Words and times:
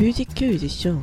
뮤직큐 0.00 0.46
뮤직쇼 0.46 1.02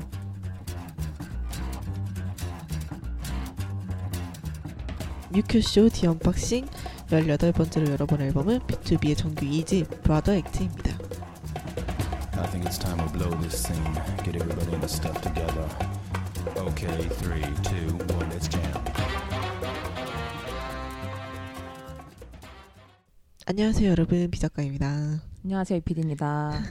뮤큐쇼 5.30 5.90
디언박싱 5.90 6.66
18번째로 7.12 7.92
열어본 7.92 8.22
앨범은 8.22 8.60
B2B의 8.62 9.16
정규 9.16 9.46
2집 9.46 10.02
브라더 10.02 10.34
액트입니다. 10.34 10.98
I 12.34 12.50
think 12.50 12.66
it's 12.66 12.80
time 12.80 12.98
to 12.98 13.14
blow 13.14 13.30
this 13.40 13.56
scene. 13.56 13.94
Get 14.24 14.36
everybody 14.36 14.74
in 14.74 14.82
the 14.82 14.90
stuff 14.90 15.22
together. 15.22 15.70
Okay, 16.58 17.08
three, 17.22 17.46
two, 17.62 17.94
one, 18.18 18.32
let's 18.32 18.50
jam. 18.50 18.64
안녕하세요 23.46 23.92
여러분 23.92 24.32
비작가입니다. 24.32 25.22
안녕하세요 25.44 25.78
이피디입니다. 25.78 26.64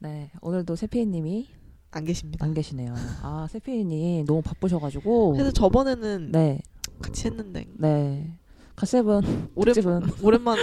네 0.00 0.30
오늘도 0.40 0.76
세피이님이 0.76 1.48
안 1.92 2.04
계십니다. 2.04 2.44
안 2.44 2.54
계시네요. 2.54 2.94
아 3.22 3.46
세피이님 3.50 4.24
너무 4.26 4.42
바쁘셔가지고 4.42 5.32
그래서 5.32 5.50
저번에는 5.50 6.32
네 6.32 6.60
같이 7.02 7.26
했는데 7.26 7.66
네 7.76 8.32
가세븐 8.76 9.20
오랜, 9.54 9.74
오랜만 10.22 10.56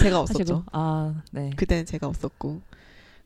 제가 0.00 0.20
없었죠. 0.20 0.40
하시고 0.54 0.62
아 0.72 1.14
네 1.32 1.50
그때는 1.56 1.86
제가 1.86 2.06
없었고 2.06 2.60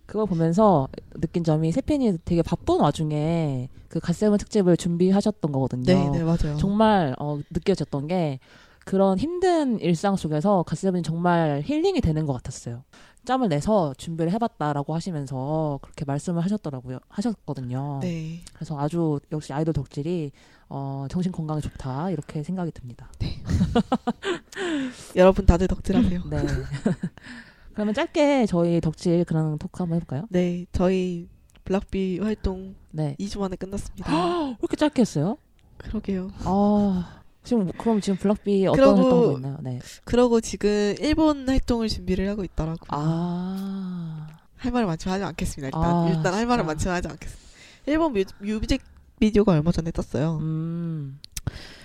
그거 0.07 0.25
보면서 0.27 0.89
느낀 1.21 1.45
점이 1.45 1.71
세피이 1.73 2.19
되게 2.25 2.43
바쁜 2.43 2.81
와중에 2.81 3.69
그 3.89 4.01
가세븐 4.01 4.39
특집을 4.39 4.77
준비하셨던 4.77 5.53
거거든요. 5.53 5.85
네, 5.85 6.11
네 6.11 6.23
맞아요. 6.25 6.57
정말 6.59 7.15
어, 7.19 7.39
느껴졌던 7.51 8.07
게 8.09 8.39
그런 8.85 9.17
힘든 9.19 9.79
일상 9.79 10.17
속에서 10.17 10.65
가스레븐이 10.65 11.03
정말 11.03 11.63
힐링이 11.65 12.01
되는 12.01 12.27
것 12.27 12.33
같았어요. 12.33 12.83
짬을 13.25 13.49
내서 13.49 13.95
준비를 13.97 14.33
해봤다라고 14.33 14.95
하시면서 14.95 15.79
그렇게 15.83 16.05
말씀을 16.05 16.43
하셨더라고요. 16.45 16.99
하셨거든요. 17.09 18.01
네. 18.03 18.41
그래서 18.53 18.79
아주 18.79 19.21
역시 19.31 19.53
아이돌 19.53 19.73
덕질이 19.75 20.33
어, 20.69 21.07
정신 21.09 21.31
건강에 21.33 21.61
좋다 21.61 22.11
이렇게 22.11 22.43
생각이 22.43 22.73
듭니다. 22.73 23.11
여러분 25.17 25.47
다들 25.47 25.69
덕질하세요. 25.69 26.23
네. 26.31 26.39
그러면 27.75 27.95
짧게 27.95 28.47
저희 28.47 28.81
덕질 28.81 29.25
그런 29.25 29.59
토크 29.59 29.83
한번 29.83 29.97
해볼까요? 29.97 30.27
네, 30.29 30.67
저희 30.73 31.29
블락비 31.65 32.19
활동 32.21 32.75
네. 32.91 33.17
2주 33.19 33.39
만에 33.39 33.57
끝났습니다. 33.57 34.11
왜 34.45 34.57
이렇게 34.61 34.77
짧게 34.77 35.01
했어요? 35.01 35.39
그러게요. 35.79 36.31
아 36.45 37.22
지금 37.45 37.71
그럼 37.73 38.01
지금 38.01 38.17
블락비 38.19 38.67
어떤 38.67 38.77
그러고- 38.95 38.97
활동하고 39.03 39.33
있나요? 39.39 39.59
네. 39.63 39.79
그러고 40.05 40.41
지금 40.41 40.95
일본 41.01 41.49
활동을 41.49 41.89
준비를 41.89 42.29
하고 42.29 42.45
있더라고요. 42.45 42.87
아 42.89 44.29
할 44.57 44.71
말을 44.71 44.87
많지만 44.87 45.15
하지 45.17 45.25
않겠습니다. 45.25 45.67
일단 45.67 45.83
아, 45.85 46.09
일단 46.09 46.35
할 46.35 46.47
말을 46.47 46.63
진짜. 46.63 46.67
많지만 46.73 46.97
하지 46.97 47.09
않겠습니다. 47.09 47.43
일본 47.87 48.13
뮤, 48.13 48.25
뮤직 48.39 48.81
비디오가 49.19 49.53
얼마 49.53 49.73
전에 49.73 49.91
떴어요. 49.91 50.39
음. 50.41 51.19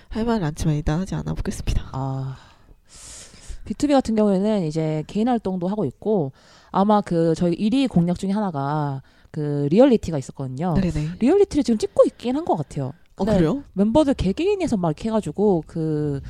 할 0.09 0.25
말은 0.25 0.41
많지만 0.41 0.75
일단 0.75 0.99
하지 0.99 1.15
않아 1.15 1.33
보겠습니다. 1.33 1.89
아 1.91 2.37
B2B 3.65 3.93
같은 3.93 4.15
경우에는 4.15 4.63
이제 4.65 5.03
개인 5.07 5.27
활동도 5.27 5.67
하고 5.67 5.85
있고 5.85 6.31
아마 6.71 7.01
그 7.01 7.33
저희 7.35 7.55
1위 7.55 7.89
공약 7.89 8.19
중에 8.19 8.31
하나가 8.31 9.01
그 9.31 9.67
리얼리티가 9.71 10.17
있었거든요. 10.19 10.75
네네. 10.75 11.13
리얼리티를 11.19 11.63
지금 11.63 11.77
찍고 11.79 12.03
있긴 12.05 12.35
한 12.37 12.45
것 12.45 12.55
같아요. 12.55 12.93
어 13.17 13.25
네. 13.25 13.33
그래요? 13.37 13.63
멤버들 13.73 14.13
개개인에서 14.13 14.77
막 14.77 14.89
이렇게 14.89 15.09
해가지고 15.09 15.63
그 15.67 16.21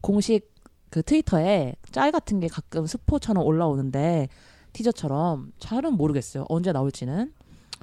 공식 0.00 0.52
그 0.90 1.02
트위터에 1.02 1.74
짤 1.90 2.12
같은 2.12 2.40
게 2.40 2.46
가끔 2.48 2.86
스포처럼 2.86 3.44
올라오는데 3.44 4.28
teaser처럼 4.72 5.52
잘은 5.58 5.94
모르겠어요. 5.94 6.44
언제 6.48 6.72
나올지는. 6.72 7.32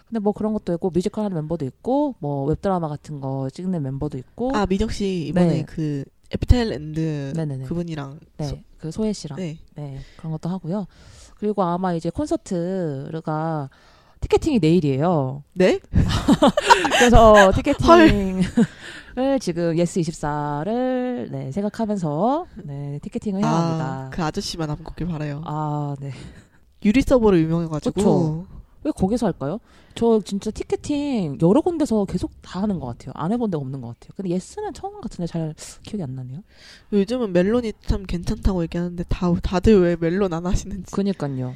근데 0.07 0.19
뭐 0.19 0.31
그런 0.33 0.53
것도 0.53 0.73
있고 0.73 0.91
뮤지컬 0.91 1.25
하는 1.25 1.35
멤버도 1.35 1.65
있고 1.65 2.15
뭐 2.19 2.45
웹드라마 2.45 2.87
같은 2.87 3.19
거 3.19 3.49
찍는 3.51 3.81
멤버도 3.81 4.17
있고 4.19 4.51
아 4.55 4.65
민혁 4.67 4.91
씨 4.91 5.27
이번에 5.27 5.47
네. 5.47 5.63
그 5.63 6.03
에피텔랜드 6.31 7.33
네네네. 7.35 7.65
그분이랑 7.65 8.19
네, 8.37 8.45
소- 8.45 8.57
그 8.77 8.91
소혜 8.91 9.13
씨랑 9.13 9.37
네. 9.39 9.57
네, 9.75 9.99
그런 10.17 10.31
것도 10.31 10.49
하고요. 10.49 10.85
그리고 11.37 11.63
아마 11.63 11.93
이제 11.93 12.09
콘서트가 12.11 13.69
ticketing이 14.23 14.59
내일이에요. 14.59 15.43
네? 15.53 15.79
그래서 16.97 17.51
ticketing을 17.53 18.41
지금 19.41 19.77
예스 19.77 19.99
24를 19.99 21.29
네, 21.29 21.51
생각하면서 21.51 22.45
네, 22.63 22.99
ticketing을 23.01 23.43
해야 23.43 23.51
합니다. 23.51 24.07
아그 24.07 24.23
아저씨만 24.23 24.69
안 24.69 24.81
걷길 24.81 25.07
바라요. 25.07 25.41
아, 25.45 25.95
네. 25.99 26.11
유리 26.85 27.01
서버로 27.01 27.37
유명해가지고 27.37 27.93
그쵸. 27.93 28.45
왜 28.85 28.91
거기서 28.91 29.25
할까요? 29.27 29.59
저 29.95 30.21
진짜 30.21 30.51
티켓팅 30.51 31.37
여러 31.41 31.61
군데서 31.61 32.05
계속 32.05 32.31
다 32.41 32.61
하는 32.61 32.79
것 32.79 32.87
같아요. 32.87 33.11
안 33.15 33.31
해본 33.31 33.51
데가 33.51 33.61
없는 33.61 33.81
것 33.81 33.87
같아요. 33.89 34.11
근데 34.15 34.29
예스는 34.31 34.73
처음 34.73 34.99
같은데 35.01 35.27
잘 35.27 35.53
기억이 35.83 36.01
안 36.01 36.15
나네요. 36.15 36.39
요즘은 36.93 37.33
멜론이 37.33 37.73
참 37.85 38.03
괜찮다고 38.05 38.63
얘기하는데 38.63 39.03
다 39.09 39.33
다들 39.41 39.81
왜 39.81 39.95
멜론 39.99 40.33
안 40.33 40.45
하시는지. 40.45 40.91
그니까요. 40.91 41.53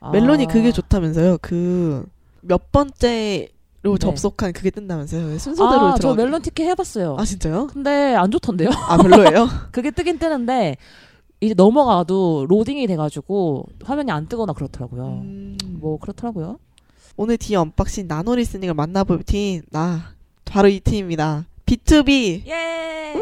아, 0.00 0.10
멜론이 0.10 0.46
그게 0.46 0.72
좋다면서요. 0.72 1.38
그 1.40 2.06
몇 2.40 2.70
번째로 2.72 3.48
네. 3.82 3.98
접속한 3.98 4.52
그게 4.52 4.70
뜬다면서요. 4.70 5.38
순서대로 5.38 5.86
아, 5.86 5.94
저. 5.98 6.14
멜론 6.14 6.42
티켓 6.42 6.66
해봤어요. 6.68 7.16
아 7.18 7.24
진짜요? 7.24 7.68
근데 7.68 8.14
안 8.14 8.30
좋던데요? 8.30 8.70
아 8.70 8.96
별로예요? 8.96 9.48
그게 9.72 9.90
뜨긴 9.90 10.18
뜨는데 10.18 10.76
이제 11.40 11.54
넘어가도 11.54 12.46
로딩이 12.48 12.86
돼가지고 12.86 13.66
화면이 13.84 14.10
안 14.10 14.26
뜨거나 14.26 14.52
그렇더라고요. 14.52 15.20
음, 15.22 15.58
뭐 15.80 15.98
그렇더라고요. 15.98 16.58
오늘 17.16 17.36
The 17.36 17.54
Unboxing 17.56 18.06
nano 18.08 18.36
listening을 18.36 18.74
만나볼 18.74 19.22
팀, 19.24 19.62
나 19.70 20.14
바로 20.44 20.68
이 20.68 20.80
팀입니다. 20.80 21.46
BTOB. 21.66 22.46
예. 22.46 23.14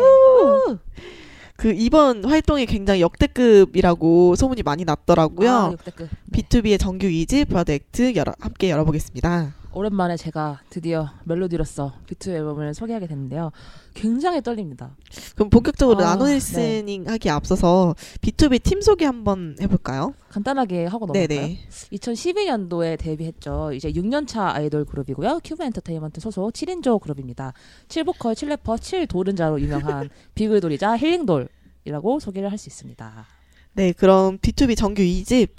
그 1.56 1.72
이번 1.72 2.24
활동이 2.24 2.66
굉장히 2.66 3.00
역대급이라고 3.00 4.36
소문이 4.36 4.62
많이 4.62 4.84
났더라고요. 4.84 5.50
아, 5.50 5.72
역대급. 5.72 6.08
네. 6.26 6.42
BTOB의 6.42 6.78
정규 6.78 7.06
2집 7.06 7.48
Brother 7.48 7.72
Act 7.72 8.14
열어, 8.14 8.34
함께 8.40 8.70
열어보겠습니다. 8.70 9.54
오랜만에 9.76 10.16
제가 10.16 10.62
드디어 10.70 11.10
멜로디로서 11.24 11.92
비투비 12.06 12.30
앨범을 12.30 12.72
소개하게 12.72 13.06
됐는데요. 13.08 13.52
굉장히 13.92 14.40
떨립니다. 14.40 14.96
그럼 15.34 15.50
본격적으로 15.50 16.00
아, 16.00 16.16
nano 16.16 16.24
listening 16.28 17.06
하기 17.08 17.28
앞서서 17.28 17.94
BTOB 18.22 18.62
팀 18.62 18.80
소개 18.80 19.04
한번 19.04 19.54
해볼까요? 19.60 20.14
간단하게 20.30 20.86
하고 20.86 21.04
넘어갈까요? 21.04 21.28
네네. 21.28 21.58
2012년도에 21.92 22.98
데뷔했죠. 22.98 23.72
이제 23.74 23.92
6년차 23.92 24.54
아이돌 24.54 24.86
그룹이고요. 24.86 25.40
큐브 25.44 25.62
엔터테인먼트 25.62 26.22
소속 26.22 26.50
7인조 26.54 26.98
그룹입니다. 27.02 27.52
7보컬, 27.88 28.32
7래퍼, 28.32 28.78
7도른자로 28.78 29.60
유명한 29.60 30.08
비글돌이자 30.34 30.96
힐링돌이라고 30.96 32.20
소개를 32.20 32.50
할 32.50 32.56
수 32.56 32.70
있습니다. 32.70 33.26
네, 33.74 33.92
그럼 33.92 34.38
BTOB 34.38 34.74
정규 34.74 35.02
2집 35.02 35.50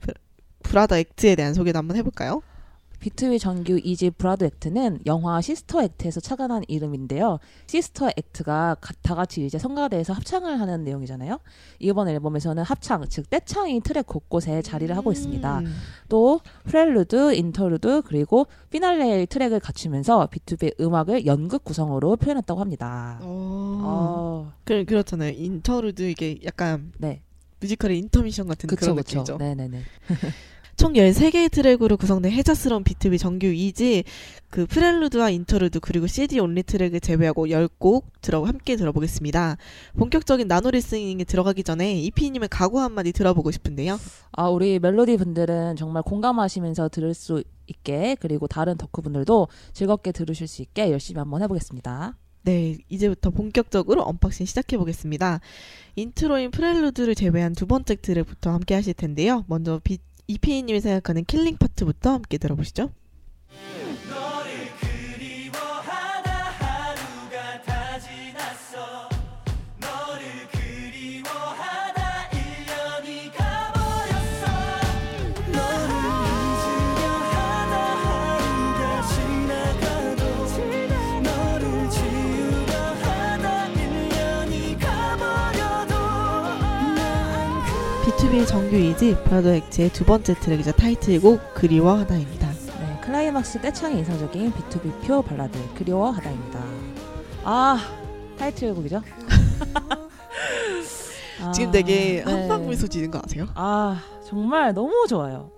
Brother 0.64 0.98
Act에 0.98 1.36
대한 1.36 1.54
소개도 1.54 1.78
한번 1.78 1.98
해볼까요? 1.98 2.42
BTOB 3.00 3.38
정규 3.40 3.75
2집 3.78 4.18
Brother 4.18 4.44
Act는 4.44 5.02
영화 5.06 5.40
Sister 5.40 5.84
Act에서 5.84 6.20
착안한 6.19 6.63
이름인데요. 6.68 7.40
Sister 7.68 8.09
Act가 8.18 8.78
가- 8.81 8.94
다 9.03 9.13
같이 9.16 9.46
이제 9.46 9.58
성가대에서 9.59 10.13
합창을 10.13 10.59
하는 10.59 10.84
내용이잖아요. 10.84 11.40
이번 11.80 12.07
앨범에서는 12.09 12.63
합창, 12.63 13.06
즉 13.07 13.30
떼창이 13.30 13.81
트랙 13.81 14.07
곳곳에 14.07 14.62
자리를 14.62 14.96
하고 14.97 15.12
있습니다. 15.12 15.59
음. 15.59 15.75
또 16.09 16.40
prelude, 16.66 17.36
interlude 17.36 18.02
그리고 18.06 18.47
피날레의 18.72 19.28
트랙을 19.28 19.59
갖추면서 19.59 20.28
BTOB의 20.31 20.80
음악을 20.81 21.25
연극 21.25 21.63
구성으로 21.63 22.16
표현했다고 22.16 22.59
합니다. 22.59 23.19
어. 23.22 23.81
어, 23.84 24.53
그, 24.63 24.86
그렇잖아요. 24.86 25.31
interlude 25.36 26.02
이게 26.02 26.40
약간 26.46 26.91
네, 26.97 27.22
뮤지컬의 27.62 28.00
인터미션 28.00 28.47
같은 28.47 28.68
그쵸 28.68 28.80
그런 28.81 28.96
그쵸. 28.97 29.19
느낌이죠. 29.19 29.38
네네네. 29.38 29.81
총 30.78 30.94
13개의 30.94 31.51
트랙으로 31.51 31.98
구성된 31.98 32.31
해자스러운 32.34 32.84
BTOB 32.84 33.18
정규 33.18 33.48
2집 33.48 34.04
그 34.51 34.68
prelude와 34.68 35.31
interlude 35.31 35.80
그리고 35.80 36.06
CD 36.06 36.40
only 36.39 36.62
트랙을 36.62 37.00
제외하고 37.00 37.48
10곡 37.48 38.04
들어 38.22 38.44
함께 38.44 38.75
들어보겠습니다. 38.75 39.57
본격적인 39.98 40.48
nano 40.48 40.69
listening에 40.69 41.24
들어가기 41.24 41.63
전에 41.63 42.00
이피님의 42.01 42.50
각오 42.50 42.80
한마디 42.80 43.12
들어보고 43.12 43.50
싶은데요. 43.50 44.00
아, 44.34 44.50
우리 44.50 44.78
멜로디 44.78 45.18
분들은 45.18 45.78
정말 45.78 46.04
공감하시면서 46.04 46.90
들을 46.90 47.16
수 47.16 47.44
있게 47.66 48.16
그리고 48.19 48.48
다른 48.48 48.78
덕후 48.78 49.01
분들도 49.01 49.48
즐겁게 49.74 50.12
들으실 50.12 50.48
수 50.48 50.62
있게 50.62 50.92
열심히 50.92 51.18
한번 51.18 51.42
해보겠습니다. 51.42 52.16
네, 52.44 52.78
이제부터 52.88 53.31
본격적으로 53.31 54.04
unboxing 54.04 54.45
시작해 54.46 54.78
보겠습니다. 54.78 55.42
인트로인 55.96 56.51
prelude를 56.51 57.13
제외한 57.16 57.54
두 57.54 57.66
번째 57.66 57.96
트랙부터 57.96 58.51
함께 58.51 58.74
하실 58.74 58.94
텐데요. 58.94 59.44
먼저 59.48 59.81
비, 59.84 59.98
이피님이 60.27 60.81
생각하는 60.81 61.25
killing 61.25 61.57
part부터 61.57 62.12
함께 62.12 62.38
들어보시죠. 62.38 62.91
정규 88.15 88.77
2집 88.77 89.21
Brother 89.25 89.54
Act의 89.54 89.89
두 89.89 90.06
번째 90.06 90.33
트랙이자 90.36 90.71
타이틀곡 90.71 91.54
그리워 91.54 91.95
하다입니다. 92.00 92.50
네, 92.80 93.00
클라이막스 93.01 93.59
떼창이 93.59 93.98
인상적인 94.00 94.54
BTOB 94.54 95.06
표 95.06 95.21
발라드 95.21 95.59
그리워 95.75 96.09
하다입니다. 96.12 96.63
아 97.44 97.77
타이틀곡이죠? 98.39 99.01
아, 101.44 101.51
지금 101.51 101.71
되게 101.71 102.24
네. 102.25 102.31
함박 102.31 102.69
미소 102.69 102.88
지는 102.88 103.12
거 103.12 103.19
아세요? 103.24 103.45
아 103.56 104.01
정말 104.25 104.74
너무 104.74 105.06
좋아요. 105.10 105.51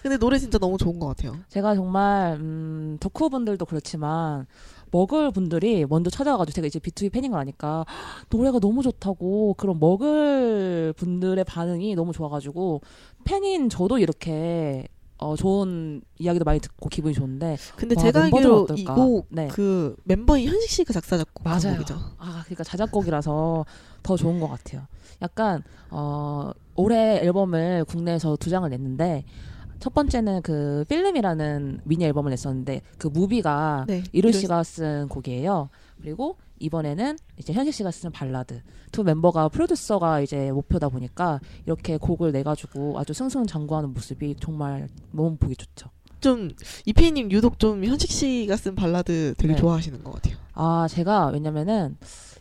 근데 0.00 0.16
노래 0.16 0.38
진짜 0.38 0.58
너무 0.58 0.78
좋은 0.78 1.00
것 1.00 1.08
같아요. 1.08 1.36
제가 1.48 1.74
정말 1.74 2.34
음, 2.34 2.96
덕후 3.00 3.28
분들도 3.28 3.66
그렇지만 3.66 4.46
머글 4.90 5.30
분들이 5.30 5.84
먼저 5.86 6.10
찾아와가지고 6.10 6.54
제가 6.54 6.66
이제 6.66 6.78
BTOB 6.78 7.12
팬인 7.12 7.30
걸 7.30 7.40
아니까 7.40 7.84
노래가 8.30 8.58
너무 8.58 8.82
좋다고 8.82 9.54
그런 9.54 9.78
먹을 9.78 10.92
분들의 10.96 11.42
반응이 11.44 11.94
너무 11.94 12.12
좋아가지고 12.12 12.82
팬인 13.24 13.68
저도 13.68 13.98
이렇게 13.98 14.88
어, 15.18 15.34
좋은 15.34 16.00
이야기도 16.18 16.44
많이 16.44 16.60
듣고 16.60 16.88
기분이 16.88 17.12
좋은데 17.12 17.56
근데 17.76 17.96
와, 17.96 18.02
제가 18.02 18.24
알기로 18.24 18.62
어떨까? 18.62 18.92
이곡 18.92 19.26
네. 19.30 19.48
그 19.48 19.96
멤버인 20.04 20.48
현식 20.48 20.70
씨가 20.70 20.92
작사 20.92 21.18
작곡한 21.18 21.60
맞아요. 21.60 21.76
곡이죠. 21.76 21.94
아, 22.18 22.42
그러니까 22.44 22.62
자작곡이라서 22.62 23.66
더 24.04 24.16
좋은 24.16 24.38
것 24.38 24.46
같아요. 24.48 24.86
약간 25.20 25.64
어 25.90 26.52
올해 26.76 27.18
앨범을 27.18 27.84
국내에서 27.86 28.36
두 28.36 28.48
장을 28.48 28.68
냈는데 28.70 29.24
첫 29.78 29.94
번째는 29.94 30.42
그 30.42 30.84
필름이라는 30.88 31.80
미니 31.84 32.04
앨범을 32.04 32.30
냈었는데 32.30 32.82
그 32.98 33.08
무비가 33.08 33.84
네. 33.86 34.02
이루 34.12 34.32
씨가 34.32 34.62
쓴 34.64 35.08
곡이에요. 35.08 35.68
그리고 36.00 36.36
이번에는 36.58 37.16
이제 37.38 37.52
현식 37.52 37.74
씨가 37.74 37.90
쓴 37.90 38.10
발라드. 38.10 38.62
두 38.90 39.04
멤버가 39.04 39.48
프로듀서가 39.48 40.20
이제 40.20 40.50
목표다 40.50 40.88
보니까 40.88 41.40
이렇게 41.66 41.96
곡을 41.96 42.32
내가지고 42.32 42.98
아주 42.98 43.12
승승장구하는 43.12 43.92
모습이 43.92 44.36
정말 44.40 44.88
너무 45.12 45.36
보기 45.36 45.56
좋죠. 45.56 45.90
좀 46.20 46.50
이피님 46.84 47.30
유독 47.30 47.58
좀 47.58 47.84
현식 47.84 48.10
씨가 48.10 48.56
쓴 48.56 48.74
발라드 48.74 49.34
되게 49.38 49.54
네. 49.54 49.60
좋아하시는 49.60 50.02
것 50.02 50.14
같아요. 50.14 50.36
아, 50.54 50.88
제가 50.90 51.28
왜냐면은 51.28 51.96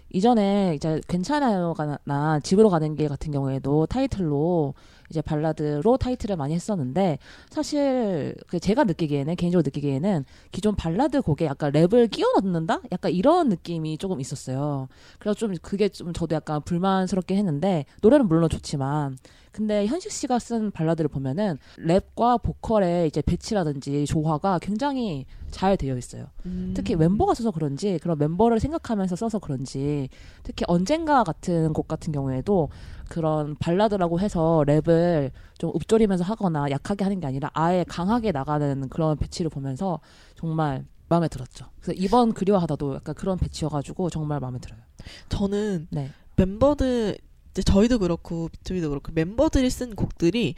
이전에 0.09 0.73
이제 0.75 1.01
괜찮아요가 1.07 1.97
나 2.05 2.39
집으로 2.39 2.69
가는 2.69 2.95
길 2.95 3.09
같은 3.09 3.31
경우에도 3.31 3.85
타이틀로 3.85 4.73
이제 5.09 5.21
발라드로 5.21 5.97
타이틀을 5.97 6.35
많이 6.35 6.53
했었는데 6.53 7.17
사실 7.49 8.35
그 8.47 8.59
제가 8.59 8.83
느끼기에는 8.83 9.35
개인적으로 9.35 9.63
느끼기에는 9.65 10.25
기존 10.51 10.75
발라드 10.75 11.21
곡에 11.21 11.45
약간 11.45 11.71
랩을 11.71 12.11
끼워 12.11 12.33
넣는다? 12.43 12.81
약간 12.91 13.11
이런 13.11 13.49
느낌이 13.49 13.97
조금 13.97 14.19
있었어요. 14.19 14.87
그래서 15.19 15.35
좀 15.35 15.55
그게 15.61 15.89
좀 15.89 16.13
저도 16.13 16.35
약간 16.35 16.61
불만스럽게 16.61 17.35
했는데 17.35 17.85
노래는 18.01 18.27
물론 18.27 18.49
좋지만 18.49 19.17
근데 19.57 19.87
현식 19.87 20.11
씨가 20.11 20.37
쓴 20.37 20.69
발라드를 20.69 21.07
보면은 21.07 21.57
랩과 21.79 22.43
보컬의 22.43 23.07
이제 23.07 23.23
배치라든지 23.23 24.05
조화가 24.05 24.59
굉장히 24.59 25.25
잘 25.49 25.75
되어 25.77 25.97
있어요. 25.97 26.27
특히 26.75 26.93
음. 26.93 26.99
멤버가 26.99 27.33
써서 27.33 27.49
그런지 27.49 27.97
그런 27.97 28.19
멤버를 28.19 28.59
생각하면서 28.59 29.15
써서 29.15 29.39
그런지 29.39 30.09
특히 30.43 30.63
언젠가 30.67 31.23
같은 31.23 31.73
곡 31.73 31.87
같은 31.87 32.13
경우에도 32.13 32.69
그런 33.09 33.55
발라드라고 33.55 34.19
해서 34.19 34.63
랩을 34.67 35.31
좀 35.57 35.71
읊조리면서 35.75 36.23
하거나 36.23 36.69
약하게 36.69 37.03
하는 37.03 37.19
게 37.19 37.25
아니라 37.25 37.49
아예 37.55 37.83
강하게 37.87 38.31
나가는 38.31 38.87
그런 38.89 39.17
배치를 39.17 39.49
보면서 39.49 39.99
정말 40.35 40.85
마음에 41.09 41.27
들었죠. 41.27 41.65
그래서 41.81 41.99
이번 41.99 42.33
그리워하다도 42.33 42.93
약간 42.93 43.15
그런 43.15 43.39
배치여가지고 43.39 44.11
정말 44.11 44.39
마음에 44.39 44.59
들어요. 44.59 44.81
저는 45.29 45.87
네. 45.89 46.11
멤버들 46.35 47.17
이제 47.57 47.63
저희도 47.63 47.97
그렇고 47.99 48.49
비투비도 48.49 48.89
그렇고 48.89 49.11
멤버들이 49.15 49.67
쓴 49.71 49.95
곡들이 49.95 50.53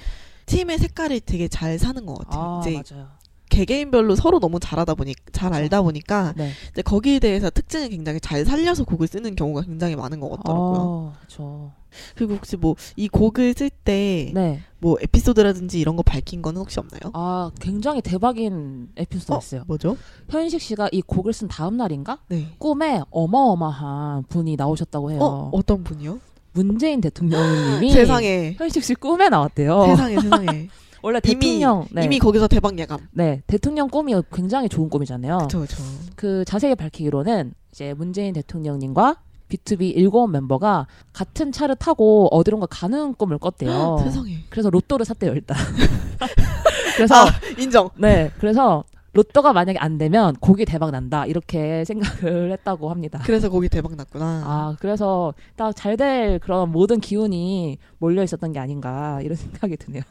팀의 0.47 0.77
색깔을 0.79 1.21
되게 1.21 1.47
잘 1.47 1.79
사는 1.79 2.05
것 2.05 2.15
같아요. 2.17 2.41
아 2.41 2.61
이제 2.67 2.81
맞아요. 2.91 3.07
개개인별로 3.49 4.15
서로 4.15 4.39
너무 4.39 4.59
잘하다 4.59 4.93
보니 4.95 5.15
잘. 5.31 5.53
알다 5.53 5.81
보니까 5.81 6.33
네. 6.37 6.51
이제 6.71 6.81
거기에 6.81 7.19
대해서 7.19 7.49
특징을 7.49 7.89
굉장히 7.89 8.19
잘 8.19 8.45
살려서 8.45 8.83
곡을 8.83 9.07
쓰는 9.07 9.35
경우가 9.35 9.61
굉장히 9.61 9.95
많은 9.95 10.19
것 10.19 10.29
같더라고요. 10.29 11.13
아, 11.15 11.17
그렇죠. 11.19 11.71
그리고 12.15 12.35
혹시 12.35 12.55
뭐 12.57 12.75
이 12.95 13.07
곡을 13.07 13.55
쓸 13.57 13.69
때뭐 13.71 14.33
네. 14.33 14.61
에피소드라든지 15.01 15.79
이런 15.79 15.95
거 15.95 16.03
밝힌 16.03 16.41
거는 16.43 16.61
혹시 16.61 16.79
없나요? 16.79 17.11
아 17.13 17.49
굉장히 17.59 18.01
대박인 18.01 18.89
에피소드 18.97 19.27
가 19.29 19.35
어, 19.35 19.39
있어요. 19.39 19.63
뭐죠? 19.67 19.97
현식 20.29 20.61
씨가 20.61 20.89
이 20.91 21.01
곡을 21.01 21.33
쓴 21.33 21.47
다음 21.47 21.77
날인가 21.77 22.19
네. 22.27 22.53
꿈에 22.59 23.01
어마어마한 23.09 24.23
분이 24.29 24.55
나오셨다고 24.57 25.11
해요. 25.11 25.19
어 25.21 25.49
어떤 25.53 25.83
분이요? 25.83 26.19
문재인 26.53 27.01
대통령님이 27.01 27.91
세상에 27.93 28.55
현식 28.57 28.83
씨 28.83 28.95
꿈에 28.95 29.29
나왔대요. 29.29 29.85
세상에 29.87 30.19
세상에 30.19 30.67
원래 31.01 31.19
이미- 31.23 31.33
대통령 31.39 31.85
네. 31.91 32.03
이미 32.05 32.19
거기서 32.19 32.47
대박 32.47 32.77
예감. 32.77 32.99
네 33.11 33.41
대통령 33.47 33.87
꿈이 33.89 34.13
굉장히 34.33 34.67
좋은 34.69 34.89
꿈이잖아요. 34.89 35.37
그렇죠, 35.37 35.59
그렇죠. 35.59 35.83
그 36.15 36.43
자세히 36.45 36.75
밝히기로는 36.75 37.53
이제 37.71 37.93
문재인 37.93 38.33
대통령님과 38.33 39.17
B2B 39.49 39.93
일곱 39.95 40.27
멤버가 40.27 40.85
같은 41.13 41.51
차를 41.51 41.75
타고 41.75 42.27
어디론가 42.31 42.67
가는 42.67 43.13
꿈을 43.13 43.37
꿨대요. 43.37 44.01
세상에. 44.03 44.39
그래서 44.49 44.69
로또를 44.69 45.05
샀대요 45.05 45.31
일단. 45.33 45.57
그래서 46.95 47.15
아 47.15 47.25
인정. 47.57 47.89
네 47.97 48.31
그래서 48.39 48.83
로또가 49.13 49.53
만약에 49.53 49.79
안 49.79 49.97
되면 49.97 50.35
곡이 50.35 50.65
대박 50.65 50.91
난다 50.91 51.25
이렇게 51.25 51.83
생각을 51.85 52.51
했다고 52.53 52.89
합니다. 52.89 53.19
그래서 53.25 53.49
거기 53.49 53.67
대박 53.69 53.95
났구나. 53.95 54.43
아, 54.45 54.75
그래서 54.79 55.33
딱 55.55 55.73
잘 55.75 55.97
될 55.97 56.39
그런 56.39 56.71
모든 56.71 56.99
기운이 56.99 57.77
몰려 57.97 58.23
있었던 58.23 58.51
게 58.53 58.59
아닌가 58.59 59.19
이런 59.21 59.35
생각이 59.37 59.77
드네요. 59.77 60.03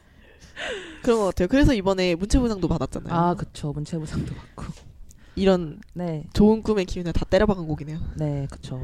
그런 1.03 1.19
것 1.21 1.25
같아요. 1.27 1.47
그래서 1.49 1.73
이번에 1.75 2.15
문체부상도 2.17 2.67
받았잖아요. 2.67 3.15
아, 3.15 3.35
그쵸. 3.35 3.73
문체부상도 3.73 4.35
받고. 4.35 4.65
이런 5.37 5.79
네, 5.95 6.25
좋은 6.33 6.63
꿈의 6.65 6.85
기운을 6.85 7.13
다 7.13 7.25
때려박은 7.25 7.69
곡이네요. 7.69 8.01
네, 8.17 8.49
그쵸. 8.51 8.81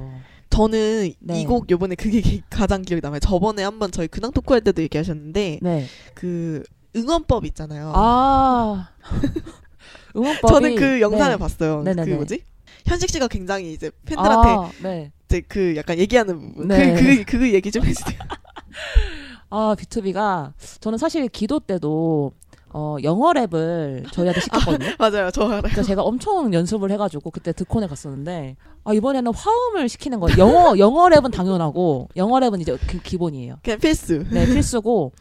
저는 0.51 1.13
네. 1.19 1.41
이곡 1.41 1.69
요번에 1.69 1.97
그게 1.97 2.21
기- 2.21 2.43
가장 2.49 2.83
기억이 2.83 3.01
남아요. 3.03 3.19
저번에 3.19 3.65
한번 3.65 3.91
저희 3.91 4.07
근황 4.07 4.31
토크할 4.31 4.61
때도 4.61 4.81
얘기하셨는데 4.83 5.59
네. 5.61 5.87
그 6.15 6.63
응원법 6.95 7.45
있잖아요. 7.47 7.91
아, 7.97 8.91
응원법이. 10.17 10.53
저는 10.53 10.77
그 10.77 11.01
영상을 11.01 11.33
네. 11.33 11.37
봤어요. 11.37 11.83
네네네. 11.83 12.11
그 12.11 12.17
뭐지? 12.17 12.45
현식 12.87 13.11
씨가 13.11 13.29
굉장히 13.29 13.73
이제 13.73 13.91
팬들한테 14.05 14.49
아, 14.49 14.71
네. 14.83 15.13
이제 15.27 15.41
그 15.47 15.75
약간 15.77 15.99
얘기하는 15.99 16.53
부분. 16.53 16.69
네. 16.69 16.95
그, 16.95 17.25
그, 17.25 17.39
그 17.39 17.55
얘기 17.55 17.71
좀 17.71 17.85
해주세요. 17.85 18.19
아, 19.51 19.75
B2B가 19.79 20.53
저는 20.81 20.99
사실 20.99 21.29
기도 21.29 21.61
때도 21.61 22.33
어, 22.77 22.97
영어 23.05 23.33
랩을 23.33 24.11
저희한테 24.11 24.41
시켰거든요. 24.41 24.91
맞아요. 24.99 25.31
저 25.31 25.45
알아요. 25.45 25.63
그래서 25.63 25.85
제가 25.85 26.03
엄청 26.03 26.53
연습을 26.53 26.91
해가지고 26.91 27.31
그때 27.31 27.53
드콘에 27.53 27.87
갔었는데 27.87 28.57
아 28.83 28.93
이번에는 28.93 29.33
화음을 29.33 29.89
시키는 29.89 30.19
거예요. 30.19 30.39
영어 30.39 30.77
영어 30.79 31.09
랩은 31.09 31.33
당연하고 31.33 32.09
영어 32.17 32.41
랩은 32.41 32.61
이제 32.61 32.77
그 32.89 33.01
기본이에요. 33.01 33.59
그냥 33.63 33.79
필수. 33.79 34.25
네, 34.29 34.45
필수고 34.47 35.13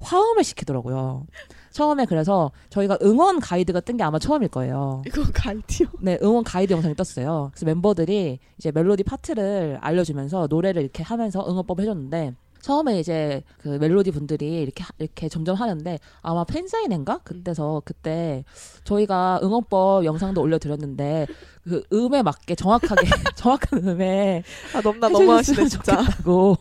화음을 0.00 0.42
시키더라고요. 0.42 1.26
처음에 1.72 2.04
그래서 2.06 2.50
저희가 2.70 2.98
응원 3.02 3.40
가이드가 3.40 3.80
뜬 3.80 3.96
게 3.96 4.04
아마 4.04 4.18
처음일 4.18 4.48
거예요. 4.48 5.02
이거 5.06 5.22
가이드요. 5.34 5.88
네, 6.00 6.18
응원 6.22 6.44
가이드 6.44 6.72
영상이 6.72 6.94
떴어요. 6.94 7.50
그래서 7.52 7.66
멤버들이 7.66 8.38
이제 8.58 8.70
멜로디 8.72 9.02
파트를 9.04 9.78
알려주면서 9.80 10.46
노래를 10.48 10.82
이렇게 10.82 11.02
하면서 11.02 11.44
응원법 11.48 11.80
해줬는데 11.80 12.34
처음에 12.60 13.00
이제 13.00 13.42
그 13.58 13.68
멜로디 13.68 14.12
분들이 14.12 14.62
이렇게 14.62 14.84
하- 14.84 14.90
이렇게 14.98 15.28
점점 15.28 15.56
하는데 15.56 15.98
아마 16.20 16.44
팬사인회인가 16.44 17.18
그때서 17.24 17.82
그때 17.84 18.44
저희가 18.84 19.40
응원법 19.42 20.04
영상도 20.04 20.40
올려드렸는데 20.40 21.26
그 21.64 21.82
음에 21.92 22.22
맞게 22.22 22.54
정확하게 22.54 23.02
정확한 23.34 23.88
음에 23.88 24.44
아, 24.76 24.80
넘나 24.80 25.08
너무하시네, 25.08 25.66
진짜. 25.68 25.96
좋겠다고 26.02 26.56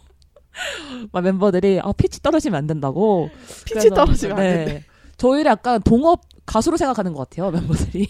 막 1.11 1.21
멤버들이 1.21 1.79
아 1.81 1.91
피치 1.93 2.21
떨어지면 2.21 2.57
안 2.57 2.67
된다고 2.67 3.29
피치 3.65 3.73
그래서, 3.89 3.95
떨어지면 3.95 4.37
안 4.37 4.43
네. 4.43 4.65
된대. 4.65 4.85
저희를 5.21 5.51
약간 5.51 5.79
동업 5.83 6.21
가수로 6.47 6.77
생각하는 6.77 7.13
것 7.13 7.29
같아요 7.29 7.51
멤버들이. 7.51 8.09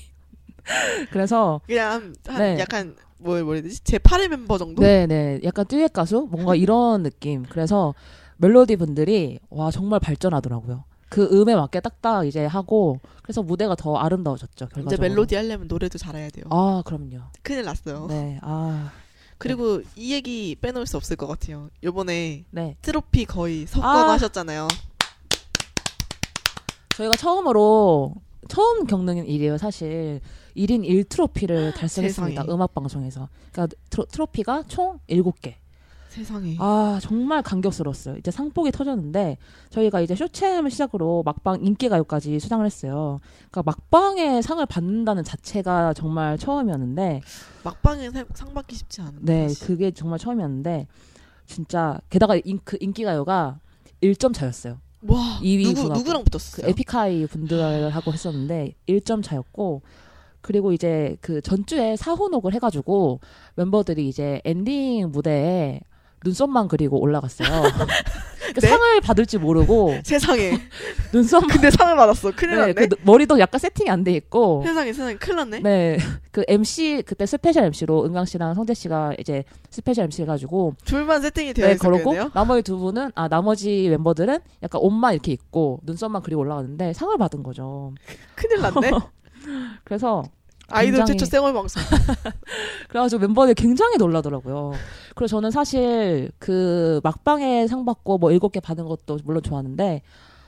그래서 1.12 1.60
그냥 1.68 2.14
한 2.26 2.38
네. 2.38 2.58
약간 2.58 2.96
뭐 3.18 3.42
뭐라 3.44 3.62
되지? 3.62 3.84
제 3.84 3.98
8의 3.98 4.30
멤버 4.30 4.58
정도? 4.58 4.82
네네 4.82 5.42
약간 5.44 5.66
듀엣 5.66 5.92
가수 5.92 6.30
뭔가 6.32 6.56
이런 6.56 7.04
느낌. 7.04 7.44
그래서 7.44 7.94
멜로디 8.38 8.78
분들이 8.78 9.40
와 9.50 9.72
정말 9.72 10.00
발전하더라고요. 10.00 10.86
그 11.10 11.28
음에 11.34 11.54
맞게 11.56 11.82
딱딱 11.82 12.26
이제 12.28 12.46
하고 12.46 13.02
그래서 13.22 13.44
무대가 13.44 13.76
더 13.76 13.98
아름다워졌죠. 13.98 14.66
이제 14.66 14.74
결과적으로. 14.74 15.10
멜로디 15.10 15.36
하려면 15.36 15.68
노래도 15.68 15.98
잘해야 15.98 16.30
돼요. 16.30 16.46
아 16.50 16.82
그럼요. 16.86 17.24
큰일 17.44 17.66
났어요. 17.66 18.08
네. 18.08 18.40
아 18.42 18.90
그리고 19.38 19.82
이 19.98 20.14
얘기 20.14 20.56
빼놓을 20.62 20.86
수 20.86 20.96
없을 20.96 21.18
것 21.18 21.28
같아요. 21.28 21.70
요번에 21.84 22.46
네. 22.52 22.78
트로피 22.82 23.26
거의 23.26 23.66
석권 23.68 24.10
아. 24.10 24.14
하셨잖아요. 24.14 24.68
저희가 27.02 27.16
처음으로 27.16 28.14
처음 28.48 28.86
겪는 28.86 29.26
일이에요, 29.28 29.58
사실. 29.58 30.22
1인 30.56 30.86
1 30.86 31.06
트로피를 31.06 31.74
달성했습니다. 31.78 32.42
세상에. 32.42 32.54
음악 32.54 32.74
방송에서. 32.74 33.30
그러니까 33.52 33.76
트로, 33.90 34.06
트로피가 34.06 34.64
총 34.68 35.00
7개. 35.10 35.56
세상에. 36.10 36.58
아 36.60 37.00
정말 37.02 37.42
감격스러웠어요. 37.42 38.18
이제 38.18 38.32
상복이 38.32 38.72
터졌는데 38.72 39.38
저희가 39.70 40.02
이제 40.02 40.14
쇼챔을 40.14 40.70
시작으로 40.70 41.24
막방 41.24 41.64
인기가요까지 41.64 42.38
수상을 42.38 42.66
했어요. 42.66 43.22
그러니까 43.50 43.64
막방에 43.66 44.42
상을 44.42 44.64
받는다는 44.66 45.24
자체가 45.24 45.94
정말 45.94 46.38
처음이었는데 46.38 47.22
막방에 47.64 48.12
상, 48.12 48.26
상 48.34 48.54
받기 48.54 48.76
쉽지 48.76 49.02
않은. 49.02 49.20
네 49.22 49.48
사실. 49.48 49.68
그게 49.68 49.92
정말 49.92 50.20
처음이었는데 50.20 50.88
진짜 51.46 51.98
게다가 52.10 52.36
인, 52.44 52.60
그 52.66 52.78
인기가요가 52.82 53.62
1점 54.04 54.34
차였어요. 54.34 54.80
와 55.08 55.40
2위 55.42 55.64
누구 55.64 55.82
분하고. 55.84 56.00
누구랑 56.00 56.24
그 56.24 56.30
붙었어요? 56.30 56.68
에픽하이 56.70 57.26
분들하고 57.28 58.14
했었는데 58.14 58.76
1점 58.88 59.24
차였고 59.24 59.82
그리고 60.42 60.74
이제 60.74 61.18
그 61.22 61.42
전주에 61.42 61.96
사후녹을 61.96 62.54
해가지고 62.54 63.20
멤버들이 63.56 64.08
이제 64.08 64.42
엔딩 64.44 65.12
무대에 65.12 65.82
눈썹만 66.24 66.68
그리고 66.68 67.00
올라갔어요. 67.00 67.48
그 68.54 68.60
네? 68.62 68.68
상을 68.68 69.02
받을지 69.02 69.38
모르고 69.38 69.96
세상에. 70.04 70.54
눈썹만 71.14 71.50
근데 71.52 71.70
상을 71.72 71.96
받았어. 71.96 72.32
큰일 72.32 72.52
네, 72.52 72.58
났네. 72.58 72.74
그 72.74 72.88
머리도 73.04 73.40
약간 73.40 73.60
세팅이 73.60 73.90
안 73.90 74.04
돼 74.04 74.12
있고 74.14 74.64
세상에 74.66 74.92
세상에 74.94 75.16
큰일 75.16 75.36
났네. 75.38 75.60
네. 75.60 75.98
그 76.32 76.44
MC 76.48 77.04
그때 77.06 77.26
special 77.26 77.66
MC로 77.66 78.06
은광 78.06 78.26
씨랑 78.26 78.54
성재 78.56 78.74
씨가 78.74 79.14
이제 79.20 79.44
special 79.70 80.06
MC 80.06 80.24
해가지고 80.24 80.76
둘만 80.86 81.22
세팅이 81.22 81.54
되어 81.54 81.68
네, 81.68 81.74
있었겠네요. 81.74 82.32
나머지 82.34 82.64
두 82.64 82.78
분은 82.78 83.12
아 83.16 83.28
나머지 83.28 83.88
멤버들은 83.90 84.40
약간 84.64 84.82
옷만 84.82 85.14
이렇게 85.14 85.32
입고 85.34 85.82
눈썹만 85.84 86.22
그리고 86.24 86.42
올라갔는데 86.42 86.94
상을 86.94 87.16
받은 87.18 87.44
거죠. 87.44 87.94
큰일 88.36 88.62
났네. 88.62 88.92
그래서 89.84 90.24
아이돌 90.72 90.98
굉장히- 91.00 91.18
최초 91.20 91.26
생얼 91.30 91.54
방송. 91.54 91.82
그래가지고 92.90 93.20
멤버들이 93.22 93.56
굉장히 93.56 93.98
놀라더라고요. 93.98 94.74
그래서 95.16 95.36
저는 95.38 95.52
사실 95.52 96.32
그 96.40 97.00
막방에 97.04 97.68
상 97.68 97.86
받고 97.86 98.18
뭐 98.18 98.32
일곱 98.32 98.52
개 98.52 98.60
받은 98.60 98.86
것도 98.86 99.20
물론 99.26 99.42
좋았는데 99.44 100.02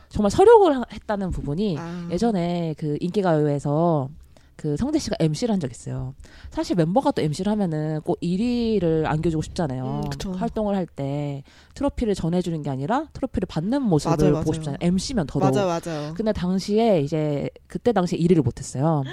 정말 0.10 0.30
서력을 0.32 0.76
하- 0.78 0.84
했다는 0.92 1.32
부분이 1.32 1.76
아. 1.80 2.08
예전에 2.12 2.76
그 2.78 2.98
인기가요에서 3.00 4.10
그 4.56 4.78
성대 4.78 5.00
씨가 5.00 5.16
MC를 5.20 5.52
한 5.54 5.60
적 5.60 5.72
있어요. 5.72 6.14
사실 6.52 6.76
멤버가 6.76 7.12
또 7.12 7.22
MC를 7.22 7.52
하면은 7.54 8.02
꼭 8.02 8.20
1위를 8.22 9.06
안겨주고 9.06 9.42
싶잖아요. 9.42 10.02
음. 10.26 10.32
활동을 10.36 10.76
할 10.76 10.86
때 10.86 11.44
트로피를 11.76 12.14
전해주는 12.16 12.62
게 12.62 12.70
아니라 12.70 13.08
트로피를 13.14 13.46
받는 13.48 13.82
모습을 13.82 14.18
맞아요, 14.18 14.34
보고 14.36 14.52
맞아요. 14.52 14.54
싶잖아요. 14.54 14.78
MC면 14.82 15.28
더더욱. 15.28 15.54
맞아 15.56 15.66
맞아요. 15.66 16.14
근데 16.16 16.32
당시에 16.34 17.02
이제 17.02 17.50
그때 17.68 17.92
당시에 17.94 18.20
1위를 18.20 18.44
못했어요. 18.44 19.04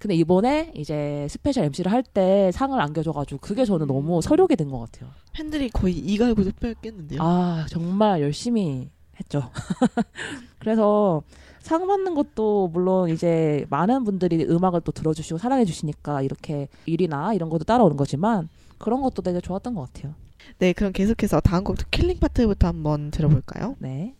근데 0.00 0.14
이번에 0.14 0.72
이제 0.74 1.26
special 1.28 1.64
MC를 1.64 1.92
할 1.92 2.02
때 2.02 2.50
상을 2.52 2.78
안겨줘가지고 2.80 3.40
그게 3.40 3.64
저는 3.66 3.86
너무 3.86 4.20
설욕이 4.22 4.56
된 4.56 4.70
것 4.70 4.78
같아요. 4.80 5.10
팬들이 5.34 5.68
거의 5.68 5.94
이갈고도 5.98 6.52
뺐겠는데요. 6.58 7.20
아 7.22 7.66
정말 7.68 8.22
열심히 8.22 8.88
했죠. 9.20 9.50
그래서 10.58 11.22
상 11.60 11.86
받는 11.86 12.14
것도 12.14 12.68
물론 12.68 13.10
이제 13.10 13.66
많은 13.70 14.04
분들이 14.04 14.44
음악을 14.44 14.80
또 14.82 14.92
들어주시고 14.92 15.38
사랑해주시니까 15.38 16.22
이렇게 16.22 16.68
일이나 16.86 17.34
이런 17.34 17.50
것도 17.50 17.64
따라오는 17.64 17.96
거지만 17.96 18.48
그런 18.78 19.00
것도 19.02 19.22
되게 19.22 19.40
좋았던 19.40 19.74
것 19.74 19.92
같아요. 19.92 20.14
네, 20.58 20.72
그럼 20.72 20.92
계속해서 20.92 21.40
다음 21.40 21.64
곡도 21.64 21.84
killing 21.90 22.18
part부터 22.18 22.68
한번 22.68 23.10
들어볼까요? 23.10 23.76
네. 23.78 24.14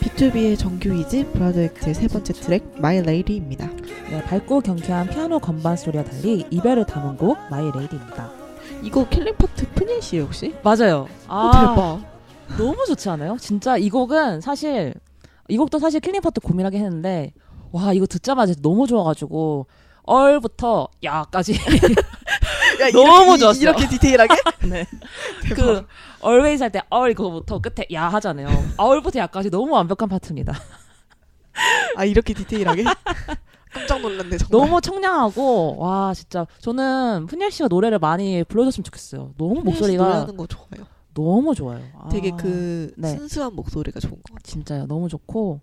BTOB의 0.00 0.58
정규 0.58 0.90
2집 0.90 1.32
Brother 1.32 1.68
Act의 1.68 1.94
세 1.94 2.06
번째 2.08 2.32
트랙 2.34 2.74
My 2.76 2.98
Lady입니다. 2.98 3.68
네, 4.10 4.22
밝고 4.24 4.60
경쾌한 4.60 5.08
피아노 5.08 5.38
건반 5.38 5.76
소리와 5.76 6.04
달리 6.04 6.44
이별을 6.50 6.84
담은 6.84 7.16
곡 7.16 7.38
My 7.50 7.70
Lady입니다. 7.72 8.30
이거 8.82 9.08
killing 9.08 9.34
part 9.36 9.66
푸니 9.70 10.02
씨예요 10.02 10.24
혹시? 10.24 10.54
맞아요. 10.62 11.08
어, 11.26 11.50
대박. 11.52 12.00
너무 12.58 12.84
좋지 12.86 13.08
않아요? 13.08 13.38
진짜 13.40 13.78
이 13.78 13.88
곡은 13.88 14.42
사실 14.42 14.92
이 15.48 15.56
곡도 15.56 15.78
사실 15.78 16.00
killing 16.00 16.20
part 16.20 16.40
고민하게 16.40 16.78
했는데 16.78 17.32
와 17.70 17.94
이거 17.94 18.04
듣자마자 18.06 18.52
너무 18.60 18.86
좋아가지고 18.86 19.66
얼부터 20.02 20.88
야까지 21.02 21.54
야, 22.80 22.90
너무 22.92 23.22
이렇게, 23.24 23.38
좋았어요. 23.38 23.62
이렇게 23.62 23.88
디테일하게? 23.88 24.34
네. 24.68 24.86
대박. 25.42 25.56
그 25.56 25.86
always 26.24 26.62
할 26.62 26.78
때 26.78 26.98
얼 26.98 27.14
그거부터 27.14 27.60
끝에 27.60 27.86
야 27.92 28.08
하잖아요. 28.08 28.48
얼부터 28.76 29.18
야까지 29.20 29.50
너무 29.50 29.72
완벽한 29.72 30.08
파트입니다. 30.08 30.54
아 31.96 32.04
이렇게 32.04 32.34
디테일하게? 32.34 32.84
깜짝 33.72 34.00
놀랐네 34.00 34.36
정말. 34.38 34.48
너무 34.50 34.80
청량하고 34.80 35.76
와 35.78 36.12
진짜 36.14 36.46
저는 36.58 37.26
프니엘 37.26 37.50
씨가 37.50 37.68
노래를 37.68 37.98
많이 37.98 38.44
불러줬으면 38.44 38.84
좋겠어요. 38.84 39.32
너무 39.38 39.62
목소리가 39.62 40.04
노래하는 40.04 40.36
거 40.36 40.46
좋아요. 40.46 40.86
너무 41.14 41.54
좋아요. 41.54 41.82
아, 41.98 42.08
되게 42.08 42.30
그 42.32 42.92
네. 42.96 43.08
순수한 43.16 43.54
목소리가 43.54 44.00
좋은 44.00 44.12
것 44.14 44.22
같아요. 44.24 44.38
진짜요. 44.44 44.86
너무 44.86 45.08
좋고 45.08 45.60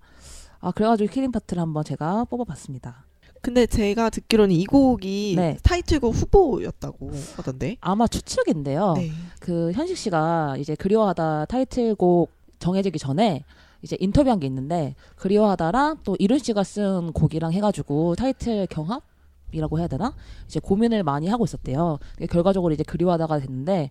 아 0.60 0.72
그래가지고 0.72 1.12
killing 1.12 1.32
part를 1.32 1.62
한번 1.62 1.84
제가 1.84 2.26
뽑아봤습니다. 2.26 3.06
근데 3.42 3.66
제가 3.66 4.10
듣기로는 4.10 4.54
이 4.54 4.66
곡이 4.66 5.34
네. 5.38 5.58
타이틀곡 5.64 6.14
후보였다고 6.14 7.12
하던데. 7.38 7.78
아마 7.82 8.08
추측인데요. 8.08 8.94
네. 8.98 9.12
그 9.40 9.72
현식 9.74 9.98
씨가 9.98 10.58
이제 10.58 10.76
그리워하다 10.76 11.46
타이틀곡 11.46 12.32
정해지기 12.60 13.00
전에 13.00 13.44
이제 13.82 13.96
인터뷰한 14.00 14.40
게 14.40 14.48
있는데 14.48 14.96
그리워하다랑 15.16 16.00
또 16.04 16.16
이룬 16.20 16.40
씨가 16.40 16.64
쓴 16.64 17.14
곡이랑 17.14 17.54
해가지고 17.54 18.16
타이틀 18.16 18.68
경합 18.68 19.04
이라고 19.52 19.80
해야 19.80 19.88
되나 19.88 20.14
이제 20.46 20.60
고민을 20.60 21.04
많이 21.04 21.28
하고 21.28 21.46
있었대요. 21.46 22.00
결과적으로 22.30 22.74
이제 22.74 22.84
그리워하다가 22.84 23.40
됐는데 23.40 23.90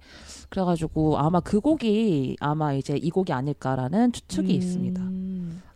그래가지고 0.49 1.19
아마 1.19 1.41
그 1.41 1.61
곡이 1.61 2.37
아마 2.41 2.73
이제 2.75 2.97
이 2.97 3.11
곡이 3.11 3.33
아닐까라는 3.33 4.13
추측이 4.13 4.53
음. 4.53 4.57
있습니다. 4.57 5.03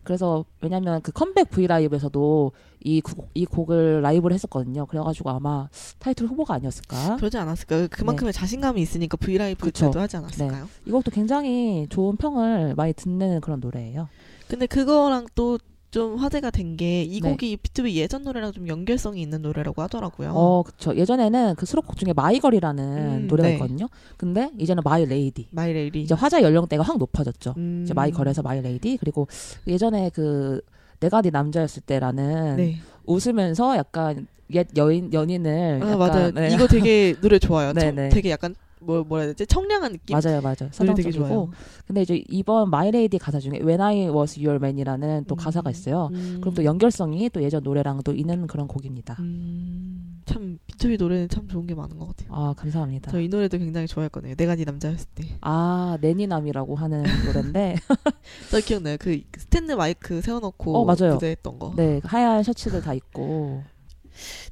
그래서 0.04 0.44
왜냐면 0.60 1.00
그 1.00 1.12
컴백 1.12 1.50
V 1.50 1.68
라이브에서도 1.68 2.50
이, 2.80 3.00
구- 3.00 3.28
이 3.34 3.44
곡을 3.46 4.02
라이브를 4.02 4.34
했었거든요. 4.34 4.86
그래가지고 4.86 5.30
아마 5.30 5.68
타이틀 6.00 6.26
후보가 6.26 6.54
아니었을까. 6.54 7.16
그러지 7.16 7.38
않았을까요? 7.38 7.86
그만큼의 7.88 8.32
자신감이 8.32 8.80
있으니까 8.82 9.16
V 9.16 9.26
LIVE 9.26 9.66
네. 9.66 9.70
네. 9.70 9.86
때도 9.86 10.00
하지 10.00 10.16
않았을까요? 10.16 10.68
이 10.86 10.90
곡도 10.90 11.12
굉장히 11.12 11.86
좋은 11.88 12.16
평을 12.16 12.74
많이 12.74 12.92
듣는 12.94 13.40
그런 13.40 13.60
노래예요. 13.60 14.08
근데 14.48 14.66
그거랑 14.66 15.26
또 15.36 15.58
좀 15.92 16.16
화제가 16.16 16.50
된 16.50 16.78
게이 16.78 17.20
네. 17.20 17.30
곡이 17.30 17.58
BTOB 17.58 17.90
예전 17.92 18.22
노래랑 18.22 18.52
좀 18.52 18.66
연결성이 18.66 19.20
있는 19.20 19.42
노래라고 19.42 19.82
하더라고요. 19.82 20.32
어, 20.34 20.62
그쵸. 20.62 20.96
예전에는 20.96 21.54
그 21.56 21.66
수록곡 21.66 21.98
중에 21.98 22.14
My 22.14 22.25
Girl이라는 22.25 22.84
음, 22.84 23.26
노래가 23.28 23.48
네. 23.50 23.54
있거든요. 23.56 23.88
근데 24.16 24.50
이제는 24.58 24.82
My 24.86 25.04
Lady. 25.04 25.48
My 25.50 25.70
Lady. 25.74 26.00
이제 26.00 26.14
화자 26.14 26.40
연령대가 26.40 26.82
확 26.82 26.96
높아졌죠. 26.96 27.52
음. 27.58 27.82
이제 27.84 27.92
My 27.92 28.02
Girl에서 28.02 28.40
My 28.40 28.62
Lady. 28.62 28.96
그리고 28.96 29.28
예전에 29.66 30.10
그 30.14 30.62
내가 30.98 31.20
네 31.20 31.28
남자였을 31.28 31.82
때라는 31.82 32.56
네. 32.56 32.76
웃으면서 33.04 33.76
약간 33.76 34.26
옛 34.54 34.66
여인 34.78 35.12
연인을 35.12 35.80
아 35.82 35.86
약간, 35.90 35.98
맞아요. 35.98 36.30
네. 36.30 36.54
이거 36.54 36.66
되게 36.68 37.14
노래 37.20 37.38
좋아요. 37.38 37.72
네, 37.76 37.80
청- 37.82 37.94
네. 37.96 38.08
되게 38.08 38.30
약간 38.30 38.54
뭐 38.84 39.04
뭐라 39.04 39.24
해야 39.24 39.32
되지? 39.32 39.46
청량한 39.46 39.92
느낌. 39.92 40.16
맞아요, 40.16 40.40
맞아요. 40.40 40.70
서정적이고. 40.72 41.50
근데 41.86 42.02
이제 42.02 42.22
이번 42.28 42.70
My 42.70 42.90
Lady 42.90 43.18
가사 43.18 43.38
중에 43.40 43.60
When 43.62 43.80
I 43.80 44.08
Was 44.08 44.38
Your 44.38 44.56
Man이라는 44.56 45.24
또 45.28 45.34
음. 45.34 45.36
가사가 45.36 45.70
있어요. 45.70 46.10
음. 46.12 46.38
그럼 46.40 46.54
또 46.54 46.64
연결성이 46.64 47.30
또 47.30 47.42
예전 47.42 47.62
노래랑 47.62 48.02
또 48.04 48.12
있는 48.12 48.46
그런 48.46 48.66
곡입니다. 48.68 49.16
음. 49.20 50.20
참 50.24 50.58
BTOB 50.68 50.98
노래는 50.98 51.28
참 51.28 51.48
좋은 51.48 51.66
게 51.66 51.74
많은 51.74 51.98
것 51.98 52.06
같아요. 52.08 52.28
아 52.32 52.54
감사합니다. 52.56 53.10
저 53.10 53.20
이 53.20 53.28
노래도 53.28 53.58
굉장히 53.58 53.86
좋아했거든요. 53.88 54.34
내가 54.36 54.54
네 54.54 54.64
남자였을 54.64 55.06
때. 55.14 55.24
아 55.40 55.98
내니남이라고 56.00 56.76
하는 56.76 57.02
노래인데 57.26 57.76
저 58.50 58.60
기억나요. 58.60 58.96
그 59.00 59.20
스탠드 59.36 59.72
마이크 59.72 60.20
세워놓고 60.20 60.76
어, 60.76 60.84
맞아요. 60.84 61.14
무대했던 61.14 61.58
거. 61.58 61.72
네 61.76 62.00
하얀 62.04 62.42
셔츠들 62.42 62.82
다 62.82 62.94
입고 62.94 63.62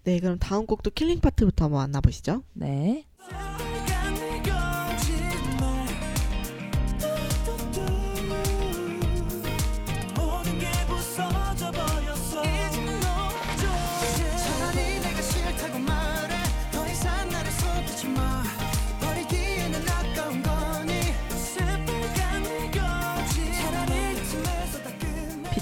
네, 0.04 0.18
그럼 0.20 0.38
다음 0.38 0.66
곡도 0.66 0.90
킬링 0.90 1.20
파트부터 1.20 1.66
한번 1.66 1.82
만나보시죠. 1.82 2.42
네 2.54 3.04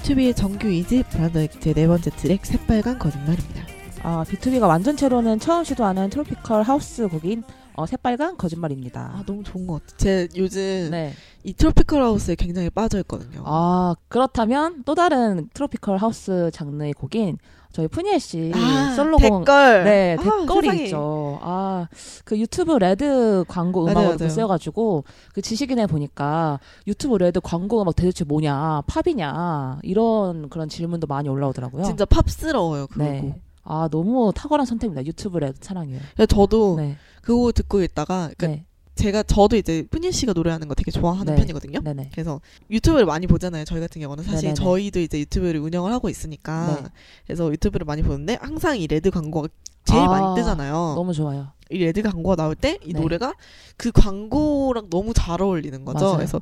BTOB의 0.09 0.35
정규 0.35 0.69
2집 0.69 1.11
Brother 1.11 1.41
Act의 1.41 1.75
네 1.75 1.87
번째 1.87 2.11
트랙 2.11 2.47
새빨간 2.47 2.99
거짓말입니다. 2.99 3.63
아, 4.03 4.25
BTOB가 4.27 4.67
완전체로는 4.67 5.39
처음 5.39 5.65
시도하는 5.65 6.09
tropical 6.09 6.63
house 6.63 7.07
곡인 7.09 7.43
어, 7.79 7.87
새빨간 7.87 8.37
거짓말입니다. 8.37 9.13
아 9.15 9.23
너무 9.25 9.45
좋은 9.45 9.69
것 9.69 9.75
같아. 9.75 9.95
제 9.99 10.29
요즘 10.35 10.89
네. 10.91 11.13
이 11.45 11.53
tropical 11.53 12.03
house에 12.03 12.35
굉장히 12.35 12.71
빠져 12.71 12.99
있거든요. 12.99 13.43
아, 13.47 13.95
그렇다면 14.09 14.83
또 14.85 14.97
다른 14.97 15.49
tropical 15.55 15.97
house 15.99 16.51
장르의 16.53 16.93
곡인 16.95 17.39
저희 17.71 17.87
프니엘 17.87 18.19
씨 18.19 18.51
아, 18.53 18.95
솔로곡 18.97 19.45
That 19.45 19.63
Girl. 19.63 19.85
네, 19.85 20.17
아, 20.19 20.23
That 20.25 20.44
Girl이 20.44 20.67
세상에. 20.67 20.85
있죠. 20.87 21.39
아, 21.41 21.87
그 22.25 22.37
유튜브 22.41 22.73
레드 22.79 23.45
광고 23.47 23.85
맞아요, 23.85 23.93
음악으로 23.99 24.19
맞아요. 24.19 24.29
쓰여가지고 24.29 25.05
그 25.33 25.41
지식인에 25.41 25.87
보니까 25.87 26.59
유튜브 26.89 27.17
레드 27.19 27.41
광고 27.41 27.81
음악 27.81 27.95
대체 27.95 28.25
뭐냐, 28.25 28.83
팝이냐 28.89 29.79
이런 29.85 30.49
그런 30.49 30.69
질문도 30.69 31.07
많이 31.07 31.29
올라오더라고요. 31.29 31.85
진짜 31.85 32.05
팝스러워요. 32.07 32.89
그거. 32.89 33.05
네. 33.05 33.41
아 33.71 33.89
너무 33.91 34.33
탁월한 34.35 34.67
선택입니다. 34.67 35.05
유튜브 35.07 35.37
레드 35.39 35.59
사랑해요. 35.61 36.01
그래서 36.15 36.27
저도 36.27 36.77
네, 36.79 36.97
그거 37.21 37.53
듣고 37.53 37.83
있다가 37.83 38.31
그러니까 38.37 38.47
네, 38.47 38.65
제가 38.95 39.23
저도 39.25 39.57
이제 39.57 39.87
프니 39.91 40.11
씨가 40.11 40.33
노래하는 40.33 40.69
거 40.69 40.75
되게 40.75 40.91
좋아하는 40.91 41.35
네. 41.35 41.41
편이거든요. 41.41 41.81
네, 41.85 41.93
네. 41.93 42.09
그래서 42.13 42.41
유튜브를 42.71 43.05
많이 43.05 43.27
보잖아요. 43.27 43.65
저희 43.67 43.81
같은 43.81 44.01
경우는 44.01 44.25
사실 44.25 44.49
네네네. 44.49 44.55
저희도 44.55 45.01
이제 45.01 45.19
유튜브를 45.21 45.61
운영을 45.61 45.93
하고 45.93 46.09
있으니까 46.09 46.81
네. 46.83 46.89
그래서 47.27 47.51
유튜브를 47.53 47.85
많이 47.85 48.03
보는데 48.03 48.39
항상 48.41 48.79
이 48.79 48.87
레드 48.87 49.11
광고가 49.11 49.49
제일 49.85 50.01
아, 50.03 50.07
많이 50.07 50.35
뜨잖아요. 50.35 50.73
너무 50.97 51.13
좋아요. 51.13 51.49
이 51.71 51.77
레드 51.79 52.01
광고가 52.03 52.37
나올 52.37 52.55
때 52.55 52.79
이 52.85 52.95
네. 52.95 53.01
노래가 53.01 53.35
그 53.77 53.93
광고랑 53.93 54.89
너무 54.89 55.13
잘 55.15 55.43
어울리는 55.43 55.85
거죠. 55.85 56.05
맞아요. 56.07 56.17
그래서 56.17 56.41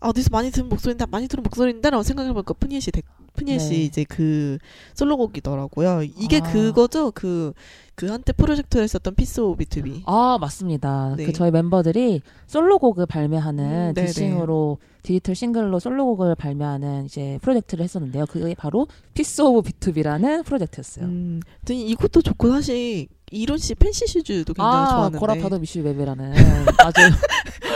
아, 0.00 0.08
어디서 0.08 0.28
많이 0.30 0.50
들은 0.52 0.68
목소리인데 0.68 1.06
많이 1.06 1.26
들은 1.26 1.42
목소리인데라고 1.42 2.02
생각해보니까 2.04 2.54
프니엘 2.54 2.80
씨, 2.80 2.90
덱- 2.92 3.04
프니엘 3.34 3.60
씨 3.60 3.70
네. 3.70 3.76
이제 3.84 4.04
그 4.04 4.58
솔로곡이더라고요. 4.94 6.02
이게 6.18 6.40
아. 6.42 6.52
그거죠. 6.52 7.10
그 7.10 7.52
그 7.94 8.08
한때 8.08 8.32
프로젝트를 8.32 8.82
했었던 8.84 9.14
Piece 9.14 9.40
of 9.40 9.64
BTOB. 9.64 10.02
아 10.06 10.36
맞습니다. 10.40 11.14
네. 11.16 11.26
그 11.26 11.32
저희 11.32 11.50
멤버들이 11.52 12.22
솔로곡을 12.48 13.06
발매하는 13.06 13.94
음. 13.96 14.04
디싱으로 14.06 14.78
디지털 15.02 15.34
싱글로 15.34 15.78
솔로곡을 15.78 16.34
발매하는 16.34 17.04
이제 17.04 17.38
프로젝트를 17.42 17.84
했었는데요. 17.84 18.26
그게 18.26 18.54
바로 18.54 18.88
Piece 19.14 19.42
of 19.42 19.70
BTOB라는 19.70 20.44
프로젝트였어요. 20.44 21.04
음, 21.04 21.40
이것도 21.68 22.22
좋고 22.22 22.50
사실 22.50 23.06
이론 23.30 23.58
씨 23.58 23.74
팬시 23.74 24.06
슈즈도 24.06 24.54
굉장히 24.54 24.76
아, 24.76 24.88
좋아하는데. 24.88 25.18
고라파도 25.18 25.58
미슈 25.58 25.82
베베라는 25.82 26.34
아주 26.78 27.00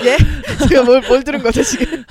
예? 0.05 0.17
제가 0.69 0.85
뭘, 0.85 1.03
뭘 1.09 1.25
들은 1.25 1.43
거죠 1.43 1.63
지금? 1.63 2.05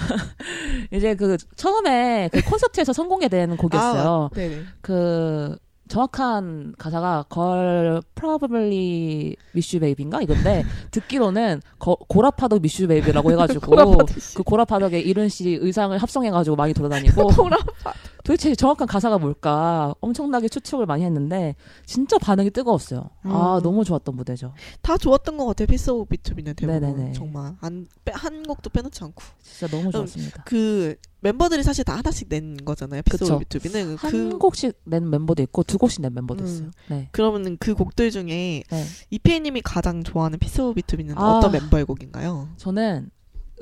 이제 0.92 1.16
그 1.16 1.38
처음에 1.56 2.30
그 2.32 2.42
콘서트에서 2.44 2.94
선공개 2.94 3.28
된 3.38 3.58
곡이었어요. 3.58 4.30
아. 4.34 4.38
그 4.82 5.58
정확한 5.88 6.76
가사가 6.78 7.24
걸 7.30 8.02
probably 8.16 9.36
miss 9.56 9.76
you 9.76 9.80
baby인가 9.80 10.22
이건데 10.22 10.64
듣기로는 10.92 11.62
거, 11.80 11.96
고라파도 12.08 12.58
miss 12.58 12.82
you 12.82 12.88
baby라고 12.88 13.32
해가지고. 13.32 13.76
그 14.36 14.44
고라파덕에 14.44 15.00
이른 15.00 15.30
씨 15.30 15.52
의상을 15.62 15.98
합성해가지고 15.98 16.56
많이 16.56 16.74
돌아다니고. 16.74 17.30
도대체 18.24 18.54
정확한 18.56 18.88
가사가 18.88 19.18
뭘까 19.18 19.96
엄청나게 20.02 20.50
추측을 20.50 20.86
많이 20.86 21.06
했는데 21.06 21.56
진짜 21.86 22.18
반응이 22.18 22.50
뜨거웠어요. 22.50 23.10
아 23.24 23.58
음. 23.58 23.64
너무 23.64 23.86
좋았던 23.86 24.18
무대죠. 24.18 24.54
다 24.82 24.98
좋았던 24.98 25.38
것 25.38 25.46
같아요. 25.46 25.68
Piece 25.68 25.92
of 25.92 26.14
BTOB는 26.14 26.58
대부분 26.58 26.82
네네네. 26.82 27.14
정말 27.14 27.56
안, 27.62 27.88
빼, 28.04 28.12
한 28.14 28.44
곡도 28.44 28.70
빼놓지 28.72 29.02
않고 29.02 29.24
진짜 29.42 29.74
너무 29.74 29.92
좋았습니다. 29.94 30.44
그 30.46 30.98
멤버들이 31.20 31.64
사실 31.64 31.84
다 31.84 31.96
하나씩 31.98 32.30
낸 32.30 32.58
거잖아요. 32.64 33.02
BTOB는 33.02 33.98
한 33.98 34.12
그 34.12 34.38
곡씩 34.38 34.82
낸 34.86 35.10
멤버도 35.10 35.42
있고 35.44 35.64
두 35.64 35.78
곡씩 35.78 36.02
낸 36.02 36.14
멤버도 36.14 36.44
음. 36.44 36.48
있어요. 36.48 36.72
네. 36.90 37.10
그러면은 37.12 37.58
그 37.60 37.74
곡들 37.74 38.12
중에 38.12 38.64
네. 38.70 38.84
이피디님이 39.10 39.62
가장 39.64 40.04
좋아하는 40.04 40.38
of 40.38 40.74
BTOB는 40.82 41.18
아. 41.18 41.38
어떤 41.38 41.52
멤버의 41.52 41.86
곡인가요? 41.86 42.50
저는 42.58 43.10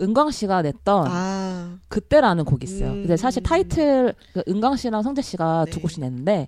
은광 0.02 0.32
씨가 0.32 0.62
냈던 0.62 1.08
아, 1.08 1.80
그때라는 1.88 2.44
곡이 2.44 2.66
있어요. 2.66 2.90
음. 2.90 3.02
근데 3.02 3.16
사실 3.16 3.42
타이틀 3.44 4.14
그 4.34 4.44
은광 4.48 4.76
씨랑 4.76 5.02
성재 5.04 5.22
씨가 5.22 5.66
네. 5.66 5.72
두 5.72 5.80
곡씩 5.80 6.02
냈는데 6.02 6.48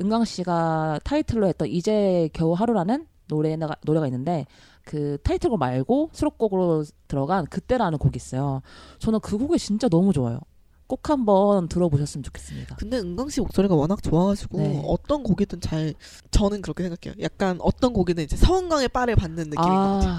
은광 0.00 0.24
씨가 0.24 1.00
타이틀로 1.02 1.48
했던 1.48 1.68
이제 1.68 2.28
겨우 2.32 2.52
하루라는 2.52 3.06
노래가 3.28 3.74
노래가 3.84 4.06
있는데 4.06 4.46
그 4.86 5.18
타이틀곡 5.24 5.58
말고 5.58 6.10
수록곡으로 6.12 6.84
들어간 7.08 7.44
그때라는 7.46 7.98
곡이 7.98 8.16
있어요. 8.16 8.62
저는 9.00 9.18
그 9.20 9.36
곡이 9.36 9.58
진짜 9.58 9.88
너무 9.88 10.12
좋아요. 10.12 10.38
꼭 10.86 11.10
한번 11.10 11.66
들어보셨으면 11.68 12.22
좋겠습니다. 12.22 12.76
근데 12.76 12.98
은광 12.98 13.28
씨 13.28 13.40
목소리가 13.40 13.74
워낙 13.74 14.00
좋아가지고 14.00 14.58
네. 14.58 14.82
어떤 14.86 15.24
곡이든 15.24 15.60
잘 15.60 15.92
저는 16.30 16.62
그렇게 16.62 16.84
생각해요. 16.84 17.20
약간 17.20 17.58
어떤 17.60 17.92
곡이든 17.92 18.22
이제 18.22 18.36
서은광의 18.36 18.90
빠를 18.90 19.16
받는 19.16 19.50
느낌인 19.50 19.56
것 19.56 19.64
같아요. 19.64 20.18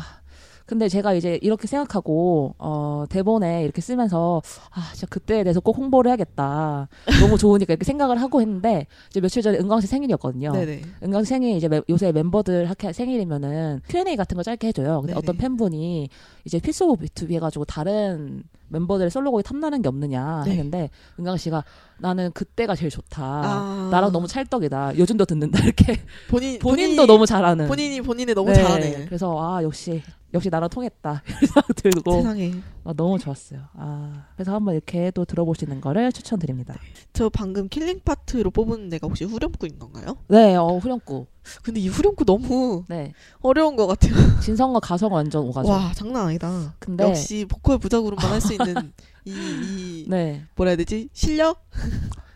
근데 0.67 0.89
제가 0.89 1.13
이제 1.13 1.39
이렇게 1.41 1.65
생각하고 1.65 2.53
어 2.59 3.05
대본에 3.09 3.63
이렇게 3.63 3.79
쓰면서 3.81 4.41
아 4.71 4.89
진짜 4.91 5.07
그때에 5.07 5.43
대해서 5.43 5.61
꼭 5.61 5.77
홍보를 5.77 6.09
해야겠다 6.09 6.89
너무 7.21 7.37
좋으니까 7.37 7.71
이렇게 7.71 7.85
생각을 7.85 8.21
하고 8.21 8.41
했는데 8.41 8.85
이제 9.09 9.21
며칠 9.21 9.41
전에 9.41 9.57
은광 9.59 9.79
씨 9.79 9.87
생일이었거든요. 9.87 10.51
네네. 10.51 10.81
은광 11.03 11.23
씨 11.23 11.29
생일 11.29 11.55
이제 11.55 11.69
매- 11.69 11.81
요새 11.89 12.11
멤버들 12.11 12.69
학회 12.69 12.91
생일이면은 12.91 13.79
Q&A 13.87 14.17
같은 14.17 14.35
거 14.35 14.43
짧게 14.43 14.67
해줘요. 14.67 14.99
근데 14.99 15.13
네네. 15.13 15.17
어떤 15.17 15.37
팬분이 15.37 16.09
이제 16.43 16.59
Piece 16.59 16.83
of 16.83 17.05
BTOB 17.05 17.31
해가지고 17.35 17.63
다른 17.63 18.43
멤버들의 18.69 19.09
솔로곡이 19.09 19.43
탐나는 19.43 19.81
게 19.81 19.87
없느냐 19.87 20.43
네. 20.43 20.51
했는데 20.51 20.89
은광 21.17 21.37
씨가 21.37 21.63
나는 21.99 22.31
그때가 22.33 22.75
제일 22.75 22.91
좋다. 22.91 23.23
아. 23.23 23.87
나랑 23.89 24.11
너무 24.11 24.27
찰떡이다. 24.27 24.97
요즘도 24.97 25.23
듣는다 25.23 25.59
이렇게 25.63 25.97
본인 26.29 26.59
본인도 26.59 27.03
본인이- 27.03 27.07
너무 27.07 27.25
잘하는. 27.25 27.67
본인이 27.69 28.01
본인을 28.01 28.33
너무 28.35 28.49
네, 28.49 28.55
잘하네. 28.55 29.05
그래서 29.05 29.33
아 29.41 29.63
역시 29.63 30.03
역시 30.37 30.49
나랑 30.49 30.69
통했다 30.69 31.21
생각 31.45 31.67
들고 31.75 32.11
세상에. 32.13 32.53
아, 32.83 32.93
너무 32.95 33.19
좋았어요. 33.19 33.59
아 33.75 34.25
그래서 34.35 34.53
한번 34.53 34.73
이렇게 34.75 35.11
또 35.11 35.25
들어보시는 35.25 35.81
거를 35.81 36.11
추천드립니다. 36.11 36.75
저 37.13 37.29
방금 37.29 37.67
killing 37.69 37.99
part로 38.05 38.51
뽑은 38.51 38.89
데가 38.89 39.07
혹시 39.07 39.25
후렴구인 39.25 39.77
건가요? 39.79 40.17
네, 40.27 40.55
어 40.55 40.77
후렴구. 40.77 41.25
근데 41.63 41.79
이 41.79 41.87
후렴구 41.87 42.25
너무 42.25 42.83
네, 42.87 43.13
어려운 43.41 43.75
것 43.75 43.87
같아요. 43.87 44.13
진성과 44.41 44.79
가성 44.79 45.11
완전 45.13 45.43
오가죠. 45.43 45.69
와 45.69 45.91
장난 45.93 46.27
아니다. 46.27 46.75
근데 46.79 47.03
역시 47.03 47.45
보컬 47.47 47.77
부자 47.77 47.94
그룹만 47.94 48.31
할 48.31 48.41
수 48.41 48.53
있는 48.53 48.93
이, 49.25 49.31
이 49.31 50.05
네, 50.07 50.43
뭐라 50.55 50.69
해야 50.71 50.77
되지 50.77 51.09
실력? 51.13 51.61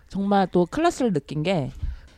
정말 0.10 0.48
또 0.52 0.66
클래스를 0.66 1.14
느낀 1.14 1.42
게. 1.44 1.72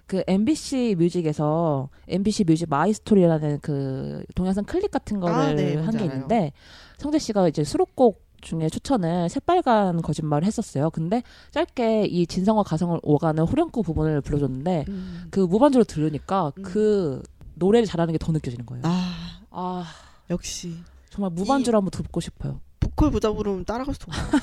그 0.08 0.24
MBC 0.28 0.96
뮤직에서 0.98 1.89
MBC 2.08 2.44
뮤직 2.46 2.70
My 2.69 2.93
Story라는 2.93 3.60
그 3.62 4.24
동영상 4.36 4.63
클립 4.66 4.92
같은 4.92 5.20
거를 5.20 5.36
아, 5.36 5.54
네, 5.54 5.74
한 5.76 5.84
뭔지 5.84 5.98
게 5.98 6.04
알아요. 6.04 6.13
있는데 6.16 6.52
성재 6.98 7.20
씨가 7.20 7.48
이제 7.48 7.63
수록곡 7.63 8.22
중에 8.42 8.68
추천을 8.70 9.30
새빨간 9.30 10.02
거짓말을 10.02 10.46
했었어요. 10.46 10.89
근데 10.89 11.24
짧게 11.52 12.06
이 12.06 12.28
진성과 12.28 12.63
가성을 12.63 13.00
오가는 13.02 13.42
후렴구 13.46 13.84
부분을 13.84 14.20
불러줬는데 14.22 14.86
음. 14.89 15.24
그 15.32 15.39
무반주로 15.39 15.86
들으니까 15.86 16.52
음. 16.58 16.63
그 16.63 17.24
노래를 17.56 17.86
잘하는 17.86 18.12
게 18.12 18.18
더 18.18 18.32
느껴지는 18.34 18.66
거예요. 18.66 18.84
아 18.86 19.34
아 19.56 19.86
역시 20.30 20.76
정말 21.10 21.32
무반주로 21.32 21.78
한번 21.78 21.92
듣고 21.92 22.20
싶어요. 22.20 22.60
보컬 22.80 23.12
부작으로는 23.12 23.63
따라갈 23.66 23.94
수 23.96 24.02
없어. 24.08 24.38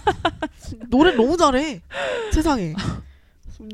노래 0.88 1.14
너무 1.14 1.37
잘해. 1.37 1.83
세상에. 2.33 2.75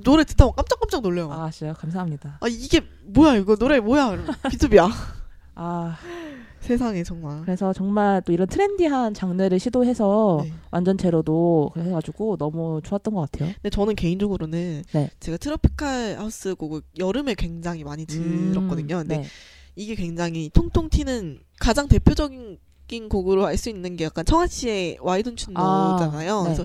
노래 0.05 0.25
듣다 0.25 0.45
보면 0.45 0.57
깜짝깜짝 0.57 1.03
놀래요. 1.03 1.31
아, 1.33 1.45
아 1.47 1.51
진짜 1.51 1.73
감사합니다. 1.75 2.41
이게 2.49 2.81
뭐야 3.05 3.37
이거 3.37 3.57
노래 3.57 3.81
뭐야 3.81 4.17
비투비야. 4.51 4.89
아 5.55 5.97
세상에 6.61 7.03
정말. 7.05 7.43
그래서 7.43 7.73
정말 7.73 8.21
또 8.23 8.33
이런 8.33 8.49
트렌디한 8.49 9.15
장르를 9.15 9.59
시도해서 9.61 10.41
네. 10.43 10.53
완전체로도 10.73 11.73
해가지고 11.77 12.37
너무 12.37 12.81
좋았던 12.83 13.15
것 13.15 13.31
같아요. 13.31 13.53
근데 13.55 13.71
저는 13.71 13.95
개인적으로는 13.95 14.83
네. 14.93 15.11
제가 15.21 15.37
tropical 15.39 16.19
house 16.19 16.55
곡을 16.57 16.83
여름에 16.99 17.35
굉장히 17.35 17.85
많이 17.85 18.05
들었거든요. 18.05 18.99
근데 18.99 19.19
네. 19.19 19.25
이게 19.77 19.95
굉장히 19.95 20.51
통통 20.53 20.89
튀는 20.91 21.39
가장 21.61 21.87
대표적인 21.87 22.59
곡으로 23.09 23.47
알 23.47 23.57
수 23.57 23.69
있는 23.71 23.97
게 23.97 24.05
약간 24.05 24.25
청하 24.25 24.49
씨의 24.49 24.99
Why 25.01 25.14
Don't 25.14 25.37
You 25.37 25.57
Know잖아요. 25.57 26.37
아, 26.39 26.43
네. 26.43 26.45
그래서 26.45 26.65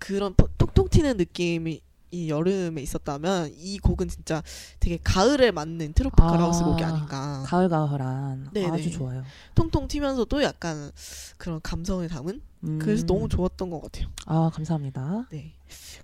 그런 0.00 0.34
포- 0.34 0.48
통통 0.56 0.88
튀는 0.88 1.18
느낌이 1.18 1.80
이 2.14 2.28
여름에 2.28 2.80
있었다면 2.80 3.52
이 3.56 3.78
곡은 3.78 4.08
진짜 4.08 4.42
되게 4.80 4.98
가을에 5.02 5.50
맞는 5.50 5.92
트로피칼 5.94 6.28
아, 6.28 6.42
하우스 6.44 6.62
곡이 6.62 6.82
아닌가. 6.84 7.42
가을 7.46 7.68
가을한 7.68 8.50
네네. 8.52 8.70
아주 8.70 8.90
좋아요. 8.92 9.24
통통 9.54 9.88
튀면서도 9.88 10.42
약간 10.42 10.90
그런 11.36 11.60
감성을 11.62 12.06
담은 12.08 12.40
음. 12.64 12.78
그래서 12.80 13.04
너무 13.06 13.28
좋았던 13.28 13.68
것 13.70 13.82
같아요. 13.82 14.06
아 14.26 14.50
감사합니다. 14.54 15.26
네. 15.30 15.52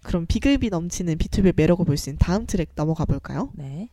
그럼 0.03 0.27
비글비 0.27 0.69
넘치는 0.71 1.17
비투비의 1.19 1.53
매력을 1.57 1.85
볼 1.85 1.97
수 1.97 2.11
있는 2.11 2.19
다음 2.19 2.47
트랙 2.47 2.71
넘어가 2.75 3.05
볼까요? 3.05 3.51
네. 3.55 3.89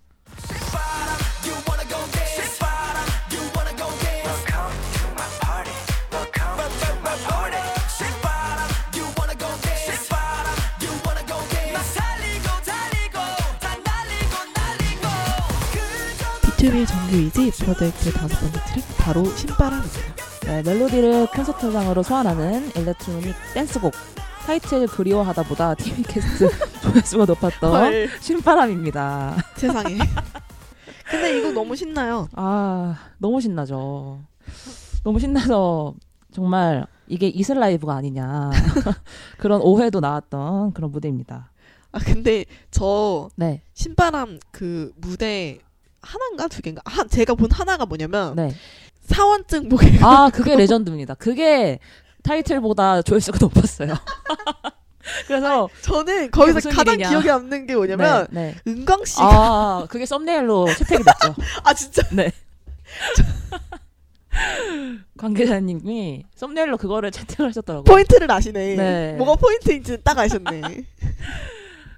B2B 16.57 16.87
정규 16.87 17.15
이지 17.17 17.51
프로젝트 17.51 18.11
다섯 18.11 18.35
번째 18.39 18.59
트랙 18.65 18.83
바로 18.97 19.23
신바람입니다. 19.25 20.15
네, 20.45 20.63
멜로디를 20.63 21.27
콘서트상으로 21.27 22.01
소환하는 22.01 22.71
electronic 22.75 23.35
댄스곡 23.53 23.93
타이틀 24.47 24.87
그리워하다보다 24.87 25.75
TV 25.75 26.01
캐스트 26.01 26.49
조회수가 26.81 27.25
높았던 27.25 28.07
신바람입니다. 28.21 29.37
세상에. 29.55 29.99
근데 31.11 31.37
이거 31.37 31.51
너무 31.51 31.75
신나요. 31.75 32.27
아 32.33 32.97
너무 33.19 33.39
신나죠. 33.39 34.19
너무 35.03 35.19
신나서 35.19 35.93
정말 36.31 36.87
이게 37.07 37.27
이슬라이브가 37.27 37.93
아니냐 37.93 38.49
그런 39.37 39.61
오해도 39.61 39.99
나왔던 39.99 40.73
그런 40.73 40.91
무대입니다. 40.91 41.51
아 41.91 41.99
근데 41.99 42.45
저 42.71 43.29
네. 43.35 43.61
신바람 43.73 44.39
그 44.51 44.91
무대 44.95 45.59
하나인가 46.01 46.47
두 46.47 46.61
개인가 46.61 46.81
한 46.85 47.07
제가 47.09 47.35
본 47.35 47.51
하나가 47.51 47.85
뭐냐면 47.85 48.35
네. 48.35 48.55
사원증 49.05 49.69
보게 49.69 49.99
아, 50.01 50.29
그게 50.33 50.55
레전드입니다. 50.55 51.15
그게 51.15 51.79
타이틀보다 52.23 53.01
조회수가 53.01 53.37
높았어요. 53.41 53.93
그래서 55.27 55.69
저는 55.81 56.31
거기서 56.31 56.69
가장 56.69 56.95
일이냐. 56.95 57.09
기억에 57.09 57.27
남는 57.27 57.65
게 57.65 57.75
뭐냐면 57.75 58.27
네, 58.29 58.55
네. 58.65 58.71
은광 58.71 59.05
씨가 59.05 59.25
아, 59.25 59.87
그게 59.89 60.05
썸네일로 60.05 60.67
채택이 60.73 61.03
됐죠. 61.03 61.35
아 61.63 61.73
진짜 61.73 62.03
네. 62.11 62.31
관계자님이 65.17 66.25
썸네일로 66.35 66.77
그거를 66.77 67.11
채택을 67.11 67.47
하셨더라고요. 67.47 67.83
포인트를 67.85 68.29
아시네. 68.29 68.75
네. 68.75 69.13
뭐가 69.13 69.35
포인트인지 69.35 69.97
딱 70.03 70.17
아셨네. 70.19 70.61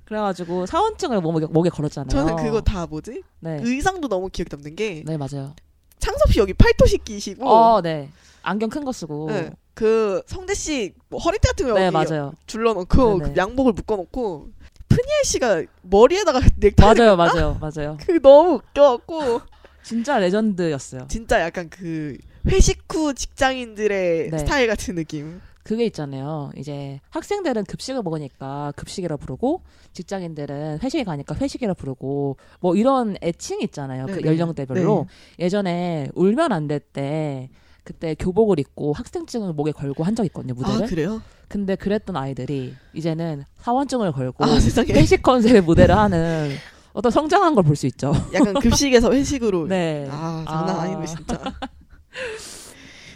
그래가지고 0.10 0.66
사원증을 0.66 1.22
목에, 1.22 1.46
목에 1.46 1.70
걸었잖아요. 1.70 2.10
저는 2.10 2.36
그거 2.44 2.62
다 2.62 2.86
뭐지? 2.88 3.22
네. 3.42 3.60
의상도 3.62 4.08
너무 4.08 4.30
기억에 4.30 4.48
남는 4.52 4.76
게 4.76 5.04
네, 5.06 5.18
맞아요. 5.18 5.54
창섭 6.00 6.34
씨 6.34 6.40
여기 6.40 6.54
팔토시 6.54 6.98
끼시고 6.98 7.48
어, 7.48 7.82
네. 7.82 8.10
안경 8.42 8.70
큰 8.70 8.84
거 8.84 8.92
쓰고. 8.92 9.28
네. 9.30 9.52
그 9.76 10.22
성대 10.26 10.56
씨뭐 10.56 11.20
허리띠 11.24 11.48
같은 11.48 11.68
거 11.68 11.74
네, 11.76 11.92
맞아요. 11.92 12.34
둘러놓고 12.48 13.20
네네. 13.20 13.34
그 13.34 13.40
양복을 13.40 13.74
묶어놓고 13.74 14.50
프니엘 14.90 15.24
씨가 15.26 15.64
머리에다가 15.84 16.40
넥타이 16.58 16.96
맞아요, 16.96 17.16
맞아요, 17.16 17.58
맞아요. 17.62 17.98
그 18.06 18.20
너무 18.22 18.56
웃겨갖고 18.56 19.42
진짜 19.84 20.18
레전드였어요. 20.18 21.06
진짜 21.08 21.40
약간 21.42 21.70
그 21.70 22.18
회식 22.48 22.84
후 22.92 23.14
직장인들의 23.14 24.32
네. 24.32 24.38
스타일 24.40 24.68
같은 24.68 24.96
느낌. 24.96 25.40
그게 25.70 25.86
있잖아요. 25.86 26.50
이제 26.58 27.00
학생들은 27.12 27.66
급식을 27.66 28.02
먹으니까 28.02 28.74
급식이라 28.76 29.18
부르고 29.18 29.62
직장인들은 29.94 30.80
회식에 30.82 31.04
가니까 31.04 31.36
회식이라 31.36 31.76
부르고 31.76 32.38
뭐 32.60 32.76
이런 32.76 33.18
애칭이 33.22 33.64
있잖아요. 33.66 34.08
그 34.08 34.14
네네. 34.14 34.26
연령대별로 34.26 35.06
예전에 35.38 36.10
울면 36.16 36.52
안 36.52 36.68
될 36.68 36.80
때 36.92 37.50
그때 37.84 38.16
교복을 38.16 38.60
입고 38.60 38.94
학생증을 38.94 39.54
목에 39.54 39.72
걸고 39.72 40.04
한 40.04 40.16
적 40.16 40.26
있거든요 40.26 40.56
무대를. 40.56 40.86
아 40.86 40.88
그래요? 40.88 41.22
근데 41.48 41.76
그랬던 41.76 42.16
아이들이 42.18 42.74
이제는 42.96 43.44
사원증을 43.58 44.12
걸고 44.12 44.46
아. 44.46 44.56
회식 44.90 45.22
컨셉의 45.22 45.62
무대를 45.62 45.96
하는 45.96 46.50
어떤 46.94 47.12
성장한 47.12 47.54
걸 47.54 47.64
볼 47.64 47.76
수 47.76 47.86
있죠. 47.86 48.12
약간 48.34 48.56
급식에서 48.60 49.12
회식으로. 49.14 49.68
네. 49.68 50.08
아 50.10 50.44
장난 50.50 50.76
아. 50.78 50.82
아. 50.82 50.88
니네 50.88 51.06
진짜. 51.06 51.40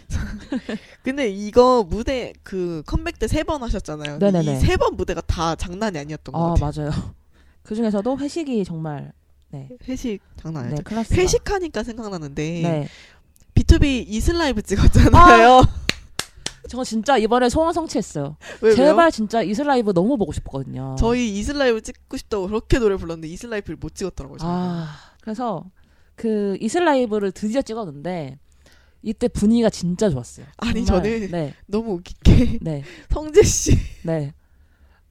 근데 1.04 1.28
이거 1.28 1.84
무대 1.88 2.32
그 2.42 2.82
컴백 2.86 3.18
때 3.18 3.26
세 3.28 3.44
번 3.44 3.62
하셨잖아요. 3.62 4.18
네네네. 4.18 4.52
이 4.52 4.60
세 4.60 4.76
번 4.76 4.96
무대가 4.96 5.20
다 5.20 5.54
장난이 5.54 5.98
아니었던 5.98 6.32
것아 6.32 6.64
같아요. 6.64 6.88
맞아요. 6.90 7.14
그 7.62 7.74
중에서도 7.74 8.18
회식이 8.18 8.64
정말 8.64 9.12
네, 9.50 9.68
회식 9.88 10.20
장난 10.36 10.62
네 10.64 10.68
아니죠. 10.70 10.82
클래스. 10.84 11.14
회식하니까 11.14 11.82
생각나는데 11.82 12.42
네. 12.62 12.88
BTOB 13.54 14.04
이슬라이브 14.08 14.62
찍었잖아요. 14.62 15.62
저 16.68 16.82
진짜 16.82 17.18
이번에 17.18 17.50
소원 17.50 17.72
성취했어요. 17.74 18.36
왜, 18.62 18.68
왜요? 18.70 18.74
제발 18.76 19.12
진짜 19.12 19.42
이슬라이브 19.42 19.92
너무 19.92 20.16
보고 20.16 20.32
싶었거든요. 20.32 20.96
저희 20.98 21.38
이슬라이브 21.38 21.82
찍고 21.82 22.16
싶다고 22.16 22.46
그렇게 22.46 22.78
노래 22.78 22.96
불렀는데 22.96 23.28
이슬라이브를 23.28 23.76
못 23.78 23.94
찍었더라고요. 23.94 24.38
아 24.40 24.88
그래서 25.20 25.64
그 26.16 26.56
이슬 26.60 26.84
라이브를 26.84 27.32
드디어 27.32 27.60
찍었는데 27.60 28.38
이때 29.04 29.28
분위기가 29.28 29.68
진짜 29.70 30.08
좋았어요. 30.08 30.46
아니, 30.56 30.84
정말. 30.84 31.04
저는 31.04 31.30
네, 31.30 31.54
너무 31.66 31.92
웃긴 31.94 32.16
게 32.24 32.58
네, 32.60 32.82
성재 33.10 33.42
씨 33.42 33.76
네. 34.02 34.32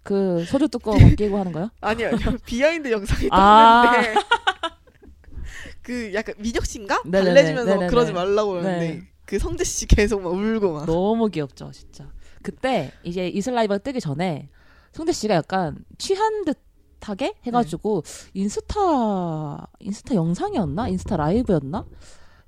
그 0.01 0.43
소주 0.45 0.67
뚜껑 0.67 0.97
끼고 1.15 1.37
하는 1.37 1.51
거요? 1.53 1.69
아니요 1.79 2.07
아니요 2.09 2.37
behind 2.45 2.91
영상이 2.91 3.29
아. 3.31 3.83
떴는데 3.93 4.19
그 5.81 6.13
약간 6.13 6.35
민혁 6.39 6.65
씨인가 6.65 7.01
네네네, 7.05 7.33
달래주면서 7.33 7.69
네네네. 7.71 7.87
그러지 7.87 8.11
말라고 8.11 8.51
그러는데 8.51 8.87
네. 8.95 9.07
그 9.25 9.39
성재 9.39 9.63
씨 9.63 9.85
계속 9.85 10.21
막 10.21 10.33
울고 10.33 10.73
막 10.73 10.85
너무 10.85 11.29
귀엽죠, 11.29 11.71
진짜. 11.71 12.09
그때 12.41 12.91
이제 13.03 13.27
이슬 13.29 13.53
라이브가 13.53 13.77
뜨기 13.77 14.01
전에 14.01 14.49
성재 14.91 15.13
씨가 15.13 15.35
약간 15.35 15.77
취한 15.97 16.43
듯 16.43 16.59
하게 16.99 17.33
해가지고 17.45 18.03
인스타 18.33 19.67
인스타 19.79 20.15
영상이었나 20.15 20.87
인스타 20.89 21.17
라이브였나 21.17 21.85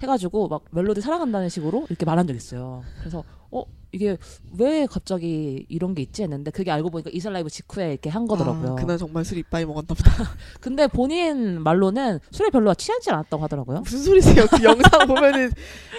해가지고 0.05 0.47
막 0.47 0.63
멜로디 0.71 1.01
사랑한다는 1.01 1.49
식으로 1.49 1.85
이렇게 1.89 2.05
말한 2.05 2.27
적 2.27 2.35
있어요. 2.35 2.83
그래서 2.99 3.23
어 3.51 3.63
이게 3.91 4.17
왜 4.57 4.85
갑자기 4.85 5.65
이런 5.69 5.93
게 5.95 6.01
있지 6.01 6.21
했는데 6.23 6.51
그게 6.51 6.69
알고 6.71 6.89
보니까 6.89 7.09
이슬 7.13 7.31
라이브 7.33 7.49
직후에 7.49 7.91
이렇게 7.91 8.09
한 8.09 8.27
거더라고요. 8.27 8.71
아, 8.73 8.75
그날 8.75 8.97
정말 8.97 9.23
술 9.25 9.37
이빠이 9.37 9.65
먹었나 9.65 9.87
보다. 9.87 10.11
근데 10.61 10.87
본인 10.87 11.61
말로는 11.61 12.19
술에 12.31 12.49
별로 12.49 12.73
취하지 12.73 13.09
않았다고 13.11 13.43
하더라고요. 13.43 13.79
무슨 13.81 14.03
소리세요? 14.03 14.45
그 14.49 14.63
영상 14.63 15.07
보면은 15.07 15.51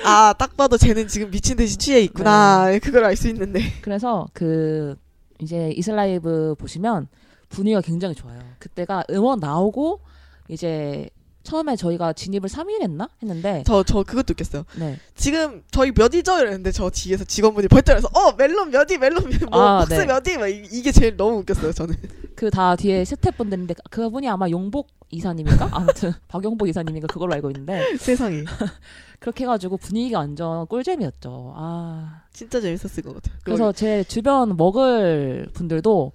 아 0.05 0.33
딱 0.39 0.57
봐도 0.57 0.77
쟤는 0.77 1.09
지금 1.09 1.31
미친 1.31 1.57
듯이 1.57 1.77
취해 1.79 2.01
있구나 2.03 2.67
네. 2.67 2.79
그걸 2.79 3.05
알 3.05 3.17
수 3.17 3.29
있는데 3.29 3.61
그래서 3.83 4.27
그 4.35 4.97
이제 5.41 5.71
이슬 5.77 5.95
라이브 5.97 6.55
보시면 6.59 7.09
분위기가 7.49 7.81
굉장히 7.81 8.15
좋아요. 8.15 8.39
그때가 8.59 9.05
음원 9.11 9.39
나오고 9.41 10.01
이제 10.49 11.09
처음에 11.47 11.77
저희가 11.77 12.13
진입을 12.13 12.51
3일 12.51 12.83
했나 12.83 13.09
했는데 13.23 13.63
저 13.67 13.83
저 13.85 14.03
그것도 14.03 14.33
웃겼어요. 14.33 14.65
네. 14.79 14.99
지금 15.15 15.63
저희 15.71 15.93
몇이죠? 15.97 16.39
이랬는데 16.41 16.73
저 16.73 16.91
뒤에서 16.91 17.25
직원분이 17.25 17.69
벌떡해서 17.69 18.09
어 18.13 18.33
멜론 18.37 18.71
몇이 18.71 18.99
멜론 19.01 19.31
몇, 19.31 19.49
뭐 19.51 19.61
아, 19.63 19.79
박스 19.79 19.95
네. 19.95 20.05
몇이 20.07 20.37
막 20.39 20.49
이- 20.49 20.69
이게 20.73 20.93
제일 20.93 21.17
너무 21.17 21.39
웃겼어요 21.39 21.73
저는. 21.73 21.95
그 22.35 22.51
다 22.51 22.77
뒤에 22.77 23.03
스태프분들인데 23.05 23.75
그분이 23.91 24.29
아마 24.29 24.51
용복 24.51 24.89
이사님인가? 25.11 25.71
아무튼 25.73 26.13
박용복 26.29 26.69
이사님인가 26.69 27.07
그걸로 27.07 27.33
알고 27.35 27.51
있는데 27.51 27.97
세상에 27.97 28.45
그렇게 29.21 29.45
해가지고 29.45 29.79
분위기가 29.79 30.19
완전 30.19 30.67
꿀잼이었죠. 30.67 31.55
아 31.57 32.23
진짜 32.33 32.61
재밌었을 32.61 33.03
것 33.05 33.15
같아요. 33.15 33.39
그래서 33.45 33.73
제 33.73 34.05
주변 34.05 34.57
먹을 34.57 35.49
분들도 35.55 36.13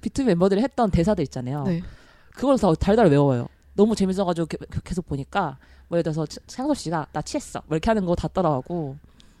비투비 0.00 0.26
멤버들이 0.28 0.62
했던 0.62 0.90
대사들 0.90 1.22
있잖아요. 1.24 1.64
네. 1.64 1.82
그걸 2.34 2.56
다 2.58 2.72
달달 2.74 3.06
외워요. 3.08 3.48
너무 3.74 3.94
재밌어가지고 3.96 4.46
게- 4.46 4.58
계속 4.84 5.06
보니까 5.06 5.58
뭐 5.88 5.98
예를 5.98 6.02
들어서 6.12 6.26
창섭 6.46 6.76
씨가 6.78 7.06
나 7.12 7.22
취했어 7.22 7.60
뭐 7.66 7.76
이렇게 7.76 7.90
하는 7.90 8.04
거 8.06 8.14
다 8.14 8.28
따라하고 8.28 8.96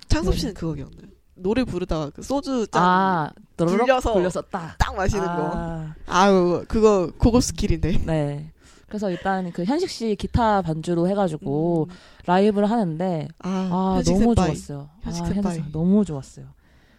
창섭 0.08 0.34
네. 0.34 0.40
씨는 0.40 0.54
그거 0.54 0.74
기억나요. 0.74 1.08
노래 1.36 1.64
부르다가 1.64 2.10
그 2.10 2.22
소주 2.22 2.66
짠 2.68 2.82
아 2.82 3.32
불려서 3.56 4.12
불려서 4.12 4.40
딱 4.42 4.76
딱 4.78 4.94
마시는 4.94 5.24
거. 5.24 5.50
아, 5.54 5.94
아유 6.06 6.64
그거 6.68 7.10
고급 7.18 7.42
스킬인데. 7.42 8.02
네. 8.06 8.50
그래서 8.86 9.10
일단 9.10 9.50
그 9.50 9.64
현식 9.64 9.90
씨 9.90 10.14
기타 10.14 10.62
반주로 10.62 11.08
해가지고 11.08 11.88
음. 11.90 11.94
라이브를 12.26 12.70
하는데 12.70 13.28
아, 13.40 13.48
아 13.48 14.02
너무 14.04 14.18
센파이. 14.20 14.46
좋았어요. 14.54 14.88
현식 15.02 15.24
아. 15.24 15.26
현식 15.28 15.72
너무 15.72 16.04
좋았어요. 16.04 16.46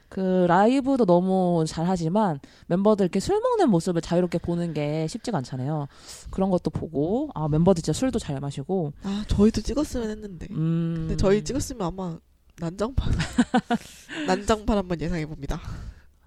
그 0.09 0.45
라이브도 0.47 1.05
너무 1.05 1.65
잘하지만 1.67 2.39
멤버들 2.67 3.05
이렇게 3.05 3.19
술 3.19 3.39
먹는 3.41 3.69
모습을 3.69 4.01
자유롭게 4.01 4.37
보는 4.39 4.73
게 4.73 5.07
쉽지가 5.07 5.37
않잖아요. 5.39 5.87
그런 6.31 6.49
것도 6.49 6.69
보고 6.69 7.29
아 7.33 7.47
멤버들 7.47 7.81
진짜 7.81 7.97
술도 7.97 8.19
잘 8.19 8.39
마시고 8.39 8.93
아 9.03 9.25
저희도 9.27 9.61
찍었으면 9.61 10.09
했는데. 10.09 10.47
음 10.51 10.95
근데 10.99 11.17
저희 11.17 11.43
찍었으면 11.43 11.85
아마 11.87 12.17
난장판 12.59 13.13
난장판 14.27 14.77
한번 14.77 15.01
예상해 15.01 15.25
봅니다. 15.25 15.59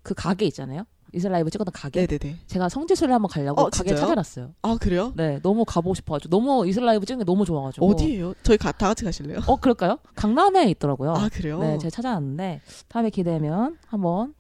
그 0.03 0.15
가게 0.15 0.47
있잖아요. 0.47 0.85
이슬 1.13 1.31
라이브 1.31 1.51
찍었던 1.51 1.73
가게. 1.73 2.07
네네네. 2.07 2.37
제가 2.47 2.69
성지순례 2.69 3.13
한번 3.13 3.29
가려고 3.31 3.63
어, 3.63 3.71
가게? 3.71 3.95
찾아놨어요. 3.95 4.55
아 4.63 4.77
그래요? 4.81 5.13
네, 5.17 5.41
너무 5.43 5.65
가보고 5.65 5.95
싶어가지고 5.95 6.31
너무 6.31 6.67
이슬 6.67 6.85
라이브 6.85 7.07
찍는 7.07 7.21
게 7.21 7.25
너무 7.25 7.45
좋아가지고. 7.45 7.87
어디예요? 7.91 8.35
저희 8.43 8.57
가, 8.59 8.73
다 8.73 8.89
같이 8.89 9.05
가실래요? 9.05 9.41
어 9.47 9.57
그럴까요? 9.57 9.99
강남에 10.15 10.65
있더라고요. 10.71 11.13
아 11.13 11.29
그래요? 11.33 11.59
네, 11.61 11.79
제가 11.79 11.91
찾아놨는데 11.91 12.61
다음에 12.89 13.11
기회 13.11 13.37
되면 13.37 13.79
한번 13.87 14.35